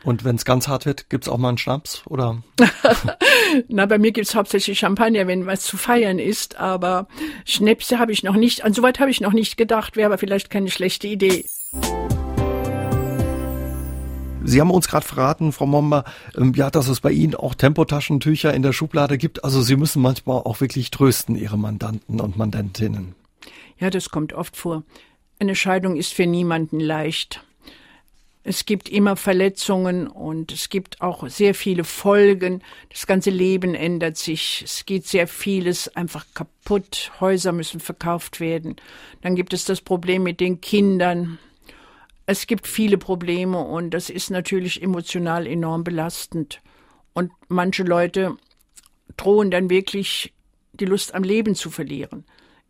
Und 0.04 0.26
wenn 0.26 0.36
es 0.36 0.44
ganz 0.44 0.68
hart 0.68 0.86
wird, 0.86 1.10
gibt's 1.10 1.30
auch 1.30 1.38
mal 1.38 1.50
einen 1.50 1.58
Schnaps, 1.58 2.04
oder? 2.08 2.44
Na, 3.70 3.86
bei 3.86 3.98
mir 3.98 4.12
gibt's 4.12 4.36
hauptsächlich 4.36 4.80
Champagner, 4.80 5.28
wenn 5.28 5.46
was 5.46 5.62
zu 5.62 5.78
feiern 5.78 6.20
ist, 6.20 6.58
aber 6.58 7.08
Schnäpse 7.46 8.00
habe 8.00 8.12
ich 8.12 8.24
noch 8.24 8.36
nicht, 8.36 8.66
an 8.66 8.74
soweit 8.74 9.00
habe 9.00 9.12
ich 9.12 9.22
noch 9.22 9.34
nicht 9.34 9.56
gedacht, 9.56 9.96
wäre 9.96 10.08
aber 10.08 10.18
vielleicht 10.18 10.50
keine 10.50 10.70
schlechte 10.70 11.08
Idee. 11.08 11.46
Sie 14.46 14.60
haben 14.60 14.72
uns 14.72 14.90
gerade 14.90 15.06
verraten, 15.06 15.54
Frau 15.54 15.66
Momba, 15.66 16.04
ähm, 16.38 16.52
ja, 16.54 16.70
dass 16.70 16.90
es 16.90 17.00
bei 17.00 17.12
Ihnen 17.12 17.34
auch 17.34 17.56
Tempotaschentücher 17.56 18.54
in 18.54 18.62
der 18.62 18.74
Schublade 18.74 19.18
gibt. 19.18 19.46
Also 19.46 19.62
Sie 19.62 19.78
müssen 19.78 20.02
manchmal 20.02 20.40
auch 20.40 20.60
wirklich 20.60 20.92
trösten, 20.92 21.38
Ihre 21.38 21.58
Mandanten 21.58 22.20
und 22.20 22.36
Mandantinnen. 22.36 23.16
Ja, 23.80 23.90
das 23.90 24.10
kommt 24.10 24.34
oft 24.34 24.58
vor. 24.58 24.84
Eine 25.40 25.56
Scheidung 25.56 25.96
ist 25.96 26.14
für 26.14 26.28
niemanden 26.28 26.82
leicht. 26.82 27.42
Es 28.46 28.66
gibt 28.66 28.90
immer 28.90 29.16
Verletzungen 29.16 30.08
und 30.08 30.52
es 30.52 30.68
gibt 30.68 31.02
auch 31.02 31.28
sehr 31.30 31.56
viele 31.56 31.86
Folgen. 31.86 32.62
Das 32.90 33.08
ganze 33.08 33.30
Leben 33.30 33.74
ändert 33.74 34.18
sich. 34.18 34.64
Es 34.66 34.86
geht 34.86 35.08
sehr 35.08 35.28
vieles 35.30 35.96
einfach 35.96 36.26
kaputt. 36.34 37.12
Häuser 37.22 37.54
müssen 37.54 37.80
verkauft 37.80 38.42
werden. 38.42 38.76
Dann 39.22 39.36
gibt 39.36 39.54
es 39.54 39.64
das 39.64 39.80
Problem 39.80 40.24
mit 40.24 40.42
den 40.42 40.60
Kindern. 40.60 41.40
Es 42.26 42.46
gibt 42.46 42.68
viele 42.68 42.98
Probleme 42.98 43.60
und 43.60 43.92
das 43.92 44.10
ist 44.10 44.30
natürlich 44.30 44.82
emotional 44.82 45.48
enorm 45.48 45.86
belastend. 45.86 46.60
Und 47.14 47.32
manche 47.48 47.84
Leute 47.84 48.36
drohen 49.16 49.52
dann 49.52 49.70
wirklich 49.70 50.34
die 50.74 50.86
Lust 50.86 51.16
am 51.16 51.24
Leben 51.24 51.56
zu 51.56 51.70
verlieren. 51.70 52.26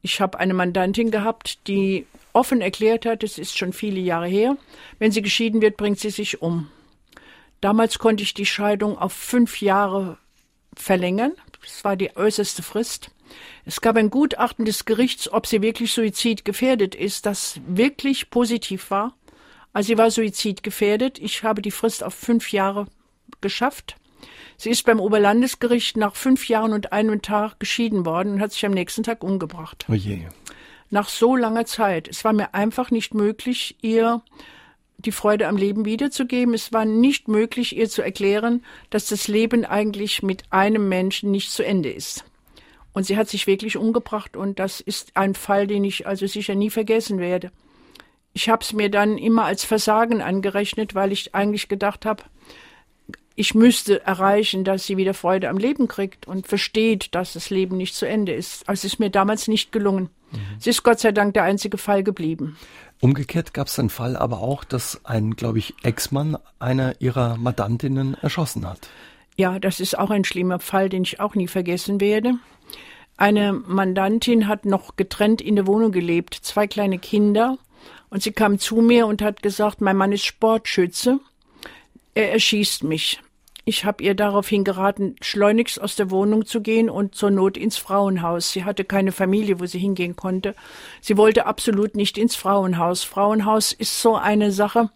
Ich 0.06 0.20
habe 0.20 0.38
eine 0.38 0.54
Mandantin 0.54 1.12
gehabt, 1.12 1.66
die 1.68 2.06
offen 2.34 2.60
erklärt 2.60 3.06
hat, 3.06 3.24
es 3.24 3.38
ist 3.38 3.58
schon 3.58 3.72
viele 3.72 4.02
Jahre 4.02 4.28
her, 4.28 4.58
wenn 5.00 5.14
sie 5.14 5.22
geschieden 5.22 5.62
wird, 5.62 5.78
bringt 5.78 6.00
sie 6.00 6.10
sich 6.10 6.42
um. 6.42 6.70
Damals 7.62 8.00
konnte 8.00 8.22
ich 8.22 8.34
die 8.34 8.46
Scheidung 8.46 8.98
auf 8.98 9.14
fünf 9.14 9.62
Jahre 9.62 10.18
verlängern. 10.76 11.32
Das 11.62 11.86
war 11.86 11.96
die 11.96 12.16
äußerste 12.18 12.62
Frist. 12.62 13.12
Es 13.64 13.80
gab 13.80 13.96
ein 13.96 14.10
Gutachten 14.10 14.66
des 14.66 14.84
Gerichts, 14.84 15.32
ob 15.32 15.48
sie 15.48 15.62
wirklich 15.62 15.94
suizidgefährdet 15.94 16.96
ist, 16.96 17.26
das 17.26 17.62
wirklich 17.66 18.30
positiv 18.30 18.92
war. 18.92 19.16
Also 19.72 19.88
sie 19.88 19.98
war 19.98 20.12
suizidgefährdet. 20.12 21.18
Ich 21.18 21.44
habe 21.44 21.62
die 21.62 21.72
Frist 21.72 22.04
auf 22.04 22.14
fünf 22.14 22.52
Jahre 22.52 22.88
geschafft. 23.40 23.96
Sie 24.58 24.70
ist 24.70 24.86
beim 24.86 25.00
Oberlandesgericht 25.00 25.98
nach 25.98 26.16
fünf 26.16 26.48
Jahren 26.48 26.74
und 26.74 26.94
einem 26.94 27.22
Tag 27.22 27.60
geschieden 27.60 28.06
worden 28.06 28.34
und 28.34 28.42
hat 28.42 28.52
sich 28.52 28.66
am 28.66 28.72
nächsten 28.72 29.04
Tag 29.04 29.24
umgebracht. 29.24 29.86
Oh 29.90 29.94
je. 29.94 30.20
Nach 30.90 31.10
so 31.10 31.36
langer 31.36 31.66
Zeit. 31.66 32.08
Es 32.08 32.24
war 32.24 32.34
mir 32.34 32.54
einfach 32.54 32.92
nicht 32.92 33.14
möglich, 33.14 33.78
ihr 33.82 34.22
die 34.98 35.12
Freude 35.12 35.48
am 35.48 35.58
Leben 35.58 35.86
wiederzugeben. 35.86 36.54
Es 36.54 36.72
war 36.72 36.86
nicht 36.86 37.28
möglich, 37.28 37.76
ihr 37.76 37.90
zu 37.90 38.02
erklären, 38.02 38.64
dass 38.90 39.08
das 39.08 39.28
Leben 39.28 39.66
eigentlich 39.66 40.24
mit 40.24 40.44
einem 40.50 40.88
Menschen 40.88 41.32
nicht 41.32 41.52
zu 41.52 41.64
Ende 41.64 41.92
ist. 41.92 42.26
Und 42.94 43.06
sie 43.06 43.18
hat 43.18 43.28
sich 43.28 43.48
wirklich 43.48 43.76
umgebracht 43.76 44.38
und 44.38 44.60
das 44.60 44.80
ist 44.80 45.12
ein 45.16 45.34
Fall, 45.34 45.66
den 45.66 45.84
ich 45.84 46.06
also 46.06 46.28
sicher 46.28 46.54
nie 46.54 46.70
vergessen 46.70 47.18
werde. 47.20 47.52
Ich 48.34 48.50
habe 48.50 48.64
es 48.64 48.74
mir 48.74 48.90
dann 48.90 49.18
immer 49.18 49.46
als 49.46 49.64
Versagen 49.64 50.22
angerechnet, 50.22 50.96
weil 50.96 51.12
ich 51.12 51.34
eigentlich 51.36 51.68
gedacht 51.68 52.06
habe, 52.06 52.24
ich 53.36 53.56
müsste 53.56 54.06
erreichen, 54.06 54.64
dass 54.64 54.86
sie 54.86 54.98
wieder 54.98 55.14
Freude 55.14 55.50
am 55.50 55.58
Leben 55.58 55.88
kriegt 55.88 56.28
und 56.28 56.48
versteht, 56.48 57.16
dass 57.16 57.34
das 57.34 57.50
Leben 57.50 57.78
nicht 57.78 57.96
zu 57.96 58.08
Ende 58.08 58.34
ist. 58.34 58.68
Also 58.70 58.86
es 58.86 58.94
ist 58.94 59.00
mir 59.00 59.10
damals 59.10 59.48
nicht 59.48 59.72
gelungen. 59.72 60.10
Mhm. 60.32 60.38
Sie 60.60 60.70
ist 60.70 60.84
Gott 60.84 61.00
sei 61.00 61.12
Dank 61.12 61.34
der 61.34 61.44
einzige 61.44 61.78
Fall 61.78 62.04
geblieben. 62.04 62.58
Umgekehrt 63.00 63.54
gab 63.54 63.68
es 63.68 63.80
einen 63.80 63.90
Fall 63.90 64.16
aber 64.16 64.42
auch, 64.42 64.64
dass 64.64 65.04
ein, 65.04 65.36
glaube 65.36 65.58
ich, 65.58 65.74
Ex-Mann 65.84 66.38
einer 66.60 67.02
ihrer 67.02 67.38
Mandantinnen 67.38 68.16
erschossen 68.22 68.68
hat. 68.70 68.88
Ja, 69.36 69.60
das 69.60 69.80
ist 69.80 69.98
auch 69.98 70.12
ein 70.12 70.24
schlimmer 70.24 70.60
Fall, 70.60 70.90
den 70.90 71.04
ich 71.04 71.20
auch 71.20 71.36
nie 71.36 71.48
vergessen 71.48 72.00
werde. 72.00 72.36
Eine 73.18 73.54
Mandantin 73.54 74.48
hat 74.48 74.66
noch 74.66 74.96
getrennt 74.96 75.42
in 75.42 75.56
der 75.56 75.68
Wohnung 75.68 75.92
gelebt, 75.92 76.36
zwei 76.36 76.68
kleine 76.68 77.00
Kinder. 77.00 77.58
Und 78.10 78.22
sie 78.22 78.32
kam 78.32 78.60
zu 78.60 78.76
mir 78.76 79.08
und 79.08 79.22
hat 79.24 79.42
gesagt, 79.42 79.82
mein 79.82 79.98
Mann 79.98 80.12
ist 80.12 80.24
Sportschütze. 80.26 81.20
Er 82.16 82.32
erschießt 82.32 82.84
mich. 82.84 83.20
Ich 83.66 83.86
habe 83.86 84.04
ihr 84.04 84.14
daraufhin 84.14 84.66
geraten, 84.66 85.16
schleunigst 85.22 85.82
aus 85.82 85.96
der 85.96 86.12
Wohnung 86.12 86.46
zu 86.46 86.62
gehen 86.62 86.90
und 86.90 87.16
zur 87.16 87.32
Not 87.32 87.56
ins 87.58 87.78
Frauenhaus. 87.78 88.52
Sie 88.52 88.66
hatte 88.66 88.84
keine 88.84 89.14
Familie, 89.14 89.62
wo 89.62 89.66
sie 89.66 89.80
hingehen 89.80 90.18
konnte. 90.18 90.54
Sie 91.00 91.16
wollte 91.16 91.46
absolut 91.46 91.96
nicht 91.96 92.18
ins 92.18 92.36
Frauenhaus. 92.36 93.04
Frauenhaus 93.04 93.72
ist 93.72 94.02
so 94.02 94.18
eine 94.18 94.52
Sache, 94.52 94.90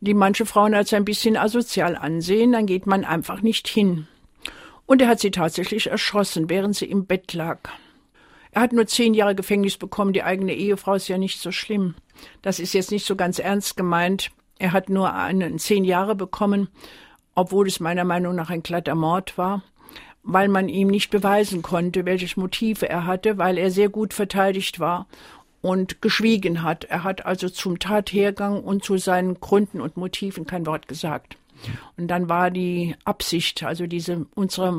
die 0.00 0.14
manche 0.14 0.46
Frauen 0.46 0.72
als 0.72 0.94
ein 0.94 1.04
bisschen 1.04 1.36
asozial 1.36 1.96
ansehen. 1.96 2.52
Dann 2.52 2.66
geht 2.66 2.86
man 2.86 3.04
einfach 3.04 3.42
nicht 3.42 3.66
hin. 3.66 4.06
Und 4.86 5.02
er 5.02 5.08
hat 5.08 5.18
sie 5.18 5.32
tatsächlich 5.32 5.88
erschossen, 5.88 6.48
während 6.48 6.76
sie 6.76 6.86
im 6.86 7.06
Bett 7.06 7.32
lag. 7.32 7.58
Er 8.52 8.62
hat 8.62 8.72
nur 8.72 8.86
zehn 8.86 9.14
Jahre 9.14 9.34
Gefängnis 9.34 9.78
bekommen. 9.78 10.12
Die 10.12 10.22
eigene 10.22 10.54
Ehefrau 10.54 10.94
ist 10.94 11.08
ja 11.08 11.18
nicht 11.18 11.40
so 11.40 11.50
schlimm. 11.50 11.96
Das 12.40 12.60
ist 12.60 12.72
jetzt 12.72 12.92
nicht 12.92 13.04
so 13.04 13.16
ganz 13.16 13.40
ernst 13.40 13.76
gemeint. 13.76 14.30
Er 14.58 14.72
hat 14.72 14.88
nur 14.88 15.14
einen 15.14 15.58
zehn 15.58 15.84
Jahre 15.84 16.14
bekommen 16.14 16.68
obwohl 17.34 17.66
es 17.66 17.80
meiner 17.80 18.04
Meinung 18.04 18.34
nach 18.34 18.50
ein 18.50 18.62
glatter 18.62 18.94
Mord 18.94 19.38
war, 19.38 19.62
weil 20.22 20.48
man 20.48 20.68
ihm 20.68 20.88
nicht 20.88 21.10
beweisen 21.10 21.62
konnte, 21.62 22.04
welches 22.04 22.36
Motive 22.36 22.88
er 22.88 23.06
hatte, 23.06 23.38
weil 23.38 23.58
er 23.58 23.70
sehr 23.70 23.88
gut 23.88 24.14
verteidigt 24.14 24.78
war 24.80 25.06
und 25.60 26.02
geschwiegen 26.02 26.62
hat. 26.62 26.84
Er 26.84 27.04
hat 27.04 27.26
also 27.26 27.48
zum 27.48 27.78
Tathergang 27.78 28.62
und 28.62 28.84
zu 28.84 28.98
seinen 28.98 29.40
Gründen 29.40 29.80
und 29.80 29.96
Motiven 29.96 30.46
kein 30.46 30.66
Wort 30.66 30.88
gesagt. 30.88 31.36
Und 31.96 32.08
dann 32.08 32.28
war 32.28 32.50
die 32.50 32.96
Absicht, 33.04 33.62
also 33.62 33.86
diese 33.86 34.26
unsere 34.34 34.72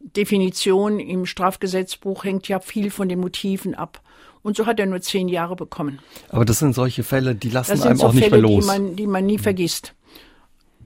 Morddefinition 0.00 1.00
im 1.00 1.26
Strafgesetzbuch 1.26 2.24
hängt 2.24 2.48
ja 2.48 2.60
viel 2.60 2.90
von 2.90 3.08
den 3.08 3.20
Motiven 3.20 3.74
ab. 3.74 4.00
Und 4.42 4.56
so 4.56 4.66
hat 4.66 4.78
er 4.78 4.86
nur 4.86 5.00
zehn 5.00 5.28
Jahre 5.28 5.56
bekommen. 5.56 5.98
Aber 6.30 6.44
das 6.44 6.60
sind 6.60 6.74
solche 6.74 7.02
Fälle, 7.02 7.34
die 7.34 7.50
lassen 7.50 7.82
einem 7.82 7.96
so 7.96 8.06
auch 8.06 8.12
nicht 8.12 8.28
Fälle, 8.28 8.42
mehr 8.42 8.56
los. 8.56 8.64
Die 8.64 8.66
man, 8.66 8.96
die 8.96 9.06
man 9.06 9.26
nie 9.26 9.38
vergisst. 9.38 9.94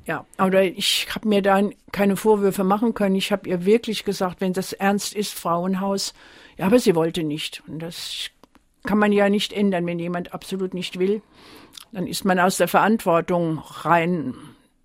Ja, 0.05 0.27
aber 0.37 0.65
ich 0.65 1.07
habe 1.15 1.29
mir 1.29 1.43
da 1.43 1.63
keine 1.93 2.17
Vorwürfe 2.17 2.65
machen 2.65 2.95
können. 2.95 3.15
Ich 3.15 3.31
habe 3.31 3.49
ihr 3.49 3.65
wirklich 3.65 4.05
gesagt, 4.05 4.41
wenn 4.41 4.53
das 4.53 4.73
ernst 4.73 5.15
ist, 5.15 5.35
Frauenhaus. 5.35 6.13
Ja, 6.57 6.67
aber 6.67 6.81
sie 6.81 6.97
wollte 6.97 7.23
nicht. 7.23 7.63
Und 7.69 7.81
das 7.81 8.31
kann 8.85 8.99
man 8.99 9.13
ja 9.13 9.29
nicht 9.29 9.53
ändern, 9.53 9.87
wenn 9.87 9.99
jemand 9.99 10.35
absolut 10.35 10.75
nicht 10.75 10.99
will. 10.99 11.23
Dann 11.93 12.07
ist 12.07 12.25
man 12.25 12.41
aus 12.41 12.57
der 12.57 12.69
Verantwortung 12.69 13.63
rein 13.65 14.35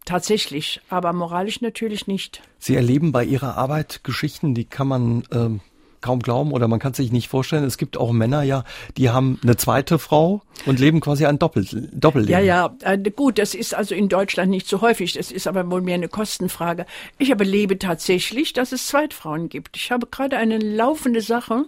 tatsächlich, 0.08 0.82
aber 0.89 1.14
moralisch 1.14 1.62
natürlich 1.62 2.08
nicht. 2.08 2.41
Sie 2.58 2.76
erleben 2.76 3.12
bei 3.12 3.24
Ihrer 3.24 3.58
Arbeit 3.58 4.03
Geschichten, 4.03 4.55
die 4.55 4.66
kann 4.66 4.88
man 4.88 5.24
ähm, 5.32 5.60
kaum 6.01 6.22
glauben 6.22 6.51
oder 6.51 6.68
man 6.68 6.80
kann 6.80 6.93
sich 6.93 7.12
nicht 7.12 7.28
vorstellen. 7.28 7.64
Es 7.64 7.78
gibt 7.78 7.97
auch 7.97 8.12
Männer 8.12 8.43
ja, 8.43 8.64
die 8.97 9.10
haben 9.10 9.39
eine 9.43 9.58
zweite 9.58 9.99
Frau 9.99 10.41
und 10.66 10.80
leben 10.80 11.01
quasi 11.01 11.26
ein 11.26 11.39
Doppel 11.39 11.66
Doppelleben. 11.93 12.32
Ja, 12.32 12.39
ja, 12.39 12.76
äh, 12.82 12.97
gut, 13.12 13.38
das 13.38 13.53
ist 13.53 13.76
also 13.76 13.93
in 13.93 14.10
Deutschland 14.10 14.49
nicht 14.49 14.68
so 14.68 14.82
häufig. 14.82 15.14
Das 15.14 15.32
ist 15.32 15.47
aber 15.47 15.70
wohl 15.70 15.82
mehr 15.82 15.95
eine 15.95 16.08
Kostenfrage. 16.08 16.86
Ich 17.18 17.32
aber 17.32 17.45
lebe 17.45 17.78
tatsächlich, 17.78 18.53
dass 18.53 18.72
es 18.72 18.88
Zweitfrauen 18.88 19.49
gibt. 19.49 19.76
Ich 19.78 19.91
habe 19.91 20.08
gerade 20.08 20.38
eine 20.38 20.58
laufende 20.58 21.22
Sache. 21.22 21.66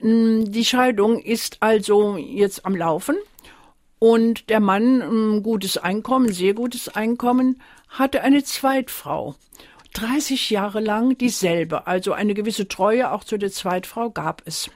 Hm, 0.00 0.50
die 0.50 0.64
Scheidung 0.64 1.20
ist 1.20 1.58
also 1.60 2.16
jetzt 2.16 2.66
am 2.66 2.74
Laufen. 2.74 3.16
Und 3.98 4.50
der 4.50 4.60
Mann, 4.60 5.00
ein 5.00 5.10
hm, 5.10 5.42
gutes 5.42 5.78
Einkommen, 5.78 6.32
sehr 6.32 6.54
gutes 6.54 6.88
Einkommen, 6.88 7.62
hatte 7.88 8.22
eine 8.22 8.44
Zweitfrau. 8.44 9.34
30 9.94 10.50
Jahre 10.50 10.80
lang 10.80 11.16
dieselbe, 11.16 11.86
also 11.86 12.12
eine 12.12 12.34
gewisse 12.34 12.68
Treue 12.68 13.10
auch 13.10 13.24
zu 13.24 13.38
der 13.38 13.50
Zweitfrau 13.50 14.10
gab 14.10 14.42
es. 14.44 14.70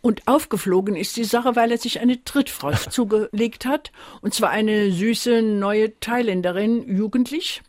Und 0.00 0.26
aufgeflogen 0.26 0.96
ist 0.96 1.16
die 1.16 1.24
Sache, 1.24 1.54
weil 1.54 1.70
er 1.70 1.78
sich 1.78 2.00
eine 2.00 2.16
Drittfrau 2.16 2.72
zugelegt 2.90 3.66
hat, 3.66 3.92
und 4.20 4.34
zwar 4.34 4.50
eine 4.50 4.90
süße 4.90 5.42
neue 5.42 5.98
Thailänderin, 6.00 6.96
jugendlich. 6.96 7.62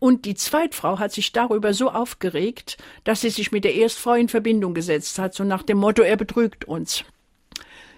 Und 0.00 0.24
die 0.24 0.34
Zweitfrau 0.34 0.98
hat 0.98 1.12
sich 1.12 1.30
darüber 1.30 1.74
so 1.74 1.90
aufgeregt, 1.90 2.78
dass 3.04 3.20
sie 3.20 3.30
sich 3.30 3.52
mit 3.52 3.64
der 3.64 3.74
Erstfrau 3.74 4.14
in 4.14 4.28
Verbindung 4.28 4.74
gesetzt 4.74 5.18
hat, 5.18 5.34
so 5.34 5.44
nach 5.44 5.62
dem 5.62 5.78
Motto, 5.78 6.02
er 6.02 6.16
betrügt 6.16 6.64
uns. 6.64 7.04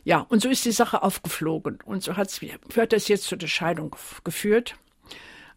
Ja, 0.05 0.27
und 0.29 0.43
so 0.43 0.49
ist 0.49 0.65
die 0.65 0.73
Sache 0.73 1.03
aufgeflogen. 1.03 1.79
Und 1.85 2.03
so 2.03 2.17
hat's, 2.17 2.41
hat 2.77 2.93
das 2.93 3.09
jetzt 3.09 3.25
zu 3.25 3.37
der 3.37 3.47
Scheidung 3.47 3.95
geführt. 4.25 4.77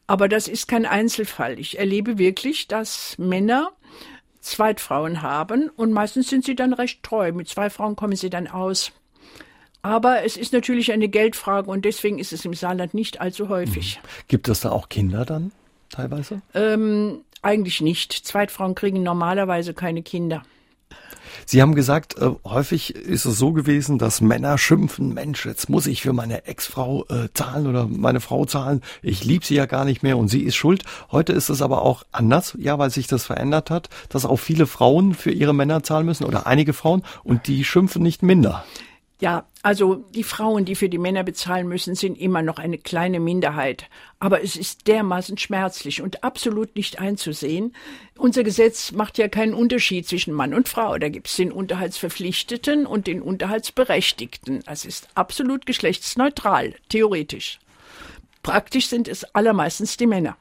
Aber 0.07 0.29
das 0.29 0.47
ist 0.47 0.67
kein 0.67 0.85
Einzelfall. 0.85 1.59
Ich 1.59 1.79
erlebe 1.79 2.17
wirklich, 2.17 2.67
dass 2.67 3.17
Männer 3.17 3.71
Zweitfrauen 4.41 5.23
haben 5.23 5.69
und 5.69 5.91
meistens 5.91 6.29
sind 6.29 6.45
sie 6.45 6.55
dann 6.55 6.73
recht 6.73 7.01
treu. 7.01 7.31
Mit 7.31 7.49
zwei 7.49 7.71
Frauen 7.71 7.95
kommen 7.95 8.15
sie 8.15 8.29
dann 8.29 8.47
aus. 8.47 8.91
Aber 9.81 10.23
es 10.23 10.37
ist 10.37 10.53
natürlich 10.53 10.91
eine 10.91 11.07
Geldfrage 11.07 11.69
und 11.69 11.85
deswegen 11.85 12.19
ist 12.19 12.31
es 12.31 12.45
im 12.45 12.53
Saarland 12.53 12.93
nicht 12.93 13.21
allzu 13.21 13.49
häufig. 13.49 13.99
Mhm. 14.01 14.07
Gibt 14.27 14.47
es 14.47 14.61
da 14.61 14.71
auch 14.71 14.89
Kinder 14.89 15.25
dann 15.25 15.51
teilweise? 15.89 16.41
Ähm, 16.53 17.21
eigentlich 17.41 17.81
nicht. 17.81 18.13
Zweitfrauen 18.13 18.75
kriegen 18.75 19.01
normalerweise 19.01 19.73
keine 19.73 20.03
Kinder. 20.03 20.43
Sie 21.45 21.61
haben 21.61 21.75
gesagt, 21.75 22.17
äh, 22.17 22.29
häufig 22.43 22.95
ist 22.95 23.25
es 23.25 23.37
so 23.37 23.53
gewesen, 23.53 23.97
dass 23.97 24.21
Männer 24.21 24.57
schimpfen, 24.57 25.13
Mensch, 25.13 25.45
jetzt 25.45 25.69
muss 25.69 25.87
ich 25.87 26.01
für 26.01 26.13
meine 26.13 26.45
Ex-Frau 26.45 27.05
äh, 27.09 27.29
zahlen 27.33 27.67
oder 27.67 27.87
meine 27.87 28.19
Frau 28.19 28.45
zahlen. 28.45 28.81
Ich 29.01 29.23
liebe 29.23 29.45
sie 29.45 29.55
ja 29.55 29.65
gar 29.65 29.85
nicht 29.85 30.03
mehr 30.03 30.17
und 30.17 30.27
sie 30.27 30.41
ist 30.41 30.55
schuld. 30.55 30.83
Heute 31.11 31.33
ist 31.33 31.49
es 31.49 31.61
aber 31.61 31.81
auch 31.81 32.03
anders, 32.11 32.55
ja, 32.59 32.77
weil 32.79 32.89
sich 32.89 33.07
das 33.07 33.25
verändert 33.25 33.69
hat, 33.69 33.89
dass 34.09 34.25
auch 34.25 34.37
viele 34.37 34.67
Frauen 34.67 35.13
für 35.13 35.31
ihre 35.31 35.53
Männer 35.53 35.83
zahlen 35.83 36.05
müssen 36.05 36.25
oder 36.25 36.47
einige 36.47 36.73
Frauen 36.73 37.03
und 37.23 37.47
die 37.47 37.63
schimpfen 37.63 38.03
nicht 38.03 38.23
minder. 38.23 38.63
Ja, 39.21 39.47
also 39.61 39.95
die 40.13 40.23
Frauen, 40.23 40.65
die 40.65 40.75
für 40.75 40.89
die 40.89 40.97
Männer 40.97 41.23
bezahlen 41.23 41.69
müssen, 41.69 41.95
sind 41.95 42.19
immer 42.19 42.41
noch 42.41 42.59
eine 42.59 42.77
kleine 42.77 43.21
Minderheit. 43.21 43.87
Aber 44.19 44.43
es 44.43 44.57
ist 44.57 44.87
dermaßen 44.87 45.37
schmerzlich 45.37 46.01
und 46.01 46.23
absolut 46.25 46.75
nicht 46.75 46.99
einzusehen. 46.99 47.73
Unser 48.17 48.43
Gesetz 48.43 48.91
macht 48.91 49.17
ja 49.17 49.29
keinen 49.29 49.53
Unterschied 49.53 50.05
zwischen 50.05 50.33
Mann 50.33 50.53
und 50.53 50.67
Frau. 50.67 50.97
Da 50.97 51.07
gibt 51.07 51.27
es 51.27 51.37
den 51.37 51.53
Unterhaltsverpflichteten 51.53 52.85
und 52.85 53.07
den 53.07 53.21
Unterhaltsberechtigten. 53.21 54.63
Es 54.67 54.83
ist 54.83 55.07
absolut 55.15 55.65
geschlechtsneutral, 55.65 56.75
theoretisch. 56.89 57.59
Praktisch 58.43 58.87
sind 58.87 59.07
es 59.07 59.23
allermeistens 59.33 59.95
die 59.95 60.07
Männer. 60.07 60.35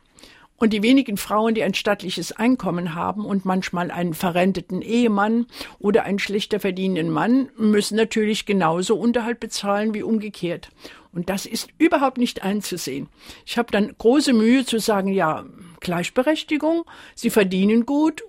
Und 0.56 0.72
die 0.72 0.82
wenigen 0.82 1.16
Frauen, 1.16 1.54
die 1.54 1.62
ein 1.62 1.74
stattliches 1.74 2.32
Einkommen 2.32 2.94
haben 2.94 3.24
und 3.24 3.44
manchmal 3.44 3.90
einen 3.90 4.14
verrenteten 4.14 4.82
Ehemann 4.82 5.46
oder 5.78 6.04
einen 6.04 6.18
schlechter 6.18 6.60
verdienenden 6.60 7.10
Mann, 7.12 7.50
müssen 7.56 7.96
natürlich 7.96 8.46
genauso 8.46 8.96
Unterhalt 8.96 9.40
bezahlen 9.40 9.94
wie 9.94 10.02
umgekehrt. 10.02 10.70
Und 11.12 11.28
das 11.28 11.46
ist 11.46 11.68
überhaupt 11.78 12.18
nicht 12.18 12.42
einzusehen. 12.42 13.08
Ich 13.46 13.58
habe 13.58 13.70
dann 13.70 13.94
große 13.98 14.32
Mühe 14.32 14.64
zu 14.64 14.78
sagen, 14.78 15.08
ja, 15.08 15.44
Gleichberechtigung, 15.80 16.84
sie 17.14 17.30
verdienen 17.30 17.84
gut, 17.84 18.22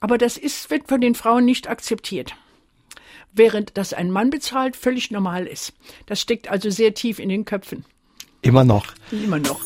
aber 0.00 0.18
das 0.18 0.36
ist, 0.36 0.70
wird 0.70 0.88
von 0.88 1.00
den 1.00 1.14
Frauen 1.14 1.44
nicht 1.44 1.68
akzeptiert. 1.68 2.34
Während 3.32 3.76
das 3.76 3.92
ein 3.92 4.10
Mann 4.10 4.30
bezahlt, 4.30 4.76
völlig 4.76 5.10
normal 5.10 5.46
ist. 5.46 5.72
Das 6.06 6.20
steckt 6.20 6.50
also 6.50 6.68
sehr 6.68 6.94
tief 6.94 7.18
in 7.18 7.28
den 7.28 7.44
Köpfen. 7.44 7.84
Immer 8.42 8.64
noch. 8.64 8.86
Immer 9.12 9.38
noch. 9.38 9.60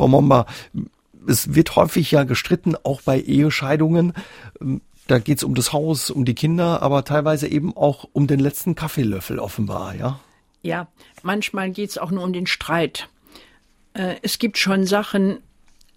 Frau 0.00 0.08
Momba, 0.08 0.46
es 1.28 1.54
wird 1.54 1.76
häufig 1.76 2.10
ja 2.10 2.24
gestritten, 2.24 2.74
auch 2.84 3.02
bei 3.02 3.20
Ehescheidungen. 3.20 4.14
Da 5.06 5.18
geht's 5.18 5.44
um 5.44 5.54
das 5.54 5.74
Haus, 5.74 6.08
um 6.08 6.24
die 6.24 6.34
Kinder, 6.34 6.80
aber 6.80 7.04
teilweise 7.04 7.46
eben 7.48 7.76
auch 7.76 8.08
um 8.14 8.26
den 8.26 8.40
letzten 8.40 8.74
Kaffeelöffel 8.74 9.38
offenbar, 9.38 9.94
ja? 9.94 10.18
Ja, 10.62 10.88
manchmal 11.22 11.70
geht's 11.70 11.98
auch 11.98 12.10
nur 12.10 12.24
um 12.24 12.32
den 12.32 12.46
Streit. 12.46 13.10
Äh, 13.92 14.14
es 14.22 14.38
gibt 14.38 14.56
schon 14.56 14.86
Sachen, 14.86 15.40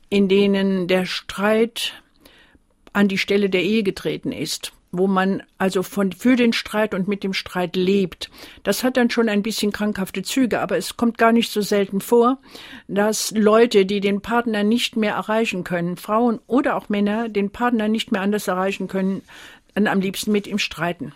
in 0.09 0.27
denen 0.27 0.89
der 0.89 1.05
Streit 1.05 1.93
an 2.91 3.07
die 3.07 3.17
Stelle 3.17 3.49
der 3.49 3.63
Ehe 3.63 3.83
getreten 3.83 4.33
ist 4.33 4.73
wo 4.93 5.07
man 5.07 5.43
also 5.57 5.83
von, 5.83 6.11
für 6.11 6.35
den 6.35 6.53
Streit 6.53 6.93
und 6.93 7.07
mit 7.07 7.23
dem 7.23 7.33
Streit 7.33 7.75
lebt. 7.75 8.29
Das 8.61 8.83
hat 8.83 8.95
dann 8.95 9.09
schon 9.09 9.27
ein 9.27 9.41
bisschen 9.41 9.71
krankhafte 9.73 10.21
Züge, 10.21 10.61
aber 10.61 10.77
es 10.77 10.95
kommt 10.95 11.17
gar 11.17 11.33
nicht 11.33 11.51
so 11.51 11.61
selten 11.61 11.99
vor, 11.99 12.37
dass 12.87 13.31
Leute, 13.31 13.85
die 13.85 13.99
den 13.99 14.21
Partner 14.21 14.63
nicht 14.63 14.95
mehr 14.95 15.15
erreichen 15.15 15.63
können, 15.63 15.97
Frauen 15.97 16.39
oder 16.47 16.77
auch 16.77 16.89
Männer, 16.89 17.27
den 17.27 17.49
Partner 17.49 17.87
nicht 17.87 18.11
mehr 18.11 18.21
anders 18.21 18.47
erreichen 18.47 18.87
können, 18.87 19.23
dann 19.73 19.87
am 19.87 19.99
liebsten 19.99 20.31
mit 20.31 20.45
ihm 20.45 20.59
streiten. 20.59 21.11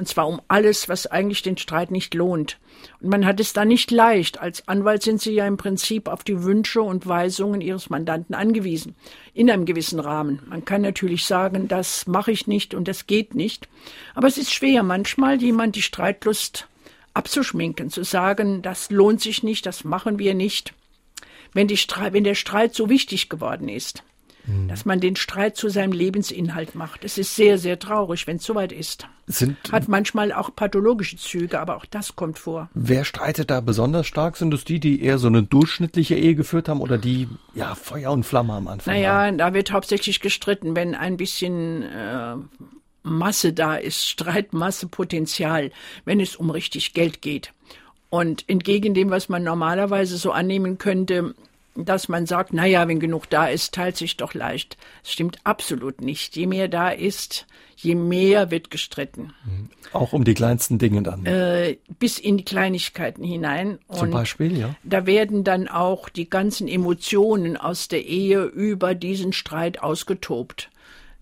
Und 0.00 0.06
zwar 0.06 0.28
um 0.28 0.40
alles, 0.48 0.88
was 0.88 1.06
eigentlich 1.06 1.42
den 1.42 1.58
Streit 1.58 1.90
nicht 1.90 2.14
lohnt. 2.14 2.56
Und 3.02 3.10
man 3.10 3.26
hat 3.26 3.38
es 3.38 3.52
da 3.52 3.66
nicht 3.66 3.90
leicht. 3.90 4.40
Als 4.40 4.66
Anwalt 4.66 5.02
sind 5.02 5.20
Sie 5.20 5.32
ja 5.32 5.46
im 5.46 5.58
Prinzip 5.58 6.08
auf 6.08 6.24
die 6.24 6.42
Wünsche 6.42 6.80
und 6.80 7.06
Weisungen 7.06 7.60
Ihres 7.60 7.90
Mandanten 7.90 8.34
angewiesen. 8.34 8.96
In 9.34 9.50
einem 9.50 9.66
gewissen 9.66 10.00
Rahmen. 10.00 10.40
Man 10.48 10.64
kann 10.64 10.80
natürlich 10.80 11.26
sagen, 11.26 11.68
das 11.68 12.06
mache 12.06 12.32
ich 12.32 12.46
nicht 12.46 12.72
und 12.72 12.88
das 12.88 13.06
geht 13.06 13.34
nicht. 13.34 13.68
Aber 14.14 14.26
es 14.26 14.38
ist 14.38 14.54
schwer, 14.54 14.82
manchmal 14.82 15.42
jemand 15.42 15.76
die 15.76 15.82
Streitlust 15.82 16.66
abzuschminken, 17.12 17.90
zu 17.90 18.02
sagen, 18.02 18.62
das 18.62 18.90
lohnt 18.90 19.20
sich 19.20 19.42
nicht, 19.42 19.66
das 19.66 19.84
machen 19.84 20.18
wir 20.18 20.32
nicht. 20.32 20.72
Wenn, 21.52 21.68
die 21.68 21.76
wenn 21.76 22.24
der 22.24 22.36
Streit 22.36 22.74
so 22.74 22.88
wichtig 22.88 23.28
geworden 23.28 23.68
ist. 23.68 24.02
Mhm. 24.50 24.68
dass 24.68 24.84
man 24.84 25.00
den 25.00 25.16
Streit 25.16 25.56
zu 25.56 25.68
seinem 25.68 25.92
Lebensinhalt 25.92 26.74
macht. 26.74 27.04
Es 27.04 27.18
ist 27.18 27.34
sehr, 27.36 27.58
sehr 27.58 27.78
traurig, 27.78 28.26
wenn 28.26 28.36
es 28.36 28.44
soweit 28.44 28.72
ist. 28.72 29.06
Sind, 29.26 29.56
Hat 29.70 29.88
manchmal 29.88 30.32
auch 30.32 30.54
pathologische 30.54 31.16
Züge, 31.16 31.60
aber 31.60 31.76
auch 31.76 31.86
das 31.86 32.16
kommt 32.16 32.38
vor. 32.38 32.68
Wer 32.74 33.04
streitet 33.04 33.50
da 33.50 33.60
besonders 33.60 34.06
stark? 34.06 34.36
Sind 34.36 34.52
es 34.54 34.64
die, 34.64 34.80
die 34.80 35.02
eher 35.02 35.18
so 35.18 35.28
eine 35.28 35.42
durchschnittliche 35.42 36.16
Ehe 36.16 36.34
geführt 36.34 36.68
haben 36.68 36.80
oder 36.80 36.98
die 36.98 37.28
ja 37.54 37.74
Feuer 37.74 38.12
und 38.12 38.24
Flamme 38.24 38.54
am 38.54 38.68
Anfang? 38.68 38.94
Naja, 38.94 39.26
haben? 39.26 39.38
da 39.38 39.54
wird 39.54 39.72
hauptsächlich 39.72 40.20
gestritten, 40.20 40.74
wenn 40.74 40.94
ein 40.94 41.16
bisschen 41.16 41.82
äh, 41.82 42.36
Masse 43.02 43.52
da 43.52 43.76
ist, 43.76 44.06
Streitmasse, 44.06 44.88
Potenzial, 44.88 45.70
wenn 46.04 46.20
es 46.20 46.36
um 46.36 46.50
richtig 46.50 46.92
Geld 46.92 47.22
geht. 47.22 47.52
Und 48.08 48.48
entgegen 48.48 48.92
dem, 48.92 49.10
was 49.10 49.28
man 49.28 49.44
normalerweise 49.44 50.16
so 50.16 50.32
annehmen 50.32 50.78
könnte, 50.78 51.34
dass 51.84 52.08
man 52.08 52.26
sagt, 52.26 52.52
na 52.52 52.66
ja, 52.66 52.86
wenn 52.88 53.00
genug 53.00 53.28
da 53.30 53.46
ist, 53.46 53.74
teilt 53.74 53.96
sich 53.96 54.16
doch 54.16 54.34
leicht. 54.34 54.76
Das 55.02 55.12
stimmt 55.12 55.38
absolut 55.44 56.00
nicht. 56.00 56.36
Je 56.36 56.46
mehr 56.46 56.68
da 56.68 56.90
ist, 56.90 57.46
je 57.76 57.94
mehr 57.94 58.50
wird 58.50 58.70
gestritten. 58.70 59.32
Mhm. 59.44 59.70
Auch 59.92 60.12
um 60.12 60.24
die 60.24 60.34
kleinsten 60.34 60.78
Dinge 60.78 61.02
dann. 61.02 61.26
Äh, 61.26 61.78
bis 61.98 62.18
in 62.18 62.36
die 62.36 62.44
Kleinigkeiten 62.44 63.24
hinein. 63.24 63.78
Zum 63.92 64.10
Beispiel, 64.10 64.56
ja. 64.56 64.74
Da 64.84 65.06
werden 65.06 65.44
dann 65.44 65.68
auch 65.68 66.08
die 66.08 66.28
ganzen 66.28 66.68
Emotionen 66.68 67.56
aus 67.56 67.88
der 67.88 68.04
Ehe 68.06 68.44
über 68.44 68.94
diesen 68.94 69.32
Streit 69.32 69.82
ausgetobt. 69.82 70.70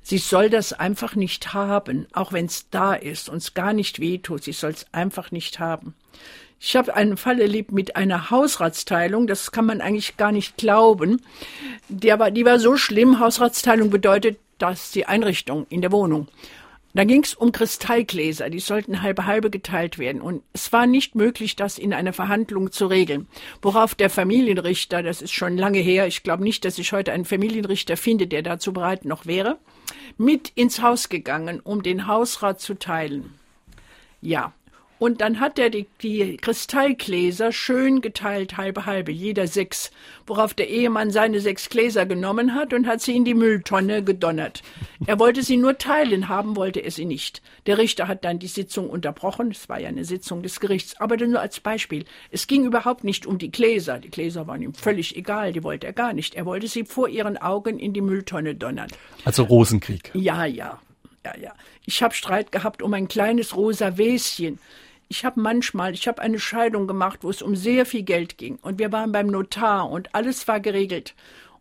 Sie 0.03 0.19
soll 0.19 0.49
das 0.49 0.73
einfach 0.73 1.17
nicht 1.17 1.53
haben, 1.53 2.07
auch 2.15 2.33
wenn 2.33 2.47
es 2.47 2.71
da 2.71 2.95
ist 2.95 3.29
und 3.29 3.39
es 3.39 3.53
gar 3.53 3.75
nicht 3.75 4.01
wehtut. 4.01 4.43
Sie 4.43 4.53
soll 4.53 4.71
es 4.71 4.87
einfach 4.93 5.31
nicht 5.31 5.59
haben. 5.59 5.95
Ich 6.61 6.75
habe 6.77 6.95
einen 6.95 7.17
Fall 7.17 7.41
erlebt 7.41 7.73
mit 7.73 7.97
einer 7.97 8.31
Hausratsteilung, 8.31 9.27
das 9.27 9.53
kann 9.53 9.67
man 9.67 9.81
eigentlich 9.81 10.17
gar 10.17 10.33
nicht 10.33 10.57
glauben. 10.57 11.23
Der 11.89 12.19
war, 12.19 12.31
die 12.31 12.45
war 12.45 12.59
so 12.59 12.77
schlimm, 12.77 13.21
Hausratsteilung 13.21 13.91
bedeutet, 13.91 14.39
dass 14.59 14.91
die 14.91 15.07
Einrichtung 15.07 15.67
in 15.71 15.83
der 15.83 15.93
Wohnung. 15.93 16.27
Da 16.95 17.05
ging 17.05 17.23
es 17.23 17.35
um 17.35 17.53
Kristallgläser, 17.53 18.51
die 18.51 18.59
sollten 18.59 19.03
halbe 19.03 19.27
halbe 19.27 19.51
geteilt 19.51 19.99
werden. 19.99 20.21
Und 20.21 20.43
es 20.53 20.73
war 20.73 20.87
nicht 20.87 21.15
möglich, 21.15 21.55
das 21.55 21.79
in 21.79 21.93
einer 21.93 22.13
Verhandlung 22.13 22.73
zu 22.73 22.87
regeln. 22.87 23.29
Worauf 23.63 23.95
der 23.95 24.11
Familienrichter, 24.11 25.03
das 25.03 25.23
ist 25.23 25.33
schon 25.33 25.57
lange 25.57 25.79
her, 25.79 26.07
ich 26.07 26.23
glaube 26.23 26.43
nicht, 26.43 26.65
dass 26.65 26.79
ich 26.79 26.93
heute 26.93 27.13
einen 27.13 27.27
Familienrichter 27.27 27.97
finde, 27.97 28.27
der 28.27 28.43
dazu 28.43 28.73
bereit 28.73 29.05
noch 29.05 29.27
wäre, 29.27 29.59
mit 30.17 30.51
ins 30.57 30.83
Haus 30.83 31.09
gegangen, 31.09 31.61
um 31.61 31.85
den 31.85 32.09
Hausrat 32.09 32.61
zu 32.61 32.75
teilen. 32.75 33.35
Ja, 34.21 34.53
und 34.99 35.21
dann 35.21 35.41
hat 35.41 35.59
er 35.59 35.71
die, 35.71 35.87
die 36.03 36.37
Kristallgläser 36.37 37.53
schön 37.53 38.01
geteilt, 38.01 38.57
halbe 38.57 38.87
halbe, 38.87 39.13
jeder 39.13 39.47
sechs, 39.47 39.91
worauf 40.27 40.55
der 40.55 40.69
Ehemann 40.69 41.11
seine 41.11 41.41
sechs 41.41 41.69
Gläser 41.69 42.07
genommen 42.07 42.55
hat 42.55 42.75
und 42.75 42.87
hat 42.87 43.01
sie 43.01 43.17
in 43.17 43.25
die 43.25 43.35
Mülltonne 43.35 44.03
gedonnert. 44.03 44.63
Er 45.07 45.19
wollte 45.19 45.43
sie 45.43 45.57
nur 45.57 45.79
teilen, 45.79 46.29
haben 46.29 46.57
wollte 46.57 46.81
er 46.81 46.91
sie 46.91 47.05
nicht. 47.05 47.43
Der 47.67 47.79
Richter 47.79 48.09
hat 48.09 48.25
dann 48.25 48.39
die 48.39 48.49
Sitzung 48.49 48.91
unterbrochen, 48.91 49.51
es 49.53 49.69
war 49.69 49.81
ja 49.81 49.89
eine 49.89 50.05
Sitzung 50.05 50.43
des 50.43 50.61
Gerichts, 50.61 51.01
aber 51.01 51.17
nur 51.17 51.41
als 51.41 51.61
Beispiel. 51.61 52.05
Es 52.31 52.47
ging 52.47 52.65
überhaupt 52.65 53.05
nicht 53.05 53.27
um 53.27 53.39
die 53.39 53.51
Gläser, 53.51 53.99
die 53.99 54.11
Gläser 54.11 54.47
waren 54.47 54.63
ihm 54.63 54.75
völlig 54.75 55.17
egal, 55.17 55.53
die 55.53 55.63
wollte 55.63 55.87
er 55.87 55.93
gar 55.93 56.13
nicht. 56.13 56.35
Er 56.35 56.47
wollte 56.47 56.69
sie 56.69 56.85
vor 56.85 57.09
ihren 57.09 57.37
Augen 57.37 57.79
in 57.79 57.93
die 57.93 58.01
Mülltonne 58.01 58.55
donnern. 58.55 58.89
Also 59.25 59.45
Rosenkrieg. 59.45 60.11
Ja, 60.15 60.45
ja, 60.45 60.81
ja, 61.25 61.37
ja. 61.41 61.55
Ich 61.87 62.03
habe 62.03 62.15
Streit 62.15 62.53
gehabt 62.53 62.83
um 62.83 62.93
ein 62.95 63.09
kleines 63.09 63.57
rosa 63.57 63.97
Wäschen 63.97 64.59
ich 65.09 65.25
habe 65.25 65.41
manchmal, 65.41 65.95
ich 65.95 66.07
habe 66.07 66.21
eine 66.21 66.39
Scheidung 66.39 66.87
gemacht, 66.87 67.21
wo 67.23 67.31
es 67.31 67.43
um 67.43 67.57
sehr 67.57 67.87
viel 67.87 68.03
Geld 68.03 68.39
ging 68.39 68.59
und 68.63 68.79
wir 68.79 68.93
waren 68.93 69.13
beim 69.13 69.29
Notar 69.29 69.91
und 69.91 70.15
alles 70.15 70.47
war 70.49 70.61
geregelt. 70.61 71.15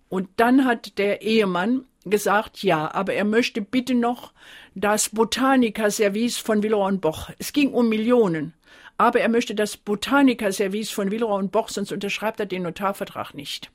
Und 0.10 0.30
dann 0.38 0.66
hat 0.66 0.98
der 0.98 1.22
Ehemann 1.22 1.86
gesagt, 2.06 2.64
ja, 2.64 2.94
aber 2.94 3.14
er 3.14 3.26
möchte 3.26 3.62
bitte 3.62 3.94
noch 3.94 4.32
das 4.76 5.10
Botanikerservice 5.10 6.38
von 6.38 6.64
Villeroy 6.64 6.88
und 6.88 7.02
Boch. 7.02 7.30
Es 7.40 7.52
ging 7.52 7.74
um 7.74 7.90
Millionen. 7.90 8.54
Aber 8.98 9.20
er 9.20 9.30
möchte 9.30 9.54
das 9.54 9.78
Botanikerservice 9.78 10.90
von 10.90 11.12
Villeroy 11.12 11.40
und 11.40 11.52
Boch, 11.52 11.70
sonst 11.70 11.92
unterschreibt 11.92 12.40
er 12.40 12.46
den 12.46 12.64
Notarvertrag 12.64 13.34
nicht. 13.34 13.70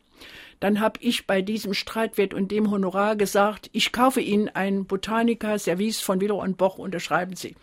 Dann 0.59 0.81
habe 0.81 0.99
ich 1.01 1.27
bei 1.27 1.43
diesem 1.43 1.75
Streitwert 1.75 2.35
und 2.35 2.51
dem 2.51 2.71
Honorar 2.71 3.17
gesagt, 3.17 3.69
ich 3.73 3.93
kaufe 3.93 4.21
Ihnen 4.21 4.49
ein 4.49 4.85
Botanikerservice 4.85 6.01
von 6.01 6.21
Villeroy 6.21 6.45
und 6.45 6.57
Boch, 6.57 6.79
unterschreiben 6.79 7.37
Sie. 7.37 7.57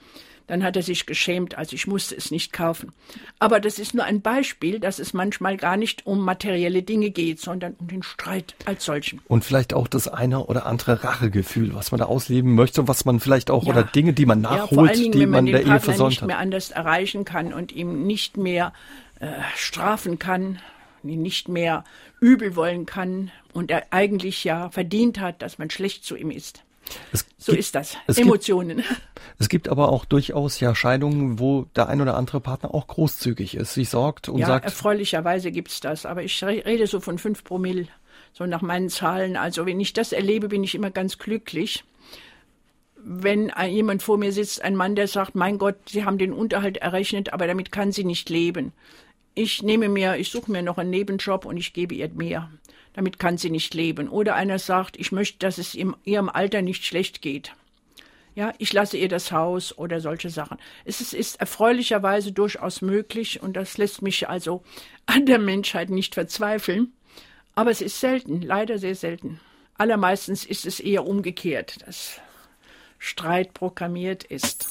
Dann 0.49 0.63
hat 0.63 0.75
er 0.75 0.81
sich 0.81 1.05
geschämt, 1.05 1.59
also 1.59 1.75
ich 1.75 1.85
musste 1.85 2.15
es 2.15 2.31
nicht 2.31 2.51
kaufen. 2.53 2.91
Aber 3.37 3.59
das 3.59 3.77
ist 3.77 3.93
nur 3.93 4.03
ein 4.03 4.21
Beispiel, 4.21 4.79
dass 4.79 4.97
es 4.97 5.13
manchmal 5.13 5.57
gar 5.57 5.77
nicht 5.77 6.07
um 6.07 6.21
materielle 6.21 6.81
Dinge 6.81 7.11
geht, 7.11 7.39
sondern 7.39 7.75
um 7.79 7.87
den 7.87 8.01
Streit 8.01 8.55
als 8.65 8.83
solchen. 8.83 9.21
Und 9.27 9.45
vielleicht 9.45 9.75
auch 9.75 9.87
das 9.87 10.07
eine 10.07 10.43
oder 10.43 10.65
andere 10.65 11.03
Rachegefühl, 11.03 11.75
was 11.75 11.91
man 11.91 11.99
da 11.99 12.05
ausleben 12.05 12.55
möchte, 12.55 12.87
was 12.87 13.05
man 13.05 13.19
vielleicht 13.19 13.51
auch, 13.51 13.63
ja. 13.65 13.73
oder 13.73 13.83
Dinge, 13.83 14.13
die 14.13 14.25
man 14.25 14.41
nachholt, 14.41 14.71
ja, 14.71 14.75
vor 14.75 14.87
allen 14.87 14.99
Dingen, 14.99 15.11
die 15.11 15.19
wenn 15.19 15.29
man, 15.29 15.45
man 15.45 15.53
der 15.53 15.67
Ehe 15.67 15.79
versäumt 15.79 16.09
nicht 16.09 16.25
mehr 16.25 16.39
anders 16.39 16.71
erreichen 16.71 17.25
kann 17.25 17.53
und 17.53 17.71
ihm 17.71 18.07
nicht 18.07 18.35
mehr 18.35 18.73
äh, 19.19 19.27
strafen 19.55 20.17
kann, 20.17 20.57
ihn 21.03 21.21
nicht 21.21 21.47
mehr 21.47 21.83
übel 22.19 22.55
wollen 22.55 22.87
kann 22.87 23.29
und 23.53 23.69
er 23.69 23.83
eigentlich 23.91 24.43
ja 24.43 24.71
verdient 24.71 25.19
hat, 25.19 25.43
dass 25.43 25.59
man 25.59 25.69
schlecht 25.69 26.03
zu 26.03 26.15
ihm 26.15 26.31
ist. 26.31 26.63
Es 27.11 27.25
so 27.37 27.51
gibt, 27.51 27.59
ist 27.59 27.75
das. 27.75 27.97
Emotionen. 28.15 28.77
Gibt, 28.77 28.89
es 29.37 29.49
gibt 29.49 29.69
aber 29.69 29.89
auch 29.89 30.05
durchaus 30.05 30.59
ja 30.59 30.75
Scheidungen, 30.75 31.39
wo 31.39 31.65
der 31.75 31.87
ein 31.87 32.01
oder 32.01 32.15
andere 32.15 32.39
Partner 32.41 32.73
auch 32.73 32.87
großzügig 32.87 33.55
ist, 33.55 33.73
sich 33.73 33.89
sorgt 33.89 34.29
und 34.29 34.39
ja, 34.39 34.47
sagt. 34.47 34.65
Erfreulicherweise 34.65 35.51
gibt's 35.51 35.79
das, 35.79 36.05
aber 36.05 36.23
ich 36.23 36.43
rede 36.43 36.87
so 36.87 36.99
von 36.99 37.17
fünf 37.17 37.43
Promille, 37.43 37.87
so 38.33 38.45
nach 38.45 38.61
meinen 38.61 38.89
Zahlen. 38.89 39.37
Also 39.37 39.65
wenn 39.65 39.79
ich 39.79 39.93
das 39.93 40.11
erlebe, 40.11 40.49
bin 40.49 40.63
ich 40.63 40.75
immer 40.75 40.91
ganz 40.91 41.17
glücklich. 41.17 41.83
Wenn 43.01 43.51
jemand 43.69 44.03
vor 44.03 44.17
mir 44.17 44.33
sitzt, 44.33 44.61
ein 44.61 44.75
Mann, 44.75 44.95
der 44.95 45.07
sagt, 45.07 45.33
mein 45.33 45.57
Gott, 45.57 45.77
Sie 45.87 46.03
haben 46.03 46.17
den 46.17 46.33
Unterhalt 46.33 46.77
errechnet, 46.77 47.31
aber 47.31 47.47
damit 47.47 47.71
kann 47.71 47.93
sie 47.93 48.03
nicht 48.03 48.29
leben. 48.29 48.73
Ich 49.35 49.63
nehme 49.63 49.87
mir, 49.87 50.17
ich 50.17 50.29
suche 50.31 50.51
mir 50.51 50.61
noch 50.61 50.77
einen 50.77 50.89
Nebenjob 50.89 51.45
und 51.45 51.55
ich 51.55 51.71
gebe 51.71 51.95
ihr 51.95 52.09
mehr 52.09 52.49
damit 52.99 53.17
kann 53.17 53.37
sie 53.37 53.49
nicht 53.49 53.73
leben. 53.73 54.09
Oder 54.09 54.35
einer 54.35 54.59
sagt, 54.59 54.99
ich 54.99 55.13
möchte, 55.13 55.39
dass 55.39 55.57
es 55.57 55.73
in 55.73 55.95
ihrem 56.03 56.27
Alter 56.27 56.61
nicht 56.61 56.83
schlecht 56.83 57.21
geht. 57.21 57.53
Ja, 58.35 58.53
ich 58.57 58.73
lasse 58.73 58.97
ihr 58.97 59.07
das 59.07 59.31
Haus 59.31 59.77
oder 59.77 60.01
solche 60.01 60.29
Sachen. 60.29 60.57
Es 60.83 60.99
ist, 60.99 61.13
ist 61.13 61.39
erfreulicherweise 61.39 62.33
durchaus 62.33 62.81
möglich 62.81 63.41
und 63.41 63.55
das 63.55 63.77
lässt 63.77 64.01
mich 64.01 64.27
also 64.27 64.63
an 65.05 65.25
der 65.25 65.39
Menschheit 65.39 65.89
nicht 65.89 66.15
verzweifeln. 66.15 66.91
Aber 67.55 67.71
es 67.71 67.79
ist 67.79 68.01
selten, 68.01 68.41
leider 68.41 68.79
sehr 68.79 68.95
selten. 68.95 69.39
Allermeistens 69.77 70.45
ist 70.45 70.65
es 70.65 70.81
eher 70.81 71.07
umgekehrt, 71.07 71.77
dass 71.87 72.19
Streit 72.97 73.53
programmiert 73.53 74.25
ist. 74.25 74.67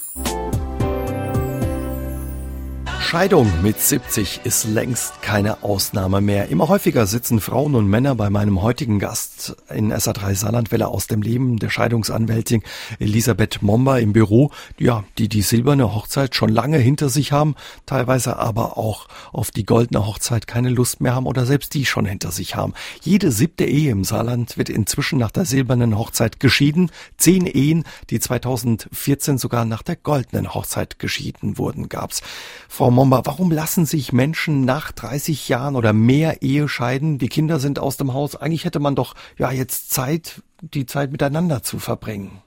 Scheidung 3.11 3.51
mit 3.63 3.81
70 3.81 4.43
ist 4.45 4.65
längst 4.65 5.23
keine 5.23 5.63
Ausnahme 5.63 6.21
mehr. 6.21 6.49
Immer 6.49 6.69
häufiger 6.69 7.07
sitzen 7.07 7.41
Frauen 7.41 7.75
und 7.75 7.89
Männer 7.89 8.15
bei 8.15 8.29
meinem 8.29 8.61
heutigen 8.61 8.99
Gast 8.99 9.57
in 9.75 9.95
SA3 9.95 10.35
Saarlandwelle 10.35 10.89
aus 10.89 11.07
dem 11.07 11.23
Leben 11.23 11.57
der 11.57 11.71
Scheidungsanwältin 11.71 12.63
Elisabeth 12.99 13.63
Momba 13.63 13.97
im 13.97 14.13
Büro, 14.13 14.51
ja, 14.79 15.05
die 15.17 15.31
die 15.31 15.41
silberne 15.41 15.95
Hochzeit 15.95 16.35
schon 16.35 16.51
lange 16.51 16.77
hinter 16.77 17.09
sich 17.09 17.33
haben, 17.33 17.55
teilweise 17.87 18.37
aber 18.37 18.77
auch 18.77 19.09
auf 19.33 19.53
die 19.53 19.65
goldene 19.65 20.07
Hochzeit 20.07 20.47
keine 20.47 20.69
Lust 20.69 21.01
mehr 21.01 21.15
haben 21.15 21.25
oder 21.25 21.47
selbst 21.47 21.73
die 21.73 21.87
schon 21.87 22.05
hinter 22.05 22.31
sich 22.31 22.57
haben. 22.57 22.75
Jede 23.01 23.33
siebte 23.33 23.65
Ehe 23.65 23.91
im 23.91 24.05
Saarland 24.05 24.59
wird 24.59 24.69
inzwischen 24.69 25.19
nach 25.19 25.31
der 25.31 25.47
silbernen 25.47 25.97
Hochzeit 25.97 26.41
geschieden. 26.41 26.91
Zehn 27.17 27.47
Ehen, 27.47 27.85
die 28.11 28.21
2014 28.21 29.39
sogar 29.39 29.65
nach 29.65 29.81
der 29.81 29.97
goldenen 29.97 30.53
Hochzeit 30.53 30.99
geschieden 30.99 31.57
wurden, 31.57 31.89
gab's. 31.89 32.21
Frau 32.69 32.98
Momba, 32.99 33.23
warum 33.27 33.53
lassen 33.53 33.87
sich 33.87 34.13
Menschen 34.13 34.65
nach 34.65 34.91
30 34.91 35.49
Jahren 35.49 35.77
oder 35.77 35.93
mehr 35.93 36.43
Ehe 36.43 36.69
scheiden? 36.69 37.19
Die 37.19 37.29
Kinder 37.29 37.61
sind 37.61 37.79
aus 37.79 37.97
dem 37.97 38.13
Haus. 38.13 38.35
Eigentlich 38.35 38.65
hätte 38.65 38.81
man 38.81 38.97
doch 38.97 39.15
ja 39.39 39.53
jetzt 39.53 39.93
Zeit, 39.93 40.43
die 40.63 40.85
Zeit 40.85 41.13
miteinander 41.13 41.63
zu 41.63 41.79
verbringen. 41.79 42.43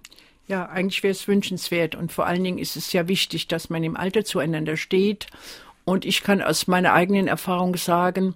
Ja, 0.50 0.66
eigentlich 0.66 1.04
wäre 1.04 1.14
es 1.14 1.26
wünschenswert 1.26 1.96
und 1.96 2.12
vor 2.12 2.26
allen 2.26 2.44
Dingen 2.44 2.58
ist 2.58 2.76
es 2.76 2.92
ja 2.92 3.08
wichtig, 3.08 3.48
dass 3.48 3.70
man 3.70 3.82
im 3.82 3.96
Alter 3.96 4.26
zueinander 4.26 4.76
steht. 4.76 5.28
Und 5.86 6.04
ich 6.04 6.22
kann 6.22 6.42
aus 6.42 6.68
meiner 6.68 6.92
eigenen 6.92 7.30
Erfahrung 7.30 7.78
sagen, 7.78 8.36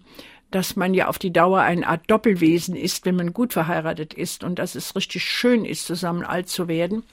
dass 0.52 0.78
man 0.78 0.94
ja 0.94 1.10
auf 1.10 1.20
die 1.20 1.34
Dauer 1.34 1.60
eine 1.64 1.86
Art 1.86 2.10
Doppelwesen 2.10 2.78
ist, 2.78 3.06
wenn 3.06 3.18
man 3.18 3.34
gut 3.34 3.52
verheiratet 3.52 4.14
ist 4.14 4.46
und 4.46 4.58
dass 4.58 4.76
es 4.76 4.96
richtig 4.96 5.26
schön 5.26 5.66
ist, 5.66 5.86
zusammen 5.86 6.24
alt 6.24 6.48
zu 6.48 6.70
werden, 6.70 7.04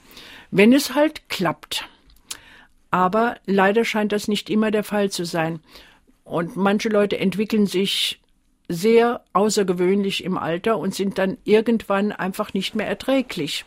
wenn 0.49 0.71
es 0.71 0.95
halt 0.95 1.27
klappt. 1.27 1.89
Aber 2.93 3.37
leider 3.47 3.85
scheint 3.85 4.11
das 4.11 4.27
nicht 4.27 4.51
immer 4.51 4.69
der 4.69 4.83
Fall 4.83 5.09
zu 5.09 5.25
sein. 5.25 5.61
Und 6.23 6.55
manche 6.55 6.89
Leute 6.89 7.17
entwickeln 7.17 7.65
sich 7.65 8.21
sehr 8.69 9.21
außergewöhnlich 9.33 10.23
im 10.23 10.37
Alter 10.37 10.77
und 10.77 10.93
sind 10.93 11.17
dann 11.17 11.37
irgendwann 11.43 12.11
einfach 12.11 12.53
nicht 12.53 12.75
mehr 12.75 12.87
erträglich. 12.87 13.65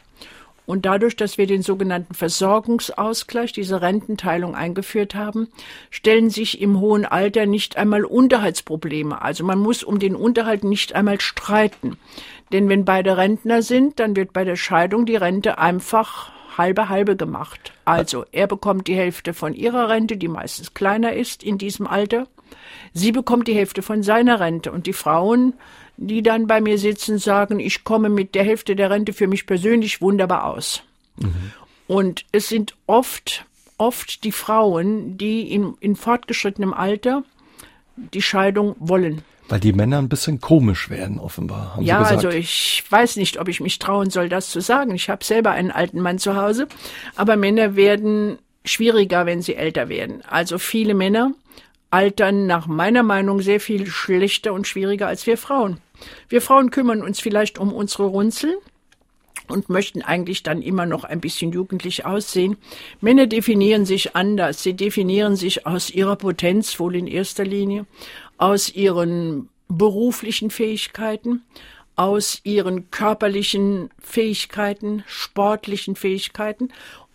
Und 0.64 0.86
dadurch, 0.86 1.16
dass 1.16 1.38
wir 1.38 1.48
den 1.48 1.62
sogenannten 1.62 2.14
Versorgungsausgleich, 2.14 3.52
diese 3.52 3.82
Rententeilung 3.82 4.54
eingeführt 4.54 5.16
haben, 5.16 5.48
stellen 5.90 6.30
sich 6.30 6.60
im 6.60 6.78
hohen 6.78 7.04
Alter 7.04 7.46
nicht 7.46 7.76
einmal 7.76 8.04
Unterhaltsprobleme. 8.04 9.20
Also 9.20 9.42
man 9.42 9.58
muss 9.58 9.82
um 9.82 9.98
den 9.98 10.14
Unterhalt 10.14 10.62
nicht 10.62 10.94
einmal 10.94 11.20
streiten. 11.20 11.96
Denn 12.52 12.68
wenn 12.68 12.84
beide 12.84 13.16
Rentner 13.16 13.62
sind, 13.62 13.98
dann 13.98 14.14
wird 14.14 14.32
bei 14.32 14.44
der 14.44 14.56
Scheidung 14.56 15.04
die 15.04 15.16
Rente 15.16 15.58
einfach 15.58 16.30
halbe 16.56 16.88
halbe 16.88 17.16
gemacht. 17.16 17.72
Also 17.84 18.24
er 18.32 18.46
bekommt 18.46 18.88
die 18.88 18.96
Hälfte 18.96 19.34
von 19.34 19.54
ihrer 19.54 19.88
Rente, 19.88 20.16
die 20.16 20.28
meistens 20.28 20.74
kleiner 20.74 21.12
ist 21.12 21.42
in 21.42 21.58
diesem 21.58 21.86
Alter. 21.86 22.26
Sie 22.92 23.12
bekommt 23.12 23.48
die 23.48 23.54
Hälfte 23.54 23.82
von 23.82 24.02
seiner 24.02 24.40
Rente 24.40 24.72
und 24.72 24.86
die 24.86 24.92
Frauen, 24.92 25.54
die 25.96 26.22
dann 26.22 26.46
bei 26.46 26.60
mir 26.60 26.78
sitzen, 26.78 27.18
sagen, 27.18 27.60
ich 27.60 27.84
komme 27.84 28.08
mit 28.08 28.34
der 28.34 28.44
Hälfte 28.44 28.76
der 28.76 28.90
Rente 28.90 29.12
für 29.12 29.26
mich 29.26 29.46
persönlich 29.46 30.00
wunderbar 30.00 30.44
aus. 30.44 30.82
Mhm. 31.16 31.52
Und 31.86 32.24
es 32.32 32.48
sind 32.48 32.74
oft, 32.86 33.44
oft 33.78 34.24
die 34.24 34.32
Frauen, 34.32 35.16
die 35.16 35.52
in, 35.52 35.74
in 35.80 35.96
fortgeschrittenem 35.96 36.74
Alter 36.74 37.22
die 37.96 38.22
Scheidung 38.22 38.76
wollen. 38.78 39.22
Weil 39.48 39.60
die 39.60 39.72
Männer 39.72 39.98
ein 39.98 40.08
bisschen 40.08 40.40
komisch 40.40 40.90
werden, 40.90 41.20
offenbar. 41.20 41.78
Ja, 41.80 42.02
also 42.02 42.28
ich 42.30 42.82
weiß 42.88 43.16
nicht, 43.16 43.38
ob 43.38 43.48
ich 43.48 43.60
mich 43.60 43.78
trauen 43.78 44.10
soll, 44.10 44.28
das 44.28 44.50
zu 44.50 44.60
sagen. 44.60 44.94
Ich 44.94 45.08
habe 45.08 45.24
selber 45.24 45.52
einen 45.52 45.70
alten 45.70 46.00
Mann 46.00 46.18
zu 46.18 46.36
Hause. 46.36 46.66
Aber 47.14 47.36
Männer 47.36 47.76
werden 47.76 48.38
schwieriger, 48.64 49.24
wenn 49.24 49.42
sie 49.42 49.54
älter 49.54 49.88
werden. 49.88 50.22
Also 50.28 50.58
viele 50.58 50.94
Männer 50.94 51.32
altern 51.90 52.46
nach 52.46 52.66
meiner 52.66 53.04
Meinung 53.04 53.40
sehr 53.40 53.60
viel 53.60 53.86
schlechter 53.86 54.52
und 54.52 54.66
schwieriger 54.66 55.06
als 55.06 55.26
wir 55.26 55.38
Frauen. 55.38 55.78
Wir 56.28 56.42
Frauen 56.42 56.70
kümmern 56.70 57.00
uns 57.00 57.20
vielleicht 57.20 57.58
um 57.58 57.72
unsere 57.72 58.04
Runzeln, 58.04 58.56
und 59.48 59.68
möchten 59.68 60.02
eigentlich 60.02 60.42
dann 60.42 60.62
immer 60.62 60.86
noch 60.86 61.04
ein 61.04 61.20
bisschen 61.20 61.52
jugendlich 61.52 62.04
aussehen. 62.04 62.56
Männer 63.00 63.26
definieren 63.26 63.86
sich 63.86 64.16
anders. 64.16 64.62
Sie 64.62 64.74
definieren 64.74 65.36
sich 65.36 65.66
aus 65.66 65.90
ihrer 65.90 66.16
Potenz 66.16 66.78
wohl 66.80 66.96
in 66.96 67.06
erster 67.06 67.44
Linie, 67.44 67.86
aus 68.38 68.74
ihren 68.74 69.48
beruflichen 69.68 70.50
Fähigkeiten, 70.50 71.42
aus 71.96 72.40
ihren 72.44 72.90
körperlichen 72.90 73.90
Fähigkeiten, 73.98 75.02
sportlichen 75.06 75.96
Fähigkeiten 75.96 76.70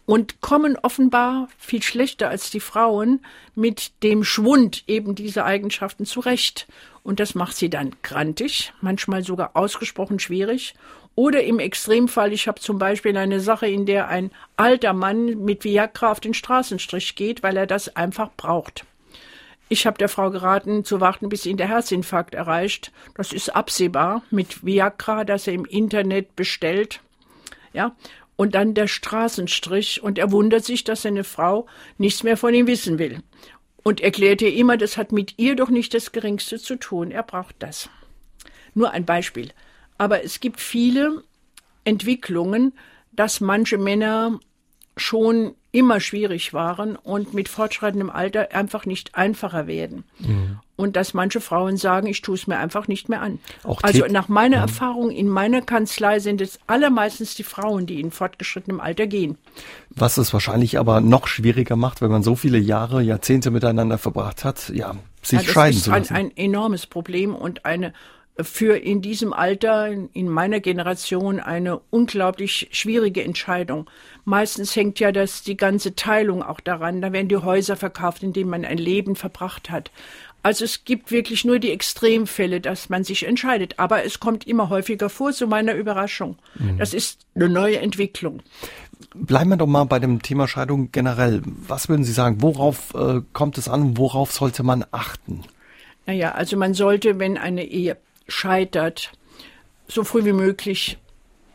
und 0.05 0.41
kommen 0.41 0.77
offenbar 0.81 1.47
viel 1.57 1.83
schlechter 1.83 2.29
als 2.29 2.49
die 2.49 2.59
Frauen 2.59 3.21
mit 3.55 3.91
dem 4.03 4.23
Schwund 4.23 4.83
eben 4.87 5.15
dieser 5.15 5.45
Eigenschaften 5.45 6.05
zurecht. 6.05 6.67
Und 7.03 7.19
das 7.19 7.35
macht 7.35 7.55
sie 7.55 7.69
dann 7.69 7.95
grantig, 8.01 8.73
manchmal 8.81 9.23
sogar 9.23 9.51
ausgesprochen 9.53 10.19
schwierig. 10.19 10.73
Oder 11.15 11.43
im 11.43 11.59
Extremfall, 11.59 12.33
ich 12.33 12.47
habe 12.47 12.59
zum 12.59 12.79
Beispiel 12.79 13.15
eine 13.17 13.39
Sache, 13.39 13.67
in 13.67 13.85
der 13.85 14.07
ein 14.07 14.31
alter 14.57 14.93
Mann 14.93 15.43
mit 15.43 15.63
Viagra 15.63 16.11
auf 16.11 16.19
den 16.19 16.33
Straßenstrich 16.33 17.15
geht, 17.15 17.43
weil 17.43 17.57
er 17.57 17.67
das 17.67 17.95
einfach 17.95 18.31
braucht. 18.35 18.85
Ich 19.71 19.85
habe 19.85 19.97
der 19.97 20.09
Frau 20.09 20.31
geraten, 20.31 20.83
zu 20.83 20.99
warten, 20.99 21.29
bis 21.29 21.45
ihn 21.45 21.55
der 21.55 21.69
Herzinfarkt 21.69 22.35
erreicht. 22.35 22.91
Das 23.15 23.31
ist 23.31 23.55
absehbar 23.55 24.21
mit 24.29 24.65
Viagra, 24.65 25.23
das 25.23 25.47
er 25.47 25.53
im 25.53 25.63
Internet 25.63 26.35
bestellt. 26.35 26.99
Ja, 27.71 27.95
und 28.35 28.53
dann 28.53 28.73
der 28.73 28.89
Straßenstrich 28.89 30.03
und 30.03 30.17
er 30.17 30.33
wundert 30.33 30.65
sich, 30.65 30.83
dass 30.83 31.03
seine 31.03 31.23
Frau 31.23 31.67
nichts 31.97 32.23
mehr 32.23 32.35
von 32.35 32.53
ihm 32.53 32.67
wissen 32.67 32.99
will. 32.99 33.23
Und 33.81 34.01
erklärt 34.01 34.41
ihr 34.41 34.53
immer, 34.53 34.75
das 34.75 34.97
hat 34.97 35.13
mit 35.13 35.35
ihr 35.39 35.55
doch 35.55 35.69
nicht 35.69 35.93
das 35.93 36.11
Geringste 36.11 36.59
zu 36.59 36.75
tun. 36.75 37.09
Er 37.09 37.23
braucht 37.23 37.55
das. 37.59 37.89
Nur 38.73 38.91
ein 38.91 39.05
Beispiel. 39.05 39.53
Aber 39.97 40.21
es 40.21 40.41
gibt 40.41 40.59
viele 40.59 41.23
Entwicklungen, 41.85 42.73
dass 43.13 43.39
manche 43.39 43.77
Männer 43.77 44.37
schon 44.97 45.55
immer 45.71 45.99
schwierig 45.99 46.53
waren 46.53 46.95
und 46.95 47.33
mit 47.33 47.47
fortschreitendem 47.47 48.09
Alter 48.09 48.53
einfach 48.53 48.85
nicht 48.85 49.15
einfacher 49.15 49.67
werden. 49.67 50.03
Mhm. 50.19 50.59
Und 50.75 50.95
dass 50.95 51.13
manche 51.13 51.39
Frauen 51.39 51.77
sagen, 51.77 52.07
ich 52.07 52.21
tue 52.21 52.35
es 52.35 52.47
mir 52.47 52.57
einfach 52.57 52.87
nicht 52.87 53.07
mehr 53.07 53.21
an. 53.21 53.39
Auch 53.63 53.81
also 53.83 54.05
nach 54.07 54.27
meiner 54.27 54.57
mhm. 54.57 54.63
Erfahrung 54.63 55.11
in 55.11 55.29
meiner 55.29 55.61
Kanzlei 55.61 56.19
sind 56.19 56.41
es 56.41 56.59
allermeistens 56.67 57.35
die 57.35 57.43
Frauen, 57.43 57.85
die 57.85 58.01
in 58.01 58.11
fortgeschrittenem 58.11 58.81
Alter 58.81 59.07
gehen. 59.07 59.37
Was 59.91 60.17
es 60.17 60.33
wahrscheinlich 60.33 60.79
aber 60.79 60.99
noch 60.99 61.27
schwieriger 61.27 61.75
macht, 61.75 62.01
wenn 62.01 62.11
man 62.11 62.23
so 62.23 62.35
viele 62.35 62.57
Jahre, 62.57 63.01
Jahrzehnte 63.01 63.51
miteinander 63.51 63.97
verbracht 63.97 64.43
hat, 64.43 64.69
ja, 64.69 64.95
sich 65.21 65.41
ja, 65.41 65.53
scheiden 65.53 65.79
zu 65.79 65.91
lassen. 65.91 66.01
Das 66.01 66.11
ist 66.11 66.15
ein, 66.17 66.25
ein 66.27 66.37
enormes 66.37 66.87
Problem 66.87 67.35
und 67.35 67.65
eine 67.65 67.93
für 68.39 68.77
in 68.77 69.01
diesem 69.01 69.33
Alter, 69.33 69.89
in 70.13 70.29
meiner 70.29 70.59
Generation, 70.59 71.39
eine 71.39 71.79
unglaublich 71.89 72.69
schwierige 72.71 73.23
Entscheidung. 73.23 73.89
Meistens 74.25 74.75
hängt 74.75 74.99
ja 74.99 75.11
das, 75.11 75.43
die 75.43 75.57
ganze 75.57 75.95
Teilung 75.95 76.41
auch 76.43 76.59
daran. 76.59 77.01
Da 77.01 77.11
werden 77.11 77.27
die 77.27 77.37
Häuser 77.37 77.75
verkauft, 77.75 78.23
in 78.23 78.33
denen 78.33 78.49
man 78.49 78.65
ein 78.65 78.77
Leben 78.77 79.15
verbracht 79.15 79.69
hat. 79.69 79.91
Also 80.43 80.65
es 80.65 80.85
gibt 80.85 81.11
wirklich 81.11 81.45
nur 81.45 81.59
die 81.59 81.71
Extremfälle, 81.71 82.61
dass 82.61 82.89
man 82.89 83.03
sich 83.03 83.27
entscheidet. 83.27 83.77
Aber 83.77 84.05
es 84.05 84.19
kommt 84.19 84.47
immer 84.47 84.69
häufiger 84.69 85.09
vor, 85.09 85.33
zu 85.33 85.45
meiner 85.45 85.75
Überraschung. 85.75 86.37
Mhm. 86.55 86.77
Das 86.77 86.93
ist 86.93 87.25
eine 87.35 87.49
neue 87.49 87.79
Entwicklung. 87.79 88.41
Bleiben 89.13 89.49
wir 89.49 89.57
doch 89.57 89.67
mal 89.67 89.83
bei 89.83 89.99
dem 89.99 90.21
Thema 90.21 90.47
Scheidung 90.47 90.91
generell. 90.91 91.41
Was 91.45 91.89
würden 91.89 92.03
Sie 92.03 92.13
sagen? 92.13 92.41
Worauf 92.41 92.93
äh, 92.95 93.21
kommt 93.33 93.57
es 93.57 93.67
an? 93.67 93.97
Worauf 93.97 94.31
sollte 94.31 94.63
man 94.63 94.85
achten? 94.91 95.43
Naja, 96.07 96.31
also 96.31 96.57
man 96.57 96.73
sollte, 96.73 97.19
wenn 97.19 97.37
eine 97.37 97.65
Ehe 97.65 97.97
scheitert, 98.31 99.11
so 99.87 100.03
früh 100.03 100.25
wie 100.25 100.33
möglich 100.33 100.97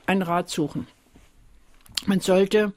einen 0.07 0.23
Rat 0.23 0.51
suchen. 0.51 0.87
Man 2.07 2.21
sollte, 2.21 2.73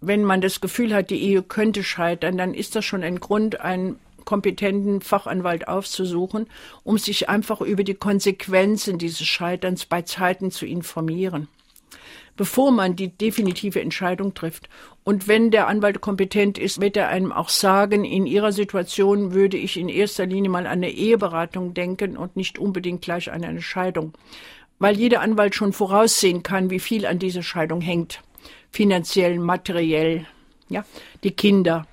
wenn 0.00 0.24
man 0.24 0.40
das 0.40 0.60
Gefühl 0.60 0.94
hat, 0.94 1.10
die 1.10 1.22
Ehe 1.22 1.42
könnte 1.42 1.82
scheitern, 1.82 2.36
dann 2.36 2.54
ist 2.54 2.76
das 2.76 2.84
schon 2.84 3.02
ein 3.02 3.20
Grund, 3.20 3.60
einen 3.60 3.98
kompetenten 4.24 5.00
Fachanwalt 5.00 5.66
aufzusuchen, 5.66 6.46
um 6.84 6.98
sich 6.98 7.28
einfach 7.28 7.60
über 7.60 7.82
die 7.82 7.94
Konsequenzen 7.94 8.98
dieses 8.98 9.26
Scheiterns 9.26 9.86
bei 9.86 10.02
Zeiten 10.02 10.50
zu 10.50 10.66
informieren 10.66 11.48
bevor 12.36 12.70
man 12.70 12.96
die 12.96 13.08
definitive 13.08 13.80
Entscheidung 13.80 14.32
trifft. 14.32 14.68
Und 15.04 15.28
wenn 15.28 15.50
der 15.50 15.66
Anwalt 15.66 16.00
kompetent 16.00 16.56
ist, 16.56 16.80
wird 16.80 16.96
er 16.96 17.08
einem 17.08 17.32
auch 17.32 17.48
sagen, 17.48 18.04
in 18.04 18.26
Ihrer 18.26 18.52
Situation 18.52 19.32
würde 19.34 19.56
ich 19.56 19.76
in 19.76 19.88
erster 19.88 20.24
Linie 20.24 20.50
mal 20.50 20.66
an 20.66 20.72
eine 20.72 20.90
Eheberatung 20.90 21.74
denken 21.74 22.16
und 22.16 22.36
nicht 22.36 22.58
unbedingt 22.58 23.02
gleich 23.02 23.30
an 23.30 23.44
eine 23.44 23.60
Scheidung. 23.60 24.14
Weil 24.78 24.96
jeder 24.96 25.20
Anwalt 25.20 25.54
schon 25.54 25.72
voraussehen 25.72 26.42
kann, 26.42 26.70
wie 26.70 26.80
viel 26.80 27.04
an 27.04 27.18
dieser 27.18 27.42
Scheidung 27.42 27.82
hängt. 27.82 28.22
Finanziell, 28.70 29.38
materiell, 29.38 30.26
ja, 30.70 30.84
die 31.22 31.32
Kinder. 31.32 31.86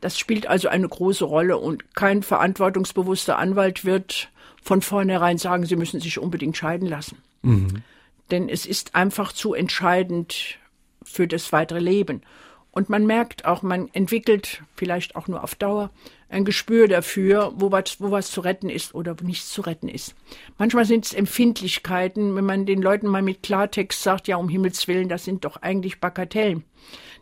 Das 0.00 0.16
spielt 0.16 0.46
also 0.46 0.68
eine 0.68 0.88
große 0.88 1.24
Rolle 1.24 1.58
und 1.58 1.96
kein 1.96 2.22
verantwortungsbewusster 2.22 3.36
Anwalt 3.36 3.84
wird 3.84 4.28
von 4.62 4.80
vornherein 4.80 5.38
sagen, 5.38 5.66
Sie 5.66 5.74
müssen 5.74 6.00
sich 6.00 6.20
unbedingt 6.20 6.56
scheiden 6.56 6.86
lassen. 6.86 7.18
Mhm 7.42 7.82
denn 8.30 8.48
es 8.48 8.66
ist 8.66 8.94
einfach 8.94 9.32
zu 9.32 9.54
entscheidend 9.54 10.58
für 11.02 11.26
das 11.26 11.52
weitere 11.52 11.80
Leben. 11.80 12.22
Und 12.70 12.88
man 12.88 13.04
merkt 13.04 13.44
auch, 13.44 13.62
man 13.62 13.90
entwickelt 13.92 14.62
vielleicht 14.76 15.14
auch 15.14 15.28
nur 15.28 15.44
auf 15.44 15.54
Dauer 15.54 15.90
ein 16.30 16.46
Gespür 16.46 16.88
dafür, 16.88 17.52
wo 17.56 17.70
was, 17.70 18.00
wo 18.00 18.10
was 18.10 18.30
zu 18.30 18.40
retten 18.40 18.70
ist 18.70 18.94
oder 18.94 19.20
wo 19.20 19.24
nichts 19.26 19.50
zu 19.50 19.60
retten 19.60 19.88
ist. 19.88 20.14
Manchmal 20.56 20.86
sind 20.86 21.04
es 21.04 21.12
Empfindlichkeiten, 21.12 22.34
wenn 22.34 22.46
man 22.46 22.64
den 22.64 22.80
Leuten 22.80 23.06
mal 23.06 23.20
mit 23.20 23.42
Klartext 23.42 24.02
sagt, 24.02 24.28
ja, 24.28 24.36
um 24.36 24.48
Himmels 24.48 24.88
Willen, 24.88 25.10
das 25.10 25.24
sind 25.24 25.44
doch 25.44 25.58
eigentlich 25.58 26.00
Bagatellen. 26.00 26.64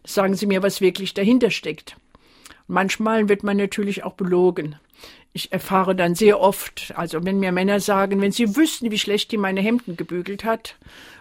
Sagen 0.07 0.35
sie 0.35 0.47
mir, 0.47 0.63
was 0.63 0.81
wirklich 0.81 1.13
dahinter 1.13 1.51
steckt. 1.51 1.97
Manchmal 2.69 3.29
wird 3.29 3.43
man 3.43 3.57
natürlich 3.57 4.05
auch 4.05 4.15
belogen. 4.15 4.77
Ich 5.33 5.53
erfahre 5.53 5.95
dann 5.95 6.17
sehr 6.17 6.41
oft, 6.41 6.93
also 6.97 7.25
wenn 7.25 7.39
mir 7.39 7.53
Männer 7.53 7.79
sagen, 7.79 8.21
wenn 8.21 8.33
sie 8.33 8.57
wüssten, 8.57 8.91
wie 8.91 8.99
schlecht 8.99 9.31
die 9.31 9.37
meine 9.37 9.61
Hemden 9.61 9.97
gebügelt 9.97 10.45
hat, 10.45 10.75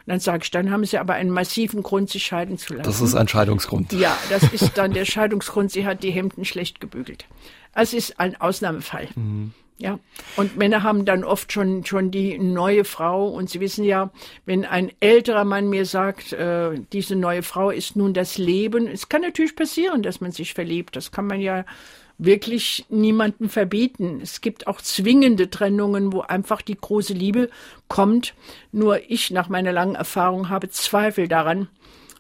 dann 0.08 0.20
sage 0.20 0.44
ich, 0.44 0.52
dann 0.52 0.72
haben 0.72 0.84
sie 0.86 0.98
aber 0.98 1.14
einen 1.14 1.30
massiven 1.30 1.84
Grund, 1.84 2.10
sich 2.10 2.26
scheiden 2.26 2.58
zu 2.58 2.74
lassen. 2.74 2.90
Das 2.90 3.02
ist 3.02 3.14
ein 3.14 3.28
Scheidungsgrund. 3.28 3.94
Ja, 3.94 4.18
das 4.32 4.44
ist 4.52 4.78
dann 4.78 4.94
der 4.94 5.06
Scheidungsgrund, 5.06 5.72
sie 5.72 5.86
hat 5.86 6.02
die 6.02 6.10
Hemden 6.10 6.46
schlecht 6.46 6.82
gebügelt. 6.82 7.26
Es 7.76 7.94
ist 7.94 8.20
ein 8.20 8.40
Ausnahmefall. 8.42 9.08
Mhm. 9.16 9.54
Ja, 9.82 9.98
und 10.36 10.58
Männer 10.58 10.84
haben 10.84 11.06
dann 11.06 11.24
oft 11.24 11.54
schon 11.54 11.86
schon 11.86 12.12
die 12.12 12.38
neue 12.38 12.84
Frau 12.84 13.30
und 13.30 13.50
Sie 13.50 13.62
wissen 13.62 13.86
ja, 13.86 14.12
wenn 14.46 14.66
ein 14.66 14.92
älterer 15.00 15.46
Mann 15.46 15.70
mir 15.70 15.86
sagt, 15.86 16.34
äh, 16.34 16.72
diese 16.92 17.16
neue 17.16 17.44
Frau 17.44 17.70
ist 17.70 17.96
nun 17.96 18.14
das 18.14 18.38
Leben, 18.38 18.88
es 18.88 19.08
kann 19.08 19.22
natürlich 19.22 19.56
passieren, 19.56 20.04
dass 20.04 20.20
man 20.20 20.34
sich 20.34 20.54
verliebt. 20.54 20.98
Das 20.98 21.14
kann 21.14 21.28
man 21.28 21.40
ja 21.40 21.64
wirklich 22.20 22.86
niemanden 22.90 23.50
verbieten. 23.50 24.20
Es 24.22 24.42
gibt 24.42 24.68
auch 24.68 24.82
zwingende 24.82 25.50
Trennungen, 25.50 26.14
wo 26.14 26.22
einfach 26.22 26.62
die 26.62 26.76
große 26.76 27.14
Liebe 27.14 27.50
kommt. 27.88 28.36
Nur 28.72 29.10
ich 29.10 29.32
nach 29.32 29.50
meiner 29.50 29.72
langen 29.72 29.96
Erfahrung 29.96 30.50
habe 30.50 30.70
Zweifel 30.70 31.28
daran, 31.28 31.70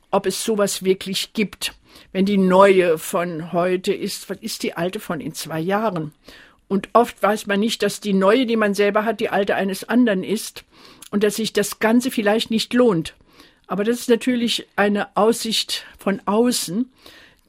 ob 0.10 0.26
es 0.26 0.44
sowas 0.44 0.84
wirklich 0.84 1.34
gibt. 1.34 1.76
Wenn 2.14 2.26
die 2.26 2.38
neue 2.38 2.98
von 2.98 3.52
heute 3.52 3.94
ist, 3.94 4.30
was 4.30 4.38
ist 4.40 4.64
die 4.64 4.74
alte 4.74 5.00
von 5.00 5.20
in 5.20 5.34
zwei 5.34 5.60
Jahren? 5.60 6.14
Und 6.70 6.90
oft 6.94 7.22
weiß 7.22 7.48
man 7.48 7.60
nicht, 7.60 7.84
dass 7.84 8.00
die 8.00 8.14
neue, 8.14 8.46
die 8.46 8.56
man 8.56 8.74
selber 8.74 9.04
hat, 9.04 9.20
die 9.20 9.30
alte 9.30 9.56
eines 9.56 9.84
anderen 9.84 10.24
ist 10.24 10.64
und 11.12 11.24
dass 11.24 11.36
sich 11.36 11.52
das 11.52 11.80
Ganze 11.80 12.10
vielleicht 12.10 12.52
nicht 12.52 12.74
lohnt. 12.74 13.16
Aber 13.68 13.84
das 13.84 14.00
ist 14.00 14.10
natürlich 14.10 14.68
eine 14.76 15.16
Aussicht 15.16 15.86
von 15.98 16.22
außen. 16.26 16.90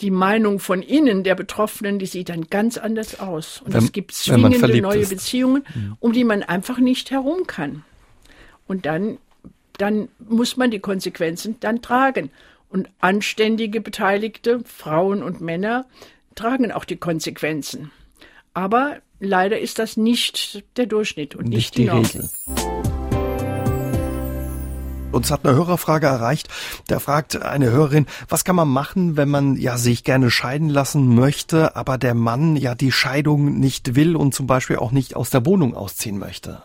Die 0.00 0.10
Meinung 0.10 0.60
von 0.60 0.82
innen 0.82 1.24
der 1.24 1.34
Betroffenen, 1.34 1.98
die 1.98 2.06
sieht 2.06 2.30
dann 2.30 2.46
ganz 2.48 2.78
anders 2.78 3.20
aus. 3.20 3.62
Und 3.64 3.74
wenn, 3.74 3.84
es 3.84 3.92
gibt 3.92 4.12
zwingende 4.12 4.80
neue 4.80 5.00
ist. 5.00 5.10
Beziehungen, 5.10 5.64
mhm. 5.74 5.96
um 6.00 6.12
die 6.12 6.24
man 6.24 6.42
einfach 6.42 6.78
nicht 6.78 7.10
herum 7.10 7.46
kann. 7.46 7.84
Und 8.66 8.86
dann, 8.86 9.18
dann 9.76 10.08
muss 10.18 10.56
man 10.56 10.70
die 10.70 10.78
Konsequenzen 10.78 11.56
dann 11.60 11.82
tragen. 11.82 12.30
Und 12.68 12.88
anständige 13.00 13.80
Beteiligte, 13.80 14.60
Frauen 14.64 15.22
und 15.22 15.40
Männer, 15.40 15.86
tragen 16.34 16.72
auch 16.72 16.84
die 16.84 16.96
Konsequenzen. 16.96 17.90
Aber 18.54 18.98
leider 19.18 19.58
ist 19.58 19.78
das 19.78 19.96
nicht 19.96 20.64
der 20.76 20.86
Durchschnitt 20.86 21.34
und 21.34 21.48
nicht, 21.48 21.76
nicht 21.76 21.78
die, 21.78 21.82
die 21.82 21.88
Regel. 21.88 22.79
Uns 25.12 25.32
hat 25.32 25.44
eine 25.44 25.56
Hörerfrage 25.56 26.06
erreicht. 26.06 26.48
Da 26.86 27.00
fragt 27.00 27.42
eine 27.42 27.70
Hörerin, 27.70 28.06
was 28.28 28.44
kann 28.44 28.54
man 28.54 28.68
machen, 28.68 29.16
wenn 29.16 29.28
man 29.28 29.56
ja 29.56 29.76
sich 29.76 30.04
gerne 30.04 30.30
scheiden 30.30 30.68
lassen 30.68 31.14
möchte, 31.14 31.74
aber 31.74 31.98
der 31.98 32.14
Mann 32.14 32.54
ja 32.54 32.76
die 32.76 32.92
Scheidung 32.92 33.58
nicht 33.58 33.96
will 33.96 34.14
und 34.14 34.34
zum 34.34 34.46
Beispiel 34.46 34.76
auch 34.76 34.92
nicht 34.92 35.16
aus 35.16 35.30
der 35.30 35.44
Wohnung 35.46 35.74
ausziehen 35.74 36.18
möchte? 36.18 36.62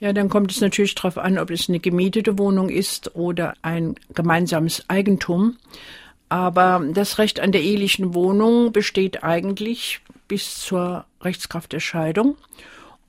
Ja, 0.00 0.12
dann 0.12 0.30
kommt 0.30 0.50
es 0.50 0.60
natürlich 0.60 0.94
darauf 0.94 1.18
an, 1.18 1.38
ob 1.38 1.50
es 1.50 1.68
eine 1.68 1.80
gemietete 1.80 2.38
Wohnung 2.38 2.70
ist 2.70 3.14
oder 3.14 3.54
ein 3.62 3.96
gemeinsames 4.14 4.84
Eigentum. 4.88 5.56
Aber 6.30 6.82
das 6.92 7.18
Recht 7.18 7.40
an 7.40 7.52
der 7.52 7.62
ehelichen 7.62 8.14
Wohnung 8.14 8.72
besteht 8.72 9.24
eigentlich 9.24 10.00
bis 10.26 10.60
zur 10.60 11.04
Rechtskraft 11.20 11.72
der 11.72 11.80
Scheidung. 11.80 12.36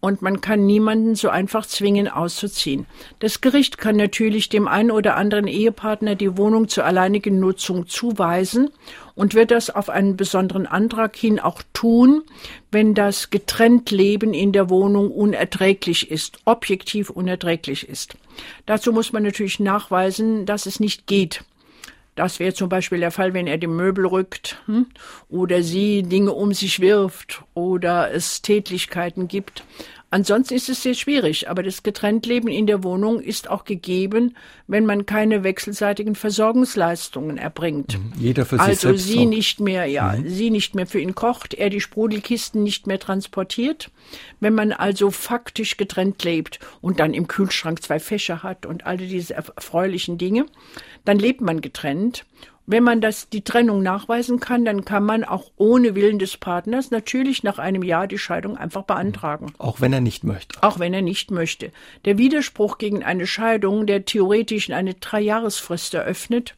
Und 0.01 0.21
man 0.21 0.39
kann 0.39 0.65
niemanden 0.65 1.15
so 1.15 1.27
einfach 1.29 1.65
zwingen, 1.65 2.07
auszuziehen. 2.07 2.85
Das 3.19 3.41
Gericht 3.41 3.77
kann 3.77 3.97
natürlich 3.97 4.47
dem 4.47 4.67
einen 4.67 4.91
oder 4.91 5.17
anderen 5.17 5.47
Ehepartner 5.47 6.15
die 6.15 6.37
Wohnung 6.37 6.69
zur 6.69 6.85
alleinigen 6.85 7.39
Nutzung 7.39 7.87
zuweisen 7.87 8.69
und 9.15 9.33
wird 9.33 9.51
das 9.51 9.69
auf 9.69 9.89
einen 9.89 10.15
besonderen 10.15 10.65
Antrag 10.65 11.17
hin 11.17 11.41
auch 11.41 11.61
tun, 11.73 12.23
wenn 12.71 12.93
das 12.93 13.29
Getrenntleben 13.29 14.33
in 14.33 14.53
der 14.53 14.69
Wohnung 14.69 15.11
unerträglich 15.11 16.09
ist, 16.09 16.39
objektiv 16.45 17.09
unerträglich 17.09 17.89
ist. 17.89 18.15
Dazu 18.65 18.93
muss 18.93 19.11
man 19.11 19.23
natürlich 19.23 19.59
nachweisen, 19.59 20.45
dass 20.45 20.65
es 20.65 20.79
nicht 20.79 21.07
geht. 21.07 21.43
Das 22.19 22.37
wäre 22.41 22.53
zum 22.53 22.67
Beispiel 22.67 22.99
der 22.99 23.11
Fall, 23.11 23.33
wenn 23.33 23.47
er 23.47 23.57
die 23.57 23.67
Möbel 23.67 24.05
rückt 24.05 24.61
hm? 24.65 24.87
oder 25.29 25.63
sie 25.63 26.03
Dinge 26.03 26.33
um 26.33 26.53
sich 26.53 26.81
wirft 26.81 27.43
oder 27.53 28.11
es 28.11 28.41
Tätlichkeiten 28.41 29.29
gibt. 29.29 29.63
Ansonsten 30.11 30.55
ist 30.55 30.69
es 30.69 30.81
sehr 30.81 30.95
schwierig, 30.95 31.49
aber 31.49 31.61
das 31.61 31.83
Getrenntleben 31.83 32.49
in 32.49 32.65
der 32.65 32.83
Wohnung 32.83 33.19
ist 33.19 33.49
auch 33.49 33.63
gegeben, 33.63 34.35
wenn 34.65 34.85
man 34.85 35.05
keine 35.05 35.43
wechselseitigen 35.43 36.15
Versorgungsleistungen 36.15 37.37
erbringt. 37.37 37.99
Mhm. 37.99 38.13
Jeder 38.17 38.45
für 38.45 38.55
sich 38.55 38.61
also 38.61 38.87
selbst. 38.87 39.03
Also 39.03 39.07
sie 39.07 39.19
sorgt. 39.19 39.29
nicht 39.29 39.59
mehr, 39.59 39.85
ja, 39.85 40.15
mhm. 40.17 40.27
sie 40.27 40.49
nicht 40.49 40.73
mehr 40.73 40.87
für 40.87 40.99
ihn 40.99 41.13
kocht, 41.13 41.53
er 41.53 41.69
die 41.69 41.81
Sprudelkisten 41.81 42.63
nicht 42.63 42.87
mehr 42.87 42.99
transportiert. 42.99 43.91
Wenn 44.39 44.55
man 44.55 44.71
also 44.71 45.11
faktisch 45.11 45.77
getrennt 45.77 46.23
lebt 46.23 46.59
und 46.81 46.99
dann 46.99 47.13
im 47.13 47.27
Kühlschrank 47.27 47.83
zwei 47.83 47.99
Fächer 47.99 48.41
hat 48.41 48.65
und 48.65 48.87
all 48.87 48.97
diese 48.97 49.35
erfreulichen 49.35 50.17
Dinge, 50.17 50.47
dann 51.05 51.19
lebt 51.19 51.41
man 51.41 51.61
getrennt. 51.61 52.25
Wenn 52.71 52.83
man 52.83 53.01
das, 53.01 53.29
die 53.29 53.41
Trennung 53.41 53.81
nachweisen 53.81 54.39
kann, 54.39 54.63
dann 54.63 54.85
kann 54.85 55.03
man 55.03 55.23
auch 55.23 55.49
ohne 55.57 55.95
Willen 55.95 56.19
des 56.19 56.37
Partners 56.37 56.91
natürlich 56.91 57.41
nach 57.41 57.57
einem 57.57 57.81
Jahr 57.81 58.05
die 58.05 58.19
Scheidung 58.19 58.57
einfach 58.57 58.83
beantragen. 58.83 59.51
Auch 59.57 59.81
wenn 59.81 59.91
er 59.91 60.01
nicht 60.01 60.23
möchte. 60.23 60.61
Auch 60.61 60.77
wenn 60.77 60.93
er 60.93 61.01
nicht 61.01 61.31
möchte. 61.31 61.71
Der 62.05 62.19
Widerspruch 62.19 62.77
gegen 62.77 63.03
eine 63.03 63.25
Scheidung, 63.25 63.87
der 63.87 64.05
theoretisch 64.05 64.69
eine 64.69 64.93
Dreijahresfrist 64.93 65.95
eröffnet, 65.95 66.53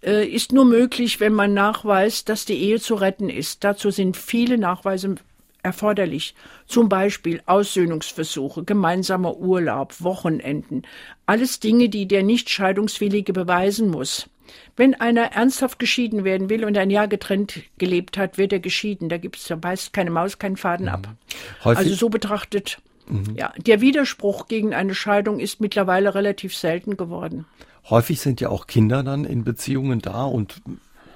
äh, 0.00 0.24
ist 0.24 0.52
nur 0.52 0.64
möglich, 0.64 1.18
wenn 1.18 1.32
man 1.32 1.54
nachweist, 1.54 2.28
dass 2.28 2.44
die 2.44 2.62
Ehe 2.62 2.78
zu 2.78 2.94
retten 2.94 3.28
ist. 3.28 3.64
Dazu 3.64 3.90
sind 3.90 4.16
viele 4.16 4.58
Nachweise 4.58 5.16
erforderlich. 5.64 6.36
Zum 6.68 6.88
Beispiel 6.88 7.42
Aussöhnungsversuche, 7.46 8.62
gemeinsamer 8.62 9.36
Urlaub, 9.36 10.00
Wochenenden. 10.00 10.82
Alles 11.26 11.58
Dinge, 11.58 11.88
die 11.88 12.06
der 12.06 12.22
nicht 12.22 12.48
Scheidungswillige 12.48 13.32
beweisen 13.32 13.90
muss. 13.90 14.28
Wenn 14.76 14.94
einer 14.94 15.32
ernsthaft 15.32 15.78
geschieden 15.78 16.24
werden 16.24 16.50
will 16.50 16.64
und 16.64 16.76
ein 16.76 16.90
Jahr 16.90 17.08
getrennt 17.08 17.60
gelebt 17.78 18.18
hat, 18.18 18.38
wird 18.38 18.52
er 18.52 18.60
geschieden. 18.60 19.08
Da 19.08 19.18
gibt 19.18 19.36
es, 19.36 19.44
da 19.44 19.56
beißt 19.56 19.92
keine 19.92 20.10
Maus 20.10 20.38
keinen 20.38 20.56
Faden 20.56 20.88
ab. 20.88 21.06
Mhm. 21.06 21.64
Häufig 21.64 21.78
also 21.78 21.94
so 21.94 22.08
betrachtet, 22.08 22.78
mhm. 23.08 23.36
ja, 23.36 23.52
der 23.58 23.80
Widerspruch 23.80 24.48
gegen 24.48 24.74
eine 24.74 24.94
Scheidung 24.94 25.40
ist 25.40 25.60
mittlerweile 25.60 26.14
relativ 26.14 26.54
selten 26.54 26.96
geworden. 26.96 27.46
Häufig 27.88 28.20
sind 28.20 28.40
ja 28.40 28.48
auch 28.48 28.66
Kinder 28.66 29.02
dann 29.02 29.24
in 29.24 29.44
Beziehungen 29.44 30.00
da 30.00 30.24
und 30.24 30.60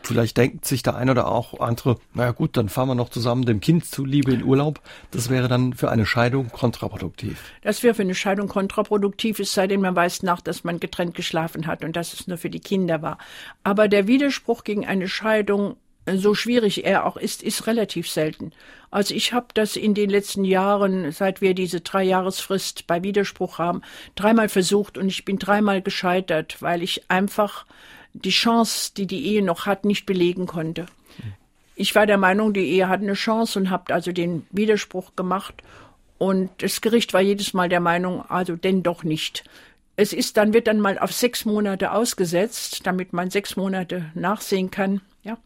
Vielleicht 0.02 0.36
denkt 0.36 0.64
sich 0.64 0.82
der 0.82 0.96
eine 0.96 1.10
oder 1.12 1.28
auch 1.28 1.60
andere, 1.60 1.96
naja 2.14 2.32
gut, 2.32 2.56
dann 2.56 2.68
fahren 2.68 2.88
wir 2.88 2.94
noch 2.94 3.10
zusammen 3.10 3.44
dem 3.44 3.60
Kind 3.60 3.84
zuliebe 3.84 4.32
in 4.32 4.42
Urlaub. 4.42 4.80
Das 5.10 5.30
wäre 5.30 5.48
dann 5.48 5.74
für 5.74 5.90
eine 5.90 6.06
Scheidung 6.06 6.48
kontraproduktiv. 6.50 7.42
Das 7.62 7.82
wäre 7.82 7.94
für 7.94 8.02
eine 8.02 8.14
Scheidung 8.14 8.48
kontraproduktiv, 8.48 9.38
es 9.38 9.52
sei 9.52 9.66
denn, 9.66 9.80
man 9.80 9.94
weiß 9.94 10.22
nach, 10.22 10.40
dass 10.40 10.64
man 10.64 10.80
getrennt 10.80 11.14
geschlafen 11.14 11.66
hat 11.66 11.84
und 11.84 11.96
dass 11.96 12.14
es 12.14 12.26
nur 12.26 12.38
für 12.38 12.50
die 12.50 12.60
Kinder 12.60 13.02
war. 13.02 13.18
Aber 13.62 13.88
der 13.88 14.06
Widerspruch 14.06 14.64
gegen 14.64 14.86
eine 14.86 15.08
Scheidung, 15.08 15.76
so 16.06 16.34
schwierig 16.34 16.84
er 16.84 17.06
auch 17.06 17.16
ist, 17.16 17.42
ist 17.42 17.66
relativ 17.66 18.08
selten. 18.10 18.52
Also 18.90 19.14
ich 19.14 19.32
habe 19.32 19.48
das 19.54 19.76
in 19.76 19.94
den 19.94 20.10
letzten 20.10 20.44
Jahren, 20.44 21.12
seit 21.12 21.40
wir 21.40 21.54
diese 21.54 21.80
Dreijahresfrist 21.80 22.86
bei 22.86 23.02
Widerspruch 23.02 23.58
haben, 23.58 23.82
dreimal 24.16 24.48
versucht 24.48 24.98
und 24.98 25.08
ich 25.08 25.24
bin 25.24 25.38
dreimal 25.38 25.82
gescheitert, 25.82 26.60
weil 26.60 26.82
ich 26.82 27.08
einfach 27.08 27.66
die 28.12 28.30
Chance, 28.30 28.92
die 28.96 29.06
die 29.06 29.24
Ehe 29.26 29.42
noch 29.42 29.66
hat, 29.66 29.84
nicht 29.84 30.06
belegen 30.06 30.46
konnte. 30.46 30.86
Ich 31.76 31.94
war 31.94 32.06
der 32.06 32.18
Meinung, 32.18 32.52
die 32.52 32.68
Ehe 32.68 32.88
hat 32.88 33.00
eine 33.00 33.14
Chance 33.14 33.58
und 33.58 33.70
habe 33.70 33.94
also 33.94 34.12
den 34.12 34.46
Widerspruch 34.50 35.16
gemacht. 35.16 35.62
Und 36.18 36.50
das 36.58 36.80
Gericht 36.82 37.14
war 37.14 37.22
jedes 37.22 37.54
Mal 37.54 37.68
der 37.68 37.80
Meinung, 37.80 38.22
also 38.28 38.56
denn 38.56 38.82
doch 38.82 39.04
nicht. 39.04 39.44
Es 39.96 40.12
ist 40.12 40.36
dann, 40.36 40.52
wird 40.52 40.66
dann 40.66 40.80
mal 40.80 40.98
auf 40.98 41.12
sechs 41.12 41.44
Monate 41.44 41.92
ausgesetzt, 41.92 42.82
damit 42.84 43.12
man 43.12 43.30
sechs 43.30 43.56
Monate 43.56 44.10
nachsehen 44.14 44.70
kann, 44.70 45.00
ja. 45.22 45.38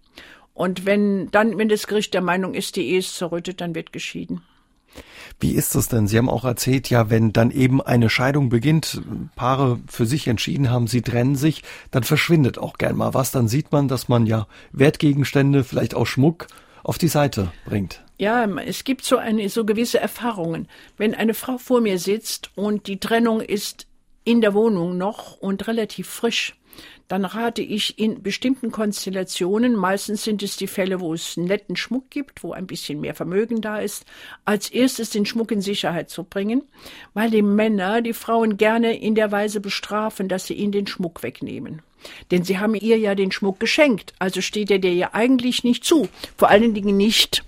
Und 0.55 0.87
wenn 0.87 1.31
dann, 1.33 1.59
wenn 1.59 1.69
das 1.69 1.87
Gericht 1.87 2.15
der 2.15 2.21
Meinung 2.21 2.55
ist, 2.55 2.77
die 2.77 2.87
Ehe 2.89 2.99
ist 2.99 3.17
zerrüttet, 3.17 3.61
dann 3.61 3.75
wird 3.75 3.93
geschieden. 3.93 4.43
Wie 5.41 5.53
ist 5.53 5.75
das 5.75 5.89
denn? 5.89 6.07
Sie 6.07 6.17
haben 6.17 6.31
auch 6.31 6.45
erzählt, 6.45 6.91
ja, 6.91 7.11
wenn 7.11 7.33
dann 7.33 7.51
eben 7.51 7.83
eine 7.83 8.09
Scheidung 8.09 8.49
beginnt, 8.49 9.03
Paare 9.37 9.81
für 9.89 10.07
sich 10.07 10.29
entschieden 10.29 10.71
haben, 10.71 10.87
sie 10.87 11.03
trennen 11.03 11.37
sich, 11.37 11.63
dann 11.91 12.05
verschwindet 12.05 12.59
auch 12.59 12.79
gern 12.79 12.97
mal 12.97 13.15
was. 13.15 13.31
Dann 13.31 13.49
sieht 13.49 13.73
man, 13.73 13.89
dass 13.89 14.09
man 14.09 14.27
ja 14.27 14.47
Wertgegenstände, 14.73 15.65
vielleicht 15.65 15.95
auch 15.95 16.07
Schmuck, 16.07 16.47
auf 16.83 16.99
die 16.99 17.09
Seite 17.09 17.51
bringt. 17.65 18.05
Ja, 18.19 18.45
es 18.61 18.85
gibt 18.85 19.05
so 19.05 19.17
eine, 19.17 19.49
so 19.49 19.65
gewisse 19.65 19.99
Erfahrungen. 19.99 20.69
Wenn 20.97 21.15
eine 21.15 21.35
Frau 21.35 21.59
vor 21.59 21.81
mir 21.81 21.99
sitzt 21.99 22.51
und 22.55 22.87
die 22.87 23.01
Trennung 23.01 23.41
ist 23.41 23.87
in 24.25 24.41
der 24.41 24.55
Wohnung 24.55 24.97
noch 24.97 25.37
und 25.39 25.67
relativ 25.69 26.09
frisch, 26.09 26.57
dann 27.09 27.25
rate 27.25 27.63
ich 27.63 27.99
in 27.99 28.23
bestimmten 28.23 28.73
Konstellationen, 28.73 29.77
meistens 29.77 30.25
sind 30.25 30.43
es 30.43 30.57
die 30.57 30.67
Fälle, 30.67 31.01
wo 31.01 31.13
es 31.13 31.37
netten 31.37 31.77
Schmuck 31.77 32.11
gibt, 32.11 32.43
wo 32.43 32.53
ein 32.53 32.67
bisschen 32.67 33.01
mehr 33.01 33.15
Vermögen 33.15 33.61
da 33.61 33.79
ist, 33.79 34.07
als 34.45 34.71
erstes 34.71 35.11
den 35.11 35.27
Schmuck 35.27 35.53
in 35.53 35.61
Sicherheit 35.61 36.09
zu 36.09 36.25
bringen, 36.25 36.63
weil 37.13 37.31
die 37.31 37.43
Männer 37.43 38.01
die 38.01 38.15
Frauen 38.15 38.57
gerne 38.57 38.99
in 38.99 39.15
der 39.15 39.31
Weise 39.31 39.61
bestrafen, 39.61 40.29
dass 40.29 40.47
sie 40.47 40.55
ihnen 40.55 40.73
den 40.73 40.87
Schmuck 40.87 41.23
wegnehmen. 41.23 41.83
Denn 42.31 42.45
sie 42.45 42.59
haben 42.59 42.75
ihr 42.75 42.99
ja 42.99 43.15
den 43.15 43.33
Schmuck 43.33 43.61
geschenkt, 43.61 44.15
also 44.19 44.41
steht 44.41 44.71
er 44.71 44.79
dir 44.79 44.95
ja 44.95 45.11
eigentlich 45.13 45.65
nicht 45.65 45.85
zu. 45.85 46.09
Vor 46.37 46.49
allen 46.49 46.75
Dingen 46.75 46.97
nicht, 46.97 47.45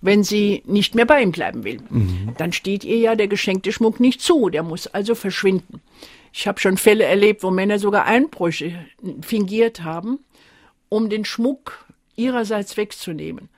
wenn 0.00 0.22
sie 0.22 0.62
nicht 0.66 0.94
mehr 0.94 1.06
bei 1.06 1.22
ihm 1.22 1.32
bleiben 1.32 1.64
will. 1.64 1.80
Mhm. 1.90 2.34
Dann 2.38 2.52
steht 2.52 2.84
ihr 2.84 2.98
ja 2.98 3.14
der 3.14 3.28
geschenkte 3.28 3.72
Schmuck 3.72 4.00
nicht 4.00 4.20
zu, 4.20 4.48
der 4.48 4.62
muss 4.62 4.86
also 4.86 5.14
verschwinden. 5.14 5.80
Ich 6.32 6.46
habe 6.46 6.60
schon 6.60 6.76
Fälle 6.76 7.04
erlebt, 7.04 7.42
wo 7.42 7.50
Männer 7.50 7.78
sogar 7.78 8.04
Einbrüche 8.04 8.84
fingiert 9.22 9.82
haben, 9.82 10.20
um 10.88 11.10
den 11.10 11.24
Schmuck 11.24 11.84
ihrerseits 12.16 12.76
wegzunehmen. 12.76 13.48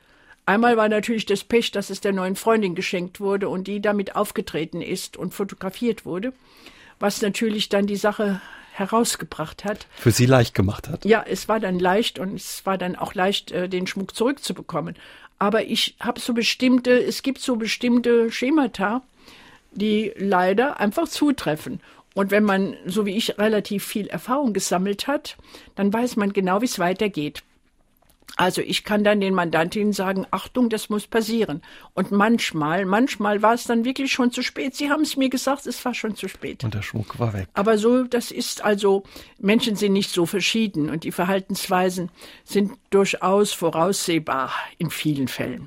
Einmal 0.46 0.76
war 0.76 0.88
natürlich 0.88 1.26
das 1.26 1.44
Pech, 1.44 1.70
dass 1.70 1.90
es 1.90 2.00
der 2.00 2.12
neuen 2.12 2.36
Freundin 2.36 2.74
geschenkt 2.74 3.20
wurde 3.20 3.48
und 3.48 3.68
die 3.68 3.80
damit 3.80 4.16
aufgetreten 4.16 4.82
ist 4.82 5.16
und 5.16 5.34
fotografiert 5.34 6.04
wurde, 6.04 6.32
was 6.98 7.22
natürlich 7.22 7.68
dann 7.68 7.86
die 7.86 7.96
Sache 7.96 8.40
herausgebracht 8.72 9.64
hat. 9.64 9.86
Für 9.96 10.10
Sie 10.10 10.26
leicht 10.26 10.54
gemacht 10.54 10.88
hat. 10.88 11.04
Ja, 11.04 11.24
es 11.28 11.48
war 11.48 11.60
dann 11.60 11.78
leicht 11.78 12.18
und 12.18 12.34
es 12.34 12.64
war 12.64 12.78
dann 12.78 12.96
auch 12.96 13.14
leicht, 13.14 13.52
äh, 13.52 13.68
den 13.68 13.86
Schmuck 13.86 14.14
zurückzubekommen. 14.14 14.96
Aber 15.40 15.64
ich 15.64 15.96
habe 15.98 16.20
so 16.20 16.34
bestimmte, 16.34 17.02
es 17.02 17.22
gibt 17.22 17.40
so 17.40 17.56
bestimmte 17.56 18.30
Schemata, 18.30 19.02
die 19.72 20.12
leider 20.16 20.78
einfach 20.78 21.08
zutreffen. 21.08 21.80
Und 22.14 22.30
wenn 22.30 22.44
man, 22.44 22.76
so 22.84 23.06
wie 23.06 23.16
ich, 23.16 23.38
relativ 23.38 23.84
viel 23.84 24.06
Erfahrung 24.08 24.52
gesammelt 24.52 25.06
hat, 25.06 25.38
dann 25.76 25.92
weiß 25.92 26.16
man 26.16 26.34
genau, 26.34 26.60
wie 26.60 26.66
es 26.66 26.78
weitergeht. 26.78 27.42
Also 28.36 28.62
ich 28.62 28.84
kann 28.84 29.04
dann 29.04 29.20
den 29.20 29.34
Mandantinnen 29.34 29.92
sagen, 29.92 30.26
Achtung, 30.30 30.68
das 30.70 30.88
muss 30.88 31.06
passieren. 31.06 31.62
Und 31.94 32.10
manchmal, 32.10 32.86
manchmal 32.86 33.42
war 33.42 33.54
es 33.54 33.64
dann 33.64 33.84
wirklich 33.84 34.12
schon 34.12 34.30
zu 34.30 34.42
spät. 34.42 34.74
Sie 34.74 34.90
haben 34.90 35.02
es 35.02 35.16
mir 35.16 35.28
gesagt, 35.28 35.66
es 35.66 35.84
war 35.84 35.94
schon 35.94 36.16
zu 36.16 36.28
spät. 36.28 36.64
Und 36.64 36.74
der 36.74 36.82
Schmuck 36.82 37.18
war 37.18 37.32
weg. 37.32 37.48
Aber 37.54 37.78
so, 37.78 38.04
das 38.04 38.30
ist 38.30 38.64
also, 38.64 39.02
Menschen 39.38 39.76
sind 39.76 39.92
nicht 39.92 40.10
so 40.10 40.26
verschieden 40.26 40.90
und 40.90 41.04
die 41.04 41.12
Verhaltensweisen 41.12 42.10
sind 42.44 42.72
durchaus 42.90 43.52
voraussehbar 43.52 44.52
in 44.78 44.90
vielen 44.90 45.28
Fällen. 45.28 45.66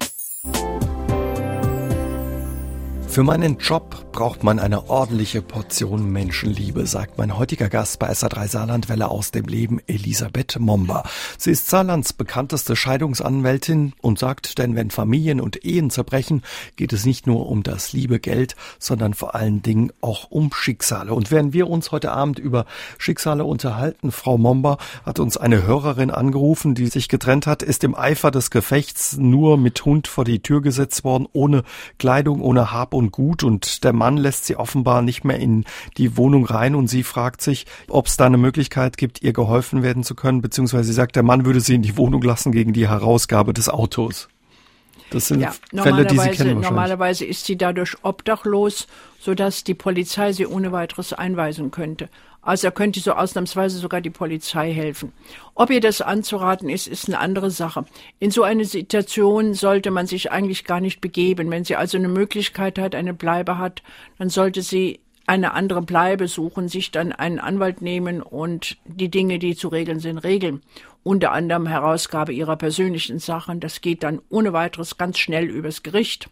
Für 3.14 3.22
meinen 3.22 3.60
Job 3.60 4.12
braucht 4.12 4.44
man 4.44 4.58
eine 4.58 4.90
ordentliche 4.90 5.44
Portion 5.44 6.12
Menschenliebe, 6.12 6.88
sagt 6.88 7.20
mein 7.20 7.38
heutiger 7.38 7.70
Gast 7.70 8.00
bei 8.00 8.10
SA3 8.10 8.48
Saarlandwelle 8.48 9.08
aus 9.08 9.30
dem 9.30 9.46
Leben, 9.46 9.80
Elisabeth 9.86 10.60
Momba. 10.60 11.04
Sie 11.38 11.52
ist 11.52 11.70
Saarlands 11.70 12.14
bekannteste 12.14 12.76
Scheidungsanwältin 12.76 13.94
und 14.02 14.18
sagt, 14.18 14.58
denn 14.58 14.76
wenn 14.76 14.90
Familien 14.90 15.42
und 15.42 15.64
Ehen 15.64 15.92
zerbrechen, 15.92 16.42
geht 16.76 16.92
es 16.92 17.06
nicht 17.06 17.28
nur 17.28 17.50
um 17.50 17.62
das 17.62 17.94
liebe 17.94 18.20
Geld, 18.20 18.56
sondern 18.80 19.14
vor 19.14 19.36
allen 19.36 19.62
Dingen 19.62 19.92
auch 20.02 20.32
um 20.32 20.52
Schicksale. 20.52 21.14
Und 21.14 21.30
während 21.30 21.54
wir 21.54 21.70
uns 21.70 21.92
heute 21.92 22.14
Abend 22.14 22.40
über 22.40 22.66
Schicksale 22.98 23.46
unterhalten, 23.46 24.12
Frau 24.12 24.40
Momba 24.40 24.80
hat 25.06 25.20
uns 25.20 25.38
eine 25.38 25.68
Hörerin 25.68 26.10
angerufen, 26.10 26.74
die 26.74 26.88
sich 26.88 27.10
getrennt 27.10 27.46
hat, 27.46 27.62
ist 27.62 27.84
im 27.84 27.94
Eifer 27.94 28.32
des 28.32 28.50
Gefechts 28.50 29.18
nur 29.18 29.60
mit 29.60 29.86
Hund 29.86 30.08
vor 30.08 30.24
die 30.24 30.42
Tür 30.42 30.64
gesetzt 30.64 31.04
worden, 31.04 31.28
ohne 31.32 31.62
Kleidung, 32.00 32.42
ohne 32.42 32.72
Hab 32.72 32.96
und 32.96 33.03
und 33.04 33.12
gut 33.12 33.44
und 33.44 33.84
der 33.84 33.94
Mann 33.94 34.18
lässt 34.18 34.46
sie 34.46 34.56
offenbar 34.56 35.02
nicht 35.02 35.24
mehr 35.24 35.40
in 35.40 35.66
die 35.98 36.18
Wohnung 36.18 36.46
rein 36.46 36.76
und 36.76 36.88
sie 36.88 37.04
fragt 37.04 37.42
sich, 37.42 37.66
ob 37.90 38.08
es 38.08 38.18
da 38.18 38.26
eine 38.26 38.38
Möglichkeit 38.38 38.98
gibt, 38.98 39.22
ihr 39.22 39.34
geholfen 39.34 39.84
werden 39.84 40.04
zu 40.04 40.16
können, 40.16 40.42
beziehungsweise 40.42 40.86
sie 40.86 40.94
sagt, 40.94 41.16
der 41.16 41.24
Mann 41.24 41.46
würde 41.46 41.62
sie 41.62 41.76
in 41.76 41.82
die 41.82 41.98
Wohnung 41.98 42.22
lassen 42.22 42.52
gegen 42.52 42.74
die 42.74 42.88
Herausgabe 42.88 43.54
des 43.54 43.70
Autos. 43.70 44.30
Das 45.14 45.28
sind 45.28 45.42
ja, 45.42 45.54
Fälle, 45.76 46.06
die 46.06 46.18
Sie 46.18 46.30
kennen 46.32 46.60
Normalerweise 46.60 47.24
ist 47.24 47.46
sie 47.46 47.56
dadurch 47.56 47.96
obdachlos, 48.02 48.88
sodass 49.20 49.64
die 49.64 49.76
Polizei 49.76 50.34
sie 50.34 50.48
ohne 50.48 50.72
weiteres 50.72 51.14
einweisen 51.14 51.70
könnte. 51.70 52.10
Also 52.42 52.72
könnte 52.72 53.00
so 53.00 53.14
ausnahmsweise 53.14 53.78
sogar 53.78 54.02
die 54.02 54.10
Polizei 54.10 54.74
helfen. 54.74 55.14
Ob 55.56 55.70
ihr 55.70 55.80
das 55.80 56.02
anzuraten 56.02 56.68
ist, 56.68 56.88
ist 56.88 57.08
eine 57.08 57.20
andere 57.20 57.52
Sache. 57.52 57.86
In 58.20 58.32
so 58.32 58.44
eine 58.44 58.66
Situation 58.66 59.54
sollte 59.54 59.92
man 59.92 60.08
sich 60.08 60.32
eigentlich 60.32 60.66
gar 60.66 60.82
nicht 60.82 61.00
begeben. 61.00 61.52
Wenn 61.52 61.64
sie 61.64 61.78
also 61.78 61.98
eine 61.98 62.10
Möglichkeit 62.10 62.80
hat, 62.80 62.96
eine 62.96 63.14
Bleibe 63.14 63.60
hat, 63.60 63.82
dann 64.18 64.30
sollte 64.30 64.62
sie 64.62 65.00
eine 65.26 65.54
andere 65.54 65.82
Bleibe 65.82 66.28
suchen, 66.28 66.68
sich 66.68 66.92
dann 66.92 67.12
einen 67.12 67.40
Anwalt 67.40 67.82
nehmen 67.82 68.22
und 68.22 68.78
die 68.86 69.10
Dinge, 69.10 69.40
die 69.40 69.56
zu 69.56 69.70
regeln 69.70 70.00
sind, 70.00 70.18
regeln. 70.18 70.62
Unter 71.04 71.32
anderem 71.32 71.68
Herausgabe 71.68 72.34
ihrer 72.34 72.56
persönlichen 72.56 73.20
Sachen. 73.20 73.60
Das 73.60 73.82
geht 73.82 74.04
dann 74.04 74.22
ohne 74.30 74.54
weiteres 74.54 74.98
ganz 74.98 75.18
schnell 75.18 75.46
übers 75.46 75.84
Gericht. 75.84 76.30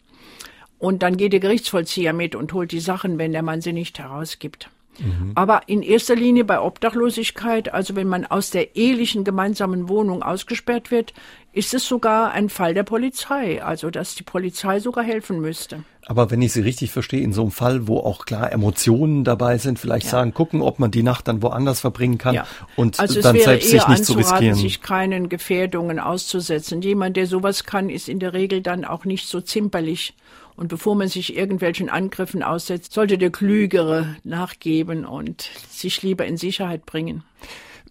Und 0.77 1.03
dann 1.03 1.17
geht 1.17 1.33
der 1.33 1.39
Gerichtsvollzieher 1.39 2.13
mit 2.13 2.35
und 2.35 2.53
holt 2.53 2.71
die 2.71 2.79
Sachen, 2.79 3.17
wenn 3.17 3.33
der 3.33 3.43
Mann 3.43 3.61
sie 3.61 3.73
nicht 3.73 3.99
herausgibt. 3.99 4.69
Mhm. 4.99 5.31
Aber 5.35 5.61
in 5.67 5.83
erster 5.83 6.15
Linie 6.15 6.43
bei 6.43 6.59
Obdachlosigkeit, 6.59 7.73
also 7.73 7.95
wenn 7.95 8.07
man 8.07 8.25
aus 8.25 8.49
der 8.49 8.75
ehelichen 8.75 9.23
gemeinsamen 9.23 9.89
Wohnung 9.89 10.23
ausgesperrt 10.23 10.91
wird, 10.91 11.13
ist 11.53 11.73
es 11.73 11.85
sogar 11.85 12.31
ein 12.31 12.49
Fall 12.49 12.73
der 12.73 12.83
Polizei, 12.83 13.61
also 13.61 13.89
dass 13.89 14.15
die 14.15 14.23
Polizei 14.23 14.79
sogar 14.79 15.03
helfen 15.03 15.41
müsste. 15.41 15.83
Aber 16.05 16.31
wenn 16.31 16.41
ich 16.41 16.53
Sie 16.53 16.61
richtig 16.61 16.91
verstehe, 16.91 17.21
in 17.21 17.33
so 17.33 17.41
einem 17.41 17.51
Fall, 17.51 17.87
wo 17.87 17.99
auch 17.99 18.25
klar 18.25 18.51
Emotionen 18.51 19.23
dabei 19.23 19.57
sind, 19.57 19.77
vielleicht 19.77 20.05
ja. 20.05 20.11
sagen, 20.11 20.33
gucken, 20.33 20.61
ob 20.61 20.79
man 20.79 20.91
die 20.91 21.03
Nacht 21.03 21.27
dann 21.27 21.41
woanders 21.41 21.81
verbringen 21.81 22.17
kann 22.17 22.35
ja. 22.35 22.47
und 22.75 22.99
also 22.99 23.21
dann 23.21 23.37
selbst 23.37 23.69
sich 23.69 23.87
nicht 23.87 24.05
zu 24.05 24.13
riskieren. 24.13 24.55
sich 24.55 24.81
keinen 24.81 25.29
Gefährdungen 25.29 25.99
auszusetzen. 25.99 26.81
Jemand, 26.81 27.17
der 27.17 27.27
sowas 27.27 27.65
kann, 27.65 27.89
ist 27.89 28.09
in 28.09 28.19
der 28.19 28.33
Regel 28.33 28.61
dann 28.61 28.85
auch 28.85 29.05
nicht 29.05 29.27
so 29.27 29.41
zimperlich 29.41 30.15
und 30.55 30.67
bevor 30.67 30.95
man 30.95 31.07
sich 31.07 31.35
irgendwelchen 31.35 31.89
Angriffen 31.89 32.43
aussetzt, 32.43 32.93
sollte 32.93 33.17
der 33.17 33.31
Klügere 33.31 34.15
nachgeben 34.23 35.05
und 35.05 35.49
sich 35.69 36.01
lieber 36.01 36.25
in 36.25 36.37
Sicherheit 36.37 36.85
bringen. 36.85 37.23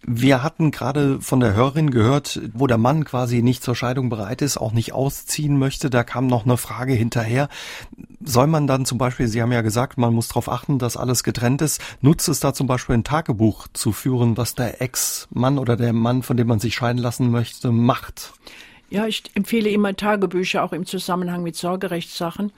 Wir 0.03 0.41
hatten 0.41 0.71
gerade 0.71 1.21
von 1.21 1.39
der 1.39 1.53
Hörerin 1.53 1.91
gehört, 1.91 2.41
wo 2.53 2.65
der 2.65 2.79
Mann 2.79 3.05
quasi 3.05 3.43
nicht 3.43 3.63
zur 3.63 3.75
Scheidung 3.75 4.09
bereit 4.09 4.41
ist, 4.41 4.57
auch 4.57 4.71
nicht 4.71 4.93
ausziehen 4.93 5.59
möchte. 5.59 5.91
Da 5.91 6.03
kam 6.03 6.25
noch 6.25 6.43
eine 6.43 6.57
Frage 6.57 6.93
hinterher. 6.93 7.49
Soll 8.19 8.47
man 8.47 8.65
dann 8.65 8.85
zum 8.85 8.97
Beispiel, 8.97 9.27
Sie 9.27 9.41
haben 9.43 9.51
ja 9.51 9.61
gesagt, 9.61 9.99
man 9.99 10.13
muss 10.13 10.27
darauf 10.27 10.49
achten, 10.49 10.79
dass 10.79 10.97
alles 10.97 11.23
getrennt 11.23 11.61
ist. 11.61 11.81
Nutzt 12.01 12.29
es 12.29 12.39
da 12.39 12.53
zum 12.53 12.65
Beispiel 12.65 12.95
ein 12.95 13.03
Tagebuch 13.03 13.67
zu 13.73 13.91
führen, 13.91 14.37
was 14.37 14.55
der 14.55 14.81
Ex-Mann 14.81 15.59
oder 15.59 15.75
der 15.75 15.93
Mann, 15.93 16.23
von 16.23 16.35
dem 16.35 16.47
man 16.47 16.59
sich 16.59 16.73
scheiden 16.73 17.01
lassen 17.01 17.29
möchte, 17.29 17.71
macht? 17.71 18.33
Ja, 18.89 19.05
ich 19.05 19.23
empfehle 19.35 19.69
immer 19.69 19.95
Tagebücher, 19.95 20.63
auch 20.63 20.73
im 20.73 20.85
Zusammenhang 20.85 21.43
mit 21.43 21.55
Sorgerechtssachen, 21.55 22.51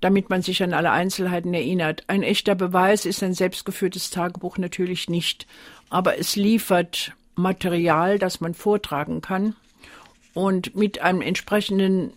damit 0.00 0.28
man 0.28 0.42
sich 0.42 0.62
an 0.62 0.74
alle 0.74 0.90
Einzelheiten 0.90 1.54
erinnert. 1.54 2.04
Ein 2.06 2.22
echter 2.22 2.54
Beweis 2.54 3.06
ist 3.06 3.22
ein 3.22 3.32
selbstgeführtes 3.32 4.10
Tagebuch 4.10 4.58
natürlich 4.58 5.08
nicht, 5.08 5.46
aber 5.90 6.18
es 6.18 6.36
liefert 6.36 7.12
Material, 7.34 8.18
das 8.18 8.40
man 8.40 8.54
vortragen 8.54 9.20
kann. 9.20 9.54
Und 10.32 10.76
mit 10.76 11.00
einem 11.00 11.20
entsprechenden 11.20 12.12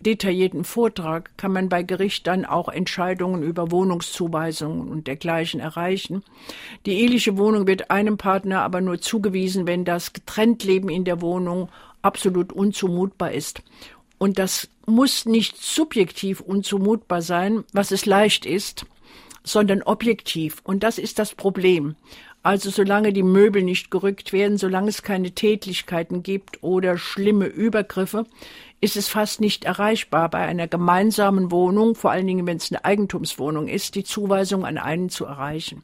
detaillierten 0.00 0.64
Vortrag 0.64 1.30
kann 1.38 1.52
man 1.52 1.68
bei 1.68 1.82
Gericht 1.82 2.26
dann 2.26 2.44
auch 2.44 2.68
Entscheidungen 2.68 3.42
über 3.42 3.70
Wohnungszuweisungen 3.70 4.88
und 4.88 5.06
dergleichen 5.06 5.60
erreichen. 5.60 6.22
Die 6.84 7.00
eheliche 7.00 7.38
Wohnung 7.38 7.66
wird 7.66 7.90
einem 7.90 8.18
Partner 8.18 8.62
aber 8.62 8.80
nur 8.80 9.00
zugewiesen, 9.00 9.66
wenn 9.66 9.84
das 9.84 10.12
Getrenntleben 10.12 10.90
in 10.90 11.04
der 11.04 11.22
Wohnung 11.22 11.70
absolut 12.02 12.52
unzumutbar 12.52 13.32
ist. 13.32 13.62
Und 14.18 14.38
das 14.38 14.68
muss 14.86 15.26
nicht 15.26 15.56
subjektiv 15.56 16.40
unzumutbar 16.40 17.22
sein, 17.22 17.64
was 17.72 17.90
es 17.90 18.06
leicht 18.06 18.46
ist, 18.46 18.86
sondern 19.46 19.82
objektiv. 19.82 20.60
Und 20.64 20.82
das 20.82 20.98
ist 20.98 21.18
das 21.18 21.34
Problem. 21.34 21.96
Also 22.42 22.70
solange 22.70 23.12
die 23.12 23.22
Möbel 23.22 23.62
nicht 23.62 23.90
gerückt 23.90 24.32
werden, 24.32 24.58
solange 24.58 24.88
es 24.88 25.02
keine 25.02 25.32
Tätlichkeiten 25.32 26.22
gibt 26.22 26.62
oder 26.62 26.98
schlimme 26.98 27.46
Übergriffe, 27.46 28.26
ist 28.80 28.96
es 28.96 29.08
fast 29.08 29.40
nicht 29.40 29.64
erreichbar, 29.64 30.28
bei 30.28 30.40
einer 30.40 30.68
gemeinsamen 30.68 31.50
Wohnung, 31.50 31.94
vor 31.94 32.10
allen 32.10 32.26
Dingen 32.26 32.46
wenn 32.46 32.58
es 32.58 32.70
eine 32.70 32.84
Eigentumswohnung 32.84 33.68
ist, 33.68 33.94
die 33.94 34.04
Zuweisung 34.04 34.64
an 34.64 34.78
einen 34.78 35.08
zu 35.08 35.24
erreichen. 35.24 35.82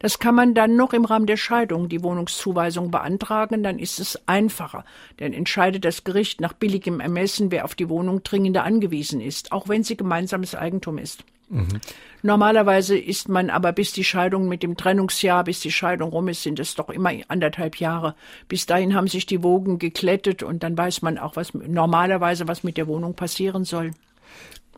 Das 0.00 0.18
kann 0.18 0.34
man 0.34 0.52
dann 0.52 0.76
noch 0.76 0.92
im 0.92 1.06
Rahmen 1.06 1.24
der 1.24 1.38
Scheidung 1.38 1.88
die 1.88 2.02
Wohnungszuweisung 2.02 2.90
beantragen, 2.90 3.62
dann 3.62 3.78
ist 3.78 4.00
es 4.00 4.20
einfacher, 4.26 4.84
denn 5.18 5.32
entscheidet 5.32 5.84
das 5.84 6.04
Gericht 6.04 6.42
nach 6.42 6.52
billigem 6.52 7.00
Ermessen, 7.00 7.50
wer 7.50 7.64
auf 7.64 7.74
die 7.74 7.88
Wohnung 7.88 8.22
dringender 8.22 8.64
angewiesen 8.64 9.22
ist, 9.22 9.52
auch 9.52 9.68
wenn 9.68 9.82
sie 9.82 9.96
gemeinsames 9.96 10.54
Eigentum 10.54 10.98
ist. 10.98 11.24
Mhm. 11.52 11.80
Normalerweise 12.22 12.96
ist 12.96 13.28
man 13.28 13.50
aber 13.50 13.72
bis 13.72 13.92
die 13.92 14.04
Scheidung 14.04 14.48
mit 14.48 14.62
dem 14.62 14.76
Trennungsjahr, 14.76 15.44
bis 15.44 15.60
die 15.60 15.72
Scheidung 15.72 16.10
rum 16.10 16.28
ist, 16.28 16.42
sind 16.42 16.58
es 16.58 16.74
doch 16.74 16.88
immer 16.88 17.12
anderthalb 17.28 17.76
Jahre. 17.76 18.14
Bis 18.48 18.64
dahin 18.66 18.94
haben 18.94 19.08
sich 19.08 19.26
die 19.26 19.42
Wogen 19.42 19.78
geklettet 19.78 20.42
und 20.42 20.62
dann 20.62 20.78
weiß 20.78 21.02
man 21.02 21.18
auch, 21.18 21.36
was 21.36 21.52
normalerweise 21.52 22.48
was 22.48 22.64
mit 22.64 22.76
der 22.76 22.86
Wohnung 22.86 23.14
passieren 23.14 23.64
soll. 23.64 23.90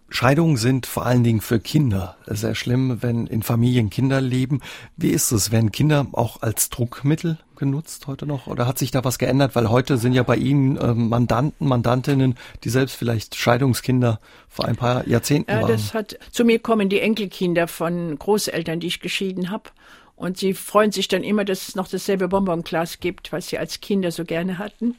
Scheidungen 0.09 0.57
sind 0.57 0.87
vor 0.87 1.07
allen 1.07 1.25
Dingen 1.25 1.41
für 1.41 1.59
Kinder 1.59 2.17
sehr 2.27 2.55
schlimm, 2.55 2.99
wenn 3.03 3.27
in 3.27 3.43
Familien 3.43 3.91
Kinder 3.91 4.21
leben. 4.21 4.61
Wie 4.97 5.11
ist 5.11 5.33
es? 5.33 5.51
Werden 5.51 5.73
Kinder 5.73 6.07
auch 6.13 6.43
als 6.43 6.71
Druckmittel 6.71 7.39
genutzt 7.57 8.07
heute 8.07 8.27
noch? 8.27 8.47
Oder 8.47 8.67
hat 8.67 8.79
sich 8.79 8.91
da 8.91 9.05
was 9.05 9.19
geändert? 9.19 9.55
Weil 9.57 9.71
heute 9.71 9.97
sind 9.97 10.13
ja 10.13 10.23
bei 10.23 10.37
Ihnen 10.37 10.77
äh, 10.77 10.95
Mandanten, 10.95 11.67
Mandantinnen, 11.67 12.37
die 12.63 12.69
selbst 12.69 12.97
vielleicht 12.97 13.35
Scheidungskinder 13.35 14.21
vor 14.49 14.67
ein 14.67 14.77
paar 14.77 15.07
Jahrzehnten 15.09 15.51
ja, 15.51 15.63
waren. 15.63 15.73
Das 15.73 15.95
hat, 15.95 16.19
zu 16.31 16.45
mir 16.45 16.59
kommen 16.59 16.89
die 16.89 17.01
Enkelkinder 17.01 17.67
von 17.67 18.19
Großeltern, 18.19 18.81
die 18.81 18.89
ich 18.89 19.01
geschieden 19.01 19.51
habe. 19.51 19.71
Und 20.17 20.39
sie 20.39 20.55
freuen 20.55 20.93
sich 20.93 21.09
dann 21.09 21.25
immer, 21.25 21.45
dass 21.45 21.69
es 21.69 21.75
noch 21.75 21.89
dasselbe 21.89 22.29
Bonbonglas 22.29 23.01
gibt, 23.01 23.33
was 23.33 23.49
sie 23.49 23.59
als 23.59 23.81
Kinder 23.81 24.13
so 24.13 24.25
gerne 24.25 24.59
hatten. 24.59 24.95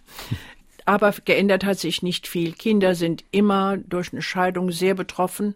Aber 0.85 1.11
geändert 1.25 1.65
hat 1.65 1.79
sich 1.79 2.03
nicht 2.03 2.27
viel. 2.27 2.53
Kinder 2.53 2.93
sind 2.93 3.23
immer 3.31 3.77
durch 3.77 4.13
eine 4.13 4.21
Scheidung 4.21 4.71
sehr 4.71 4.93
betroffen. 4.93 5.55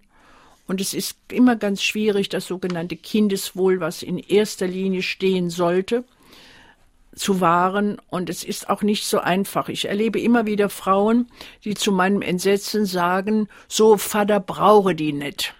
Und 0.67 0.81
es 0.81 0.93
ist 0.93 1.17
immer 1.31 1.55
ganz 1.55 1.83
schwierig, 1.83 2.29
das 2.29 2.47
sogenannte 2.47 2.95
Kindeswohl, 2.95 3.79
was 3.79 4.03
in 4.03 4.17
erster 4.17 4.67
Linie 4.67 5.01
stehen 5.03 5.49
sollte, 5.49 6.03
zu 7.15 7.41
wahren. 7.41 7.99
Und 8.09 8.29
es 8.29 8.43
ist 8.43 8.69
auch 8.69 8.81
nicht 8.81 9.05
so 9.05 9.19
einfach. 9.19 9.69
Ich 9.69 9.85
erlebe 9.85 10.19
immer 10.19 10.47
wieder 10.47 10.69
Frauen, 10.69 11.27
die 11.63 11.75
zu 11.75 11.91
meinem 11.91 12.23
Entsetzen 12.23 12.85
sagen, 12.85 13.49
so 13.67 13.97
Vater 13.97 14.39
brauche 14.39 14.95
die 14.95 15.13
nicht. 15.13 15.53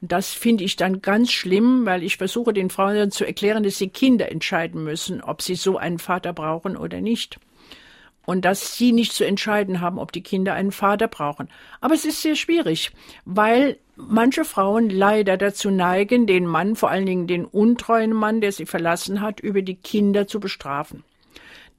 Und 0.00 0.10
das 0.10 0.30
finde 0.30 0.64
ich 0.64 0.76
dann 0.76 1.02
ganz 1.02 1.30
schlimm, 1.30 1.86
weil 1.86 2.02
ich 2.02 2.16
versuche 2.16 2.52
den 2.52 2.70
Frauen 2.70 2.96
dann 2.96 3.10
zu 3.12 3.24
erklären, 3.24 3.62
dass 3.62 3.78
sie 3.78 3.88
Kinder 3.88 4.30
entscheiden 4.30 4.82
müssen, 4.82 5.22
ob 5.22 5.42
sie 5.42 5.54
so 5.54 5.76
einen 5.76 6.00
Vater 6.00 6.32
brauchen 6.32 6.76
oder 6.76 7.00
nicht 7.00 7.38
und 8.26 8.44
dass 8.44 8.76
sie 8.76 8.92
nicht 8.92 9.12
zu 9.12 9.24
entscheiden 9.24 9.80
haben, 9.80 9.98
ob 9.98 10.12
die 10.12 10.22
Kinder 10.22 10.54
einen 10.54 10.72
Vater 10.72 11.08
brauchen. 11.08 11.48
Aber 11.80 11.94
es 11.94 12.04
ist 12.04 12.22
sehr 12.22 12.36
schwierig, 12.36 12.90
weil 13.24 13.78
manche 13.96 14.44
Frauen 14.44 14.90
leider 14.90 15.36
dazu 15.36 15.70
neigen, 15.70 16.26
den 16.26 16.46
Mann, 16.46 16.76
vor 16.76 16.90
allen 16.90 17.06
Dingen 17.06 17.26
den 17.26 17.44
untreuen 17.44 18.12
Mann, 18.12 18.40
der 18.40 18.52
sie 18.52 18.66
verlassen 18.66 19.20
hat, 19.20 19.40
über 19.40 19.62
die 19.62 19.76
Kinder 19.76 20.26
zu 20.26 20.40
bestrafen. 20.40 21.04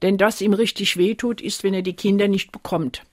Denn 0.01 0.17
das 0.17 0.41
ihm 0.41 0.53
richtig 0.53 0.97
wehtut, 0.97 1.41
ist, 1.41 1.63
wenn 1.63 1.73
er 1.73 1.81
die 1.81 1.95
Kinder 1.95 2.27
nicht 2.27 2.51
bekommt. 2.51 3.03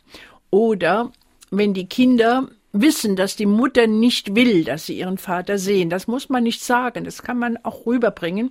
Oder 0.51 1.13
wenn 1.51 1.73
die 1.73 1.87
Kinder 1.87 2.49
wissen, 2.73 3.17
dass 3.17 3.37
die 3.37 3.47
Mutter 3.47 3.87
nicht 3.87 4.35
will, 4.35 4.65
dass 4.65 4.87
sie 4.87 4.99
ihren 4.99 5.19
Vater 5.19 5.59
sehen. 5.59 5.91
Das 5.91 6.07
muss 6.07 6.29
man 6.29 6.43
nicht 6.43 6.63
sagen, 6.63 7.05
das 7.05 7.23
kann 7.23 7.39
man 7.39 7.57
auch 7.65 7.87
rüberbringen. 7.87 8.51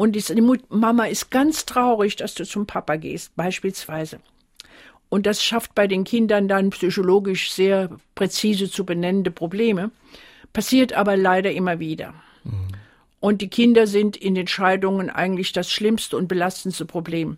Und 0.00 0.12
die 0.12 0.42
Mama 0.70 1.04
ist 1.04 1.30
ganz 1.30 1.66
traurig, 1.66 2.16
dass 2.16 2.32
du 2.32 2.46
zum 2.46 2.64
Papa 2.64 2.96
gehst, 2.96 3.36
beispielsweise. 3.36 4.20
Und 5.10 5.26
das 5.26 5.44
schafft 5.44 5.74
bei 5.74 5.86
den 5.86 6.04
Kindern 6.04 6.48
dann 6.48 6.70
psychologisch 6.70 7.52
sehr 7.52 7.90
präzise 8.14 8.70
zu 8.70 8.86
benennende 8.86 9.30
Probleme. 9.30 9.90
Passiert 10.54 10.94
aber 10.94 11.18
leider 11.18 11.52
immer 11.52 11.80
wieder. 11.80 12.14
Mhm. 12.44 12.68
Und 13.20 13.42
die 13.42 13.50
Kinder 13.50 13.86
sind 13.86 14.16
in 14.16 14.34
den 14.34 14.46
Scheidungen 14.46 15.10
eigentlich 15.10 15.52
das 15.52 15.70
schlimmste 15.70 16.16
und 16.16 16.28
belastendste 16.28 16.86
Problem. 16.86 17.36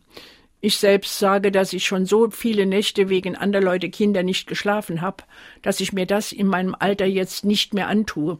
Ich 0.60 0.76
selbst 0.76 1.18
sage, 1.18 1.50
dass 1.50 1.72
ich 1.72 1.84
schon 1.84 2.06
so 2.06 2.30
viele 2.30 2.66
Nächte 2.66 3.08
wegen 3.08 3.34
anderer 3.34 3.64
Leute 3.64 3.90
Kinder 3.90 4.22
nicht 4.22 4.46
geschlafen 4.46 5.00
habe, 5.00 5.24
dass 5.62 5.80
ich 5.80 5.92
mir 5.92 6.06
das 6.06 6.30
in 6.30 6.46
meinem 6.46 6.76
Alter 6.78 7.06
jetzt 7.06 7.44
nicht 7.44 7.74
mehr 7.74 7.88
antue. 7.88 8.38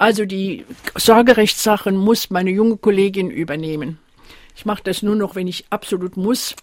Also 0.00 0.24
die 0.24 0.64
Sorgerechtssachen 0.96 1.94
muss 1.94 2.30
meine 2.30 2.48
junge 2.48 2.78
Kollegin 2.78 3.30
übernehmen. 3.30 3.98
Ich 4.56 4.64
mache 4.64 4.82
das 4.82 5.02
nur 5.02 5.14
noch, 5.14 5.34
wenn 5.34 5.46
ich 5.46 5.66
absolut 5.68 6.16
muss, 6.16 6.56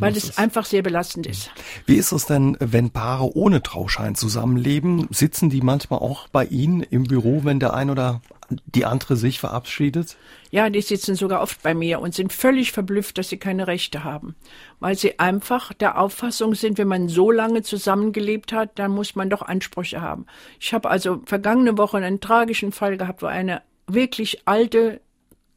weil 0.00 0.16
es 0.16 0.38
einfach 0.38 0.64
sehr 0.64 0.82
belastend 0.82 1.28
ist. 1.28 1.52
Wie 1.86 1.94
ist 1.94 2.10
es 2.10 2.26
denn, 2.26 2.56
wenn 2.58 2.90
Paare 2.90 3.36
ohne 3.36 3.62
Trauschein 3.62 4.16
zusammenleben? 4.16 5.06
Sitzen 5.10 5.50
die 5.50 5.60
manchmal 5.60 6.00
auch 6.00 6.26
bei 6.30 6.44
Ihnen 6.46 6.82
im 6.82 7.04
Büro, 7.04 7.42
wenn 7.44 7.60
der 7.60 7.74
ein 7.74 7.90
oder 7.90 8.22
die 8.66 8.84
andere 8.84 9.16
sich 9.16 9.38
verabschiedet? 9.38 10.16
Ja, 10.50 10.70
die 10.70 10.80
sitzen 10.80 11.14
sogar 11.14 11.42
oft 11.42 11.62
bei 11.62 11.74
mir 11.74 12.00
und 12.00 12.14
sind 12.14 12.32
völlig 12.32 12.72
verblüfft, 12.72 13.18
dass 13.18 13.28
sie 13.28 13.38
keine 13.38 13.66
Rechte 13.66 14.04
haben, 14.04 14.34
weil 14.80 14.96
sie 14.96 15.18
einfach 15.18 15.72
der 15.72 15.98
Auffassung 15.98 16.54
sind, 16.54 16.78
wenn 16.78 16.88
man 16.88 17.08
so 17.08 17.30
lange 17.30 17.62
zusammengelebt 17.62 18.52
hat, 18.52 18.78
dann 18.78 18.90
muss 18.90 19.14
man 19.14 19.30
doch 19.30 19.42
Ansprüche 19.42 20.00
haben. 20.00 20.26
Ich 20.58 20.74
habe 20.74 20.90
also 20.90 21.22
vergangene 21.24 21.78
Woche 21.78 21.98
einen 21.98 22.20
tragischen 22.20 22.72
Fall 22.72 22.96
gehabt, 22.96 23.22
wo 23.22 23.26
eine 23.26 23.62
wirklich 23.86 24.42
alte 24.46 25.00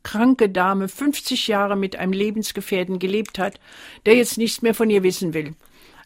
kranke 0.04 0.50
Dame 0.50 0.90
50 0.90 1.48
Jahre 1.48 1.76
mit 1.76 1.96
einem 1.96 2.14
Lebensgefährten 2.14 3.00
gelebt 3.00 3.40
hat, 3.40 3.60
der 4.06 4.16
jetzt 4.16 4.38
nichts 4.38 4.62
mehr 4.62 4.74
von 4.74 4.90
ihr 4.90 5.02
wissen 5.02 5.34
will. 5.34 5.56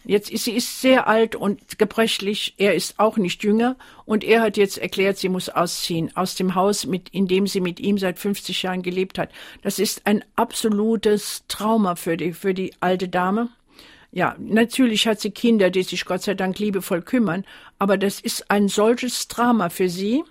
Jetzt 0.05 0.29
ist 0.29 0.45
sie 0.45 0.53
ist 0.53 0.81
sehr 0.81 1.07
alt 1.07 1.35
und 1.35 1.77
gebrechlich. 1.79 2.53
Er 2.57 2.75
ist 2.75 2.99
auch 2.99 3.17
nicht 3.17 3.43
jünger 3.43 3.75
und 4.05 4.23
er 4.23 4.41
hat 4.41 4.57
jetzt 4.57 4.77
erklärt, 4.77 5.17
sie 5.17 5.29
muss 5.29 5.49
ausziehen 5.49 6.15
aus 6.15 6.35
dem 6.35 6.55
Haus, 6.55 6.85
mit 6.85 7.09
in 7.09 7.27
dem 7.27 7.47
sie 7.47 7.59
mit 7.59 7.79
ihm 7.79 7.97
seit 7.97 8.19
50 8.19 8.63
Jahren 8.63 8.83
gelebt 8.83 9.17
hat. 9.17 9.29
Das 9.63 9.79
ist 9.79 10.05
ein 10.05 10.23
absolutes 10.35 11.43
Trauma 11.47 11.95
für 11.95 12.15
die 12.15 12.33
für 12.33 12.53
die 12.53 12.73
alte 12.79 13.09
Dame. 13.09 13.49
Ja, 14.11 14.35
natürlich 14.39 15.07
hat 15.07 15.19
sie 15.19 15.31
Kinder, 15.31 15.69
die 15.69 15.83
sich 15.83 16.05
Gott 16.05 16.23
sei 16.23 16.33
Dank 16.33 16.57
liebevoll 16.59 17.01
kümmern, 17.01 17.45
aber 17.77 17.97
das 17.97 18.21
ist 18.21 18.49
ein 18.49 18.69
solches 18.69 19.27
Drama 19.27 19.69
für 19.69 19.89
sie. 19.89 20.23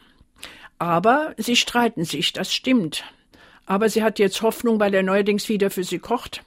Aber 0.78 1.34
sie 1.36 1.56
streiten 1.56 2.04
sich, 2.04 2.32
das 2.32 2.52
stimmt. 2.52 3.04
Aber 3.64 3.88
sie 3.88 4.02
hat 4.02 4.18
jetzt 4.18 4.42
Hoffnung, 4.42 4.78
weil 4.80 4.94
er 4.94 5.02
neuerdings 5.02 5.48
wieder 5.48 5.70
für 5.70 5.84
sie 5.84 5.98
kocht, 5.98 6.42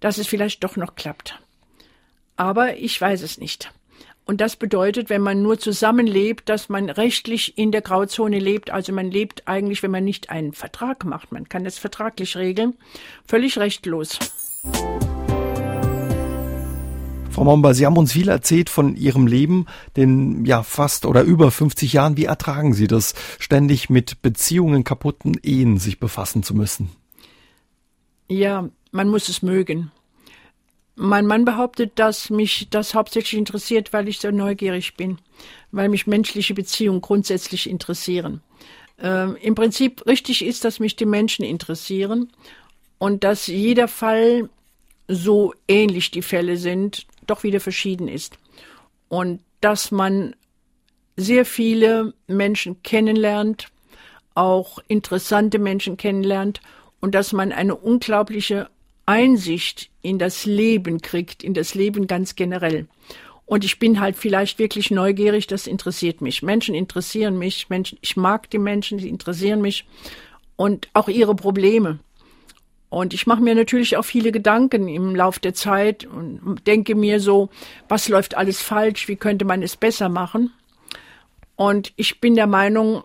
dass 0.00 0.18
es 0.18 0.26
vielleicht 0.26 0.62
doch 0.64 0.76
noch 0.76 0.94
klappt. 0.94 1.38
Aber 2.40 2.78
ich 2.78 2.98
weiß 2.98 3.20
es 3.20 3.36
nicht. 3.36 3.70
Und 4.24 4.40
das 4.40 4.56
bedeutet, 4.56 5.10
wenn 5.10 5.20
man 5.20 5.42
nur 5.42 5.58
zusammenlebt, 5.58 6.48
dass 6.48 6.70
man 6.70 6.88
rechtlich 6.88 7.58
in 7.58 7.70
der 7.70 7.82
Grauzone 7.82 8.38
lebt. 8.38 8.70
Also 8.70 8.94
man 8.94 9.10
lebt 9.10 9.46
eigentlich, 9.46 9.82
wenn 9.82 9.90
man 9.90 10.04
nicht 10.04 10.30
einen 10.30 10.54
Vertrag 10.54 11.04
macht. 11.04 11.32
Man 11.32 11.50
kann 11.50 11.64
das 11.64 11.76
vertraglich 11.76 12.38
regeln. 12.38 12.78
Völlig 13.26 13.58
rechtlos. 13.58 14.18
Frau 17.28 17.44
Momba, 17.44 17.74
Sie 17.74 17.84
haben 17.84 17.98
uns 17.98 18.12
viel 18.12 18.30
erzählt 18.30 18.70
von 18.70 18.96
Ihrem 18.96 19.26
Leben, 19.26 19.66
den 19.98 20.46
ja 20.46 20.62
fast 20.62 21.04
oder 21.04 21.20
über 21.20 21.50
50 21.50 21.92
Jahren. 21.92 22.16
Wie 22.16 22.24
ertragen 22.24 22.72
Sie 22.72 22.86
das, 22.86 23.14
ständig 23.38 23.90
mit 23.90 24.22
Beziehungen, 24.22 24.82
kaputten 24.82 25.38
Ehen 25.42 25.76
sich 25.76 26.00
befassen 26.00 26.42
zu 26.42 26.54
müssen? 26.54 26.88
Ja, 28.28 28.70
man 28.92 29.10
muss 29.10 29.28
es 29.28 29.42
mögen. 29.42 29.92
Mein 31.02 31.26
Mann 31.26 31.46
behauptet, 31.46 31.92
dass 31.94 32.28
mich 32.28 32.68
das 32.68 32.92
hauptsächlich 32.94 33.38
interessiert, 33.38 33.94
weil 33.94 34.06
ich 34.06 34.20
so 34.20 34.30
neugierig 34.30 34.96
bin, 34.98 35.16
weil 35.72 35.88
mich 35.88 36.06
menschliche 36.06 36.52
Beziehungen 36.52 37.00
grundsätzlich 37.00 37.70
interessieren. 37.70 38.42
Ähm, 38.98 39.34
Im 39.40 39.54
Prinzip 39.54 40.06
richtig 40.06 40.44
ist, 40.44 40.62
dass 40.62 40.78
mich 40.78 40.96
die 40.96 41.06
Menschen 41.06 41.42
interessieren 41.42 42.30
und 42.98 43.24
dass 43.24 43.46
jeder 43.46 43.88
Fall 43.88 44.50
so 45.08 45.54
ähnlich 45.68 46.10
die 46.10 46.20
Fälle 46.20 46.58
sind, 46.58 47.06
doch 47.26 47.44
wieder 47.44 47.60
verschieden 47.60 48.06
ist. 48.06 48.36
Und 49.08 49.40
dass 49.62 49.90
man 49.90 50.36
sehr 51.16 51.46
viele 51.46 52.12
Menschen 52.26 52.82
kennenlernt, 52.82 53.68
auch 54.34 54.78
interessante 54.86 55.58
Menschen 55.58 55.96
kennenlernt 55.96 56.60
und 57.00 57.14
dass 57.14 57.32
man 57.32 57.52
eine 57.52 57.74
unglaubliche 57.74 58.68
Einsicht 59.06 59.90
in 60.02 60.18
das 60.18 60.46
Leben 60.46 61.00
kriegt, 61.00 61.42
in 61.42 61.54
das 61.54 61.74
Leben 61.74 62.06
ganz 62.06 62.36
generell. 62.36 62.86
Und 63.46 63.64
ich 63.64 63.80
bin 63.80 64.00
halt 64.00 64.16
vielleicht 64.16 64.60
wirklich 64.60 64.92
neugierig, 64.92 65.48
das 65.48 65.66
interessiert 65.66 66.20
mich. 66.20 66.42
Menschen 66.42 66.74
interessieren 66.74 67.36
mich, 67.36 67.68
Menschen, 67.68 67.98
ich 68.00 68.16
mag 68.16 68.48
die 68.50 68.58
Menschen, 68.58 69.00
sie 69.00 69.08
interessieren 69.08 69.60
mich 69.60 69.86
und 70.54 70.88
auch 70.94 71.08
ihre 71.08 71.34
Probleme. 71.34 71.98
Und 72.90 73.14
ich 73.14 73.26
mache 73.26 73.40
mir 73.40 73.54
natürlich 73.54 73.96
auch 73.96 74.04
viele 74.04 74.30
Gedanken 74.30 74.88
im 74.88 75.14
Lauf 75.14 75.38
der 75.38 75.54
Zeit 75.54 76.04
und 76.06 76.66
denke 76.66 76.94
mir 76.94 77.20
so, 77.20 77.48
was 77.88 78.08
läuft 78.08 78.36
alles 78.36 78.60
falsch, 78.60 79.08
wie 79.08 79.16
könnte 79.16 79.44
man 79.44 79.62
es 79.62 79.76
besser 79.76 80.08
machen? 80.08 80.52
Und 81.56 81.92
ich 81.96 82.20
bin 82.20 82.34
der 82.34 82.46
Meinung, 82.46 83.02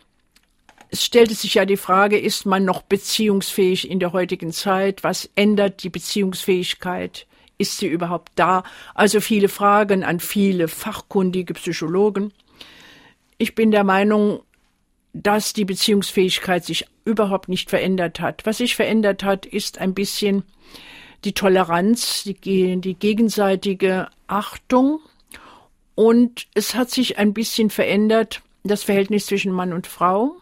es 0.89 1.03
stellte 1.03 1.35
sich 1.35 1.55
ja 1.55 1.65
die 1.65 1.77
Frage, 1.77 2.17
ist 2.17 2.45
man 2.45 2.65
noch 2.65 2.81
beziehungsfähig 2.81 3.89
in 3.89 3.99
der 3.99 4.13
heutigen 4.13 4.51
Zeit? 4.51 5.03
Was 5.03 5.29
ändert 5.35 5.83
die 5.83 5.89
Beziehungsfähigkeit? 5.89 7.27
Ist 7.57 7.77
sie 7.77 7.87
überhaupt 7.87 8.31
da? 8.35 8.63
Also 8.93 9.21
viele 9.21 9.49
Fragen 9.49 10.03
an 10.03 10.19
viele 10.19 10.67
fachkundige 10.67 11.53
Psychologen. 11.53 12.33
Ich 13.37 13.55
bin 13.55 13.71
der 13.71 13.83
Meinung, 13.83 14.41
dass 15.13 15.53
die 15.53 15.65
Beziehungsfähigkeit 15.65 16.65
sich 16.65 16.85
überhaupt 17.05 17.47
nicht 17.47 17.69
verändert 17.69 18.19
hat. 18.19 18.45
Was 18.45 18.57
sich 18.57 18.75
verändert 18.75 19.23
hat, 19.23 19.45
ist 19.45 19.77
ein 19.77 19.93
bisschen 19.93 20.43
die 21.23 21.33
Toleranz, 21.33 22.23
die, 22.23 22.79
die 22.81 22.93
gegenseitige 22.93 24.09
Achtung 24.27 24.99
und 25.95 26.47
es 26.53 26.75
hat 26.75 26.91
sich 26.91 27.17
ein 27.17 27.33
bisschen 27.33 27.69
verändert 27.69 28.41
das 28.63 28.83
Verhältnis 28.83 29.27
zwischen 29.27 29.51
Mann 29.51 29.73
und 29.73 29.87
Frau. 29.87 30.35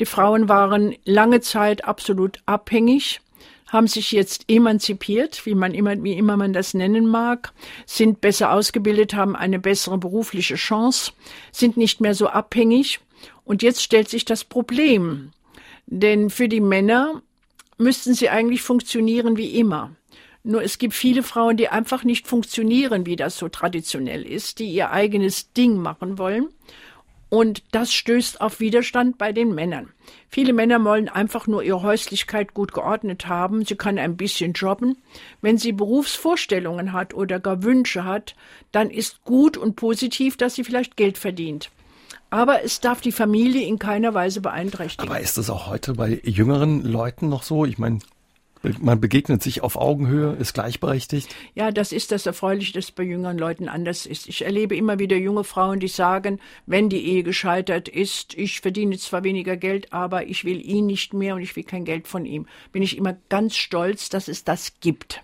Die 0.00 0.06
Frauen 0.06 0.48
waren 0.48 0.96
lange 1.04 1.42
Zeit 1.42 1.84
absolut 1.84 2.38
abhängig, 2.46 3.20
haben 3.68 3.86
sich 3.86 4.12
jetzt 4.12 4.46
emanzipiert, 4.48 5.44
wie 5.44 5.54
man 5.54 5.74
immer, 5.74 6.02
wie 6.02 6.14
immer 6.14 6.38
man 6.38 6.54
das 6.54 6.72
nennen 6.72 7.06
mag, 7.06 7.52
sind 7.84 8.22
besser 8.22 8.50
ausgebildet, 8.52 9.12
haben 9.12 9.36
eine 9.36 9.58
bessere 9.58 9.98
berufliche 9.98 10.54
Chance, 10.54 11.12
sind 11.52 11.76
nicht 11.76 12.00
mehr 12.00 12.14
so 12.14 12.28
abhängig. 12.28 13.00
Und 13.44 13.62
jetzt 13.62 13.82
stellt 13.82 14.08
sich 14.08 14.24
das 14.24 14.42
Problem. 14.42 15.32
Denn 15.86 16.30
für 16.30 16.48
die 16.48 16.60
Männer 16.60 17.20
müssten 17.76 18.14
sie 18.14 18.30
eigentlich 18.30 18.62
funktionieren 18.62 19.36
wie 19.36 19.58
immer. 19.58 19.94
Nur 20.42 20.62
es 20.62 20.78
gibt 20.78 20.94
viele 20.94 21.22
Frauen, 21.22 21.58
die 21.58 21.68
einfach 21.68 22.04
nicht 22.04 22.26
funktionieren, 22.26 23.04
wie 23.04 23.16
das 23.16 23.36
so 23.36 23.50
traditionell 23.50 24.22
ist, 24.22 24.60
die 24.60 24.72
ihr 24.72 24.90
eigenes 24.92 25.52
Ding 25.52 25.76
machen 25.76 26.16
wollen. 26.16 26.48
Und 27.30 27.62
das 27.70 27.92
stößt 27.92 28.40
auf 28.40 28.58
Widerstand 28.58 29.16
bei 29.16 29.32
den 29.32 29.54
Männern. 29.54 29.90
Viele 30.28 30.52
Männer 30.52 30.84
wollen 30.84 31.08
einfach 31.08 31.46
nur 31.46 31.62
ihre 31.62 31.82
Häuslichkeit 31.82 32.54
gut 32.54 32.72
geordnet 32.72 33.28
haben. 33.28 33.64
Sie 33.64 33.76
kann 33.76 33.98
ein 33.98 34.16
bisschen 34.16 34.52
jobben. 34.52 34.98
Wenn 35.40 35.56
sie 35.56 35.70
Berufsvorstellungen 35.72 36.92
hat 36.92 37.14
oder 37.14 37.38
gar 37.38 37.62
Wünsche 37.62 38.04
hat, 38.04 38.34
dann 38.72 38.90
ist 38.90 39.22
gut 39.22 39.56
und 39.56 39.76
positiv, 39.76 40.36
dass 40.36 40.56
sie 40.56 40.64
vielleicht 40.64 40.96
Geld 40.96 41.18
verdient. 41.18 41.70
Aber 42.30 42.64
es 42.64 42.80
darf 42.80 43.00
die 43.00 43.12
Familie 43.12 43.64
in 43.64 43.78
keiner 43.78 44.12
Weise 44.12 44.40
beeinträchtigen. 44.40 45.08
Aber 45.08 45.20
ist 45.20 45.38
das 45.38 45.50
auch 45.50 45.68
heute 45.68 45.94
bei 45.94 46.20
jüngeren 46.24 46.84
Leuten 46.84 47.28
noch 47.28 47.44
so? 47.44 47.64
Ich 47.64 47.78
meine, 47.78 48.00
man 48.80 49.00
begegnet 49.00 49.42
sich 49.42 49.62
auf 49.62 49.76
Augenhöhe, 49.76 50.34
ist 50.34 50.52
gleichberechtigt. 50.52 51.34
Ja, 51.54 51.70
das 51.70 51.92
ist 51.92 52.12
das 52.12 52.26
Erfreuliche, 52.26 52.74
dass 52.74 52.90
bei 52.90 53.02
jüngeren 53.02 53.38
Leuten 53.38 53.68
anders 53.68 54.06
ist. 54.06 54.28
Ich 54.28 54.44
erlebe 54.44 54.76
immer 54.76 54.98
wieder 54.98 55.16
junge 55.16 55.44
Frauen, 55.44 55.80
die 55.80 55.88
sagen, 55.88 56.40
wenn 56.66 56.88
die 56.88 57.04
Ehe 57.04 57.22
gescheitert 57.22 57.88
ist, 57.88 58.34
ich 58.34 58.60
verdiene 58.60 58.98
zwar 58.98 59.24
weniger 59.24 59.56
Geld, 59.56 59.92
aber 59.92 60.26
ich 60.26 60.44
will 60.44 60.60
ihn 60.64 60.86
nicht 60.86 61.14
mehr 61.14 61.34
und 61.34 61.42
ich 61.42 61.56
will 61.56 61.64
kein 61.64 61.84
Geld 61.84 62.06
von 62.06 62.26
ihm. 62.26 62.46
Bin 62.72 62.82
ich 62.82 62.98
immer 62.98 63.16
ganz 63.28 63.56
stolz, 63.56 64.10
dass 64.10 64.28
es 64.28 64.44
das 64.44 64.74
gibt. 64.80 65.22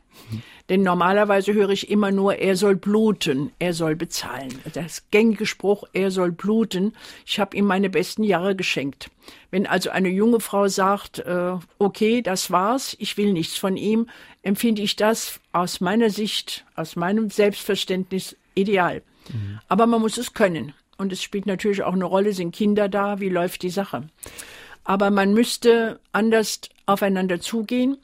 Denn 0.69 0.83
normalerweise 0.83 1.55
höre 1.55 1.71
ich 1.71 1.91
immer 1.91 2.11
nur, 2.11 2.37
er 2.37 2.57
soll 2.57 2.75
bluten, 2.75 3.53
er 3.61 3.73
soll 3.73 3.95
bezahlen. 3.95 4.61
Das 4.73 5.05
gängige 5.11 5.47
Spruch, 5.47 5.85
er 5.93 6.11
soll 6.11 6.33
bluten. 6.33 6.93
Ich 7.25 7.39
habe 7.39 7.57
ihm 7.57 7.67
meine 7.67 7.89
besten 7.89 8.25
Jahre 8.25 8.57
geschenkt. 8.57 9.11
Wenn 9.53 9.67
also 9.67 9.91
eine 9.91 10.09
junge 10.09 10.41
Frau 10.41 10.67
sagt, 10.67 11.21
äh, 11.21 11.53
okay, 11.79 12.21
das 12.21 12.51
war's, 12.51 12.97
ich 12.99 13.17
will 13.17 13.33
nichts 13.33 13.57
von 13.57 13.77
ihm, 13.77 14.09
empfinde 14.43 14.83
ich 14.83 14.97
das 14.97 15.41
aus 15.53 15.81
meiner 15.81 16.11
Sicht, 16.11 16.65
aus 16.75 16.97
meinem 16.97 17.31
Selbstverständnis 17.31 18.37
ideal. 18.55 19.03
Mhm. 19.33 19.61
Aber 19.69 19.87
man 19.87 20.01
muss 20.01 20.19
es 20.19 20.35
können. 20.35 20.73
Und 20.99 21.13
es 21.13 21.23
spielt 21.23 21.47
natürlich 21.47 21.83
auch 21.83 21.93
eine 21.93 22.07
Rolle, 22.07 22.33
sind 22.33 22.55
Kinder 22.55 22.89
da, 22.89 23.21
wie 23.21 23.29
läuft 23.29 23.63
die 23.63 23.71
Sache. 23.71 24.09
Aber 24.83 25.11
man 25.11 25.35
müsste 25.35 26.01
anders 26.13 26.61
aufeinander 26.87 27.41
zugehen. 27.41 27.99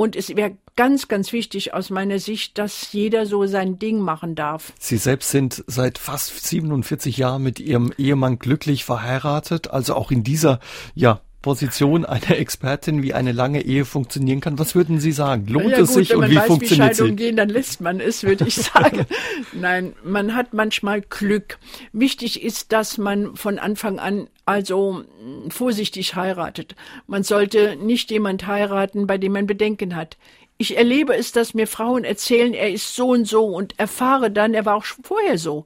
Und 0.00 0.16
es 0.16 0.34
wäre 0.34 0.56
ganz, 0.76 1.08
ganz 1.08 1.30
wichtig 1.30 1.74
aus 1.74 1.90
meiner 1.90 2.18
Sicht, 2.18 2.56
dass 2.56 2.90
jeder 2.90 3.26
so 3.26 3.44
sein 3.44 3.78
Ding 3.78 3.98
machen 3.98 4.34
darf. 4.34 4.72
Sie 4.78 4.96
selbst 4.96 5.28
sind 5.28 5.62
seit 5.66 5.98
fast 5.98 6.42
47 6.42 7.18
Jahren 7.18 7.42
mit 7.42 7.60
Ihrem 7.60 7.92
Ehemann 7.98 8.38
glücklich 8.38 8.86
verheiratet, 8.86 9.68
also 9.68 9.94
auch 9.94 10.10
in 10.10 10.24
dieser, 10.24 10.58
ja, 10.94 11.20
Position 11.42 12.04
einer 12.04 12.36
Expertin, 12.36 13.02
wie 13.02 13.14
eine 13.14 13.32
lange 13.32 13.62
Ehe 13.62 13.84
funktionieren 13.84 14.40
kann. 14.40 14.58
Was 14.58 14.74
würden 14.74 15.00
Sie 15.00 15.12
sagen? 15.12 15.46
Lohnt 15.46 15.70
ja, 15.70 15.80
es 15.80 15.94
sich 15.94 16.14
und 16.14 16.28
wie 16.28 16.36
weiß, 16.36 16.46
funktioniert 16.46 16.90
wie 16.90 16.94
Scheidungen 16.94 17.16
gehen, 17.16 17.36
dann 17.36 17.48
lässt 17.48 17.80
man 17.80 18.00
es, 18.00 18.24
würde 18.24 18.46
ich 18.46 18.56
sagen. 18.56 19.06
Nein, 19.52 19.94
man 20.04 20.34
hat 20.34 20.52
manchmal 20.52 21.00
Glück. 21.00 21.58
Wichtig 21.92 22.42
ist, 22.42 22.72
dass 22.72 22.98
man 22.98 23.36
von 23.36 23.58
Anfang 23.58 23.98
an 23.98 24.28
also 24.44 25.04
vorsichtig 25.48 26.14
heiratet. 26.14 26.74
Man 27.06 27.22
sollte 27.22 27.76
nicht 27.76 28.10
jemand 28.10 28.46
heiraten, 28.46 29.06
bei 29.06 29.16
dem 29.16 29.32
man 29.32 29.46
Bedenken 29.46 29.96
hat. 29.96 30.18
Ich 30.58 30.76
erlebe 30.76 31.16
es, 31.16 31.32
dass 31.32 31.54
mir 31.54 31.66
Frauen 31.66 32.04
erzählen, 32.04 32.52
er 32.52 32.70
ist 32.70 32.94
so 32.94 33.10
und 33.10 33.26
so 33.26 33.46
und 33.46 33.78
erfahre 33.78 34.30
dann, 34.30 34.52
er 34.52 34.66
war 34.66 34.76
auch 34.76 34.84
vorher 34.84 35.38
so. 35.38 35.64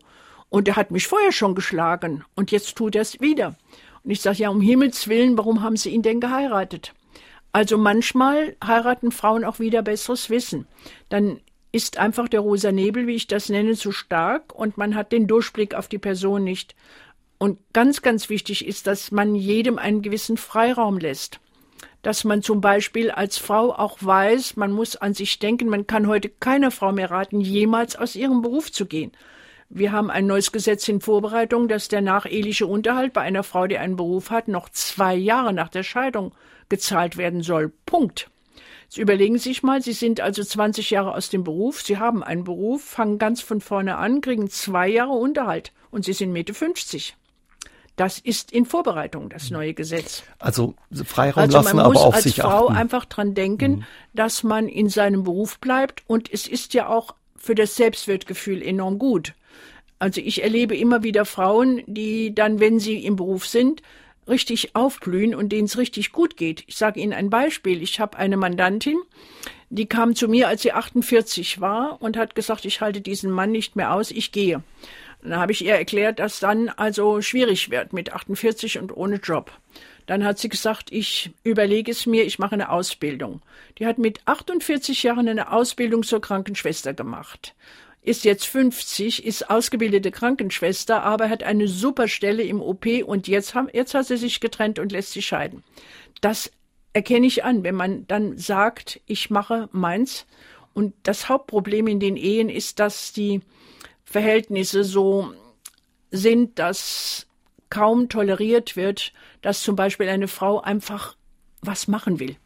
Und 0.50 0.68
er 0.68 0.76
hat 0.76 0.92
mich 0.92 1.08
vorher 1.08 1.32
schon 1.32 1.56
geschlagen 1.56 2.24
und 2.36 2.52
jetzt 2.52 2.76
tut 2.76 2.94
er 2.94 3.02
es 3.02 3.20
wieder. 3.20 3.56
Und 4.04 4.10
ich 4.10 4.20
sage, 4.20 4.38
ja, 4.38 4.50
um 4.50 4.60
Himmels 4.60 5.08
Willen, 5.08 5.38
warum 5.38 5.62
haben 5.62 5.76
Sie 5.76 5.90
ihn 5.90 6.02
denn 6.02 6.20
geheiratet? 6.20 6.92
Also 7.52 7.78
manchmal 7.78 8.56
heiraten 8.62 9.12
Frauen 9.12 9.44
auch 9.44 9.58
wieder 9.58 9.82
besseres 9.82 10.28
Wissen. 10.28 10.66
Dann 11.08 11.40
ist 11.72 11.98
einfach 11.98 12.28
der 12.28 12.40
rosa 12.40 12.70
Nebel, 12.70 13.06
wie 13.06 13.14
ich 13.14 13.26
das 13.26 13.48
nenne, 13.48 13.74
zu 13.74 13.92
stark 13.92 14.54
und 14.54 14.76
man 14.76 14.94
hat 14.94 15.10
den 15.10 15.26
Durchblick 15.26 15.74
auf 15.74 15.88
die 15.88 15.98
Person 15.98 16.44
nicht. 16.44 16.76
Und 17.38 17.58
ganz, 17.72 18.02
ganz 18.02 18.28
wichtig 18.28 18.66
ist, 18.66 18.86
dass 18.86 19.10
man 19.10 19.34
jedem 19.34 19.78
einen 19.78 20.02
gewissen 20.02 20.36
Freiraum 20.36 20.98
lässt. 20.98 21.40
Dass 22.02 22.24
man 22.24 22.42
zum 22.42 22.60
Beispiel 22.60 23.10
als 23.10 23.38
Frau 23.38 23.72
auch 23.72 23.98
weiß, 24.00 24.56
man 24.56 24.72
muss 24.72 24.96
an 24.96 25.14
sich 25.14 25.38
denken, 25.38 25.68
man 25.68 25.86
kann 25.86 26.06
heute 26.06 26.28
keiner 26.28 26.70
Frau 26.70 26.92
mehr 26.92 27.10
raten, 27.10 27.40
jemals 27.40 27.96
aus 27.96 28.14
ihrem 28.14 28.42
Beruf 28.42 28.70
zu 28.70 28.86
gehen. 28.86 29.12
Wir 29.68 29.92
haben 29.92 30.10
ein 30.10 30.26
neues 30.26 30.52
Gesetz 30.52 30.86
in 30.88 31.00
Vorbereitung, 31.00 31.68
dass 31.68 31.88
der 31.88 32.00
nacheheliche 32.00 32.66
Unterhalt 32.66 33.12
bei 33.12 33.22
einer 33.22 33.42
Frau, 33.42 33.66
die 33.66 33.78
einen 33.78 33.96
Beruf 33.96 34.30
hat, 34.30 34.48
noch 34.48 34.68
zwei 34.68 35.14
Jahre 35.14 35.52
nach 35.52 35.68
der 35.68 35.82
Scheidung 35.82 36.32
gezahlt 36.68 37.16
werden 37.16 37.42
soll. 37.42 37.72
Punkt. 37.86 38.30
Jetzt 38.84 38.98
überlegen 38.98 39.38
Sie 39.38 39.48
sich 39.50 39.62
mal, 39.62 39.82
Sie 39.82 39.92
sind 39.92 40.20
also 40.20 40.44
20 40.44 40.90
Jahre 40.90 41.14
aus 41.14 41.30
dem 41.30 41.42
Beruf, 41.42 41.82
Sie 41.82 41.98
haben 41.98 42.22
einen 42.22 42.44
Beruf, 42.44 42.84
fangen 42.84 43.18
ganz 43.18 43.40
von 43.40 43.60
vorne 43.60 43.96
an, 43.96 44.20
kriegen 44.20 44.48
zwei 44.50 44.88
Jahre 44.88 45.12
Unterhalt 45.12 45.72
und 45.90 46.04
Sie 46.04 46.12
sind 46.12 46.32
Mitte 46.32 46.54
50. 46.54 47.16
Das 47.96 48.18
ist 48.18 48.50
in 48.50 48.66
Vorbereitung, 48.66 49.28
das 49.28 49.50
neue 49.50 49.72
Gesetz. 49.72 50.24
Also 50.40 50.74
Freiraum 50.92 51.44
also 51.44 51.58
lassen, 51.58 51.78
aber 51.78 52.00
auf 52.00 52.20
sich 52.20 52.42
achten. 52.42 52.48
Man 52.48 52.56
muss 52.56 52.66
als 52.66 52.74
Frau 52.74 52.78
einfach 52.80 53.04
dran 53.04 53.34
denken, 53.34 53.70
mhm. 53.70 53.84
dass 54.12 54.42
man 54.42 54.68
in 54.68 54.88
seinem 54.88 55.22
Beruf 55.22 55.60
bleibt 55.60 56.02
und 56.08 56.32
es 56.32 56.48
ist 56.48 56.74
ja 56.74 56.88
auch 56.88 57.14
für 57.36 57.54
das 57.54 57.76
Selbstwertgefühl 57.76 58.62
enorm 58.62 58.98
gut. 58.98 59.34
Also 60.04 60.20
ich 60.20 60.42
erlebe 60.42 60.76
immer 60.76 61.02
wieder 61.02 61.24
Frauen, 61.24 61.82
die 61.86 62.34
dann, 62.34 62.60
wenn 62.60 62.78
sie 62.78 63.06
im 63.06 63.16
Beruf 63.16 63.46
sind, 63.46 63.80
richtig 64.28 64.76
aufblühen 64.76 65.34
und 65.34 65.48
denen 65.48 65.64
es 65.64 65.78
richtig 65.78 66.12
gut 66.12 66.36
geht. 66.36 66.62
Ich 66.66 66.76
sage 66.76 67.00
Ihnen 67.00 67.14
ein 67.14 67.30
Beispiel. 67.30 67.82
Ich 67.82 68.00
habe 68.00 68.18
eine 68.18 68.36
Mandantin, 68.36 68.98
die 69.70 69.86
kam 69.86 70.14
zu 70.14 70.28
mir, 70.28 70.48
als 70.48 70.60
sie 70.60 70.72
48 70.72 71.62
war 71.62 72.02
und 72.02 72.18
hat 72.18 72.34
gesagt, 72.34 72.66
ich 72.66 72.82
halte 72.82 73.00
diesen 73.00 73.30
Mann 73.30 73.50
nicht 73.50 73.76
mehr 73.76 73.94
aus, 73.94 74.10
ich 74.10 74.30
gehe. 74.30 74.62
Dann 75.22 75.38
habe 75.38 75.52
ich 75.52 75.64
ihr 75.64 75.74
erklärt, 75.74 76.18
dass 76.18 76.38
dann 76.38 76.68
also 76.68 77.22
schwierig 77.22 77.70
wird 77.70 77.94
mit 77.94 78.12
48 78.12 78.80
und 78.80 78.94
ohne 78.94 79.16
Job. 79.16 79.52
Dann 80.04 80.22
hat 80.22 80.38
sie 80.38 80.50
gesagt, 80.50 80.92
ich 80.92 81.30
überlege 81.44 81.90
es 81.90 82.04
mir, 82.04 82.26
ich 82.26 82.38
mache 82.38 82.52
eine 82.52 82.68
Ausbildung. 82.68 83.40
Die 83.78 83.86
hat 83.86 83.96
mit 83.96 84.20
48 84.26 85.02
Jahren 85.02 85.30
eine 85.30 85.50
Ausbildung 85.50 86.02
zur 86.02 86.20
Krankenschwester 86.20 86.92
gemacht. 86.92 87.54
Ist 88.04 88.24
jetzt 88.24 88.44
50, 88.44 89.24
ist 89.24 89.48
ausgebildete 89.48 90.10
Krankenschwester, 90.10 91.02
aber 91.02 91.30
hat 91.30 91.42
eine 91.42 91.66
super 91.68 92.06
Stelle 92.06 92.42
im 92.42 92.60
OP 92.60 92.84
und 93.02 93.28
jetzt, 93.28 93.54
haben, 93.54 93.68
jetzt 93.72 93.94
hat 93.94 94.06
sie 94.06 94.18
sich 94.18 94.40
getrennt 94.40 94.78
und 94.78 94.92
lässt 94.92 95.12
sich 95.12 95.26
scheiden. 95.26 95.64
Das 96.20 96.52
erkenne 96.92 97.26
ich 97.26 97.44
an, 97.44 97.64
wenn 97.64 97.74
man 97.74 98.06
dann 98.06 98.36
sagt, 98.36 99.00
ich 99.06 99.30
mache 99.30 99.70
meins. 99.72 100.26
Und 100.74 100.92
das 101.02 101.30
Hauptproblem 101.30 101.86
in 101.86 101.98
den 101.98 102.18
Ehen 102.18 102.50
ist, 102.50 102.78
dass 102.78 103.14
die 103.14 103.40
Verhältnisse 104.04 104.84
so 104.84 105.32
sind, 106.10 106.58
dass 106.58 107.26
kaum 107.70 108.10
toleriert 108.10 108.76
wird, 108.76 109.14
dass 109.40 109.62
zum 109.62 109.76
Beispiel 109.76 110.10
eine 110.10 110.28
Frau 110.28 110.60
einfach 110.60 111.16
was 111.62 111.88
machen 111.88 112.20
will 112.20 112.36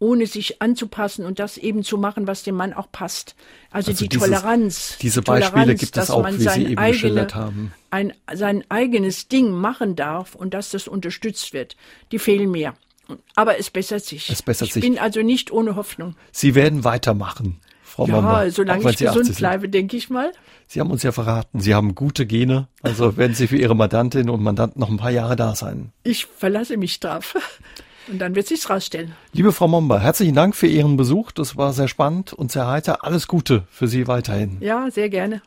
ohne 0.00 0.26
sich 0.26 0.62
anzupassen 0.62 1.24
und 1.24 1.38
das 1.38 1.56
eben 1.56 1.82
zu 1.82 1.98
machen, 1.98 2.26
was 2.26 2.42
dem 2.42 2.54
Mann 2.54 2.72
auch 2.72 2.90
passt. 2.92 3.34
Also, 3.70 3.90
also 3.90 4.04
die 4.04 4.08
dieses, 4.08 4.28
Toleranz. 4.28 4.98
Diese 5.00 5.22
Beispiele 5.22 5.50
Toleranz, 5.50 5.80
gibt 5.80 5.96
es 5.96 6.10
auch, 6.10 6.26
wie 6.28 6.36
Sie 6.36 6.62
eben 6.62 6.78
eigene, 6.78 6.92
geschildert 6.92 7.34
haben. 7.34 7.72
Ein, 7.90 8.12
sein 8.32 8.64
eigenes 8.68 9.28
Ding 9.28 9.50
machen 9.50 9.96
darf 9.96 10.34
und 10.34 10.54
dass 10.54 10.70
das 10.70 10.86
unterstützt 10.86 11.52
wird. 11.52 11.76
Die 12.12 12.18
fehlen 12.18 12.50
mir. 12.50 12.74
Aber 13.34 13.58
es 13.58 13.70
bessert 13.70 14.04
sich. 14.04 14.30
Es 14.30 14.42
bessert 14.42 14.68
ich 14.68 14.74
sich. 14.74 14.82
bin 14.82 14.98
also 14.98 15.22
nicht 15.22 15.50
ohne 15.50 15.76
Hoffnung. 15.76 16.14
Sie 16.30 16.54
werden 16.54 16.84
weitermachen. 16.84 17.60
Frau 17.82 18.06
ja, 18.06 18.20
Mamba, 18.20 18.50
solange 18.50 18.90
ich 18.90 18.98
gesund 18.98 19.34
bleibe, 19.36 19.68
denke 19.68 19.96
ich 19.96 20.08
mal. 20.10 20.30
Sie 20.68 20.78
haben 20.78 20.90
uns 20.90 21.02
ja 21.02 21.10
verraten, 21.10 21.58
Sie 21.60 21.74
haben 21.74 21.94
gute 21.94 22.26
Gene, 22.26 22.68
also 22.82 23.16
werden 23.16 23.34
Sie 23.34 23.48
für 23.48 23.56
Ihre 23.56 23.74
Mandantin 23.74 24.30
und 24.30 24.42
Mandanten 24.42 24.78
noch 24.78 24.90
ein 24.90 24.98
paar 24.98 25.10
Jahre 25.10 25.34
da 25.34 25.56
sein. 25.56 25.90
Ich 26.04 26.26
verlasse 26.26 26.76
mich 26.76 27.00
drauf. 27.00 27.34
Und 28.10 28.18
dann 28.18 28.34
wird 28.34 28.46
sich's 28.46 28.70
rausstellen. 28.70 29.12
Liebe 29.32 29.52
Frau 29.52 29.68
Momba, 29.68 29.98
herzlichen 29.98 30.34
Dank 30.34 30.56
für 30.56 30.66
Ihren 30.66 30.96
Besuch. 30.96 31.30
Das 31.32 31.56
war 31.56 31.72
sehr 31.72 31.88
spannend 31.88 32.32
und 32.32 32.50
sehr 32.50 32.66
heiter. 32.66 33.04
Alles 33.04 33.28
Gute 33.28 33.64
für 33.70 33.86
Sie 33.86 34.06
weiterhin. 34.08 34.56
Ja, 34.60 34.90
sehr 34.90 35.08
gerne. 35.08 35.42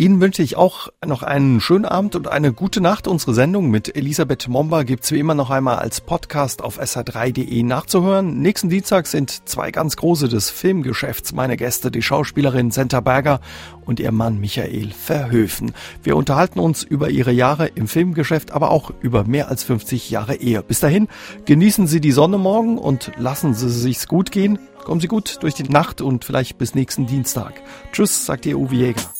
Ihnen 0.00 0.22
wünsche 0.22 0.42
ich 0.42 0.56
auch 0.56 0.88
noch 1.04 1.22
einen 1.22 1.60
schönen 1.60 1.84
Abend 1.84 2.16
und 2.16 2.26
eine 2.26 2.54
gute 2.54 2.80
Nacht. 2.80 3.06
Unsere 3.06 3.34
Sendung 3.34 3.70
mit 3.70 3.94
Elisabeth 3.94 4.48
Momba 4.48 4.84
gibt's 4.84 5.12
wie 5.12 5.18
immer 5.18 5.34
noch 5.34 5.50
einmal 5.50 5.76
als 5.76 6.00
Podcast 6.00 6.64
auf 6.64 6.80
sr3.de 6.80 7.62
nachzuhören. 7.62 8.40
Nächsten 8.40 8.70
Dienstag 8.70 9.06
sind 9.06 9.46
zwei 9.46 9.70
ganz 9.70 9.96
große 9.96 10.28
des 10.28 10.48
Filmgeschäfts 10.48 11.34
meine 11.34 11.58
Gäste, 11.58 11.90
die 11.90 12.00
Schauspielerin 12.00 12.70
Senta 12.70 13.00
Berger 13.00 13.42
und 13.84 14.00
ihr 14.00 14.10
Mann 14.10 14.40
Michael 14.40 14.90
Verhöfen. 14.90 15.72
Wir 16.02 16.16
unterhalten 16.16 16.60
uns 16.60 16.82
über 16.82 17.10
ihre 17.10 17.32
Jahre 17.32 17.66
im 17.66 17.86
Filmgeschäft, 17.86 18.52
aber 18.52 18.70
auch 18.70 18.92
über 19.02 19.24
mehr 19.24 19.50
als 19.50 19.64
50 19.64 20.08
Jahre 20.08 20.36
Ehe. 20.36 20.62
Bis 20.62 20.80
dahin, 20.80 21.08
genießen 21.44 21.86
Sie 21.86 22.00
die 22.00 22.12
Sonne 22.12 22.38
morgen 22.38 22.78
und 22.78 23.12
lassen 23.18 23.52
Sie 23.52 23.68
sich's 23.68 24.08
gut 24.08 24.30
gehen. 24.30 24.58
Kommen 24.82 25.02
Sie 25.02 25.08
gut 25.08 25.42
durch 25.42 25.52
die 25.52 25.64
Nacht 25.64 26.00
und 26.00 26.24
vielleicht 26.24 26.56
bis 26.56 26.74
nächsten 26.74 27.06
Dienstag. 27.06 27.60
Tschüss, 27.92 28.24
sagt 28.24 28.46
Ihr 28.46 28.58
Uwe 28.58 28.76
Jäger. 28.76 29.19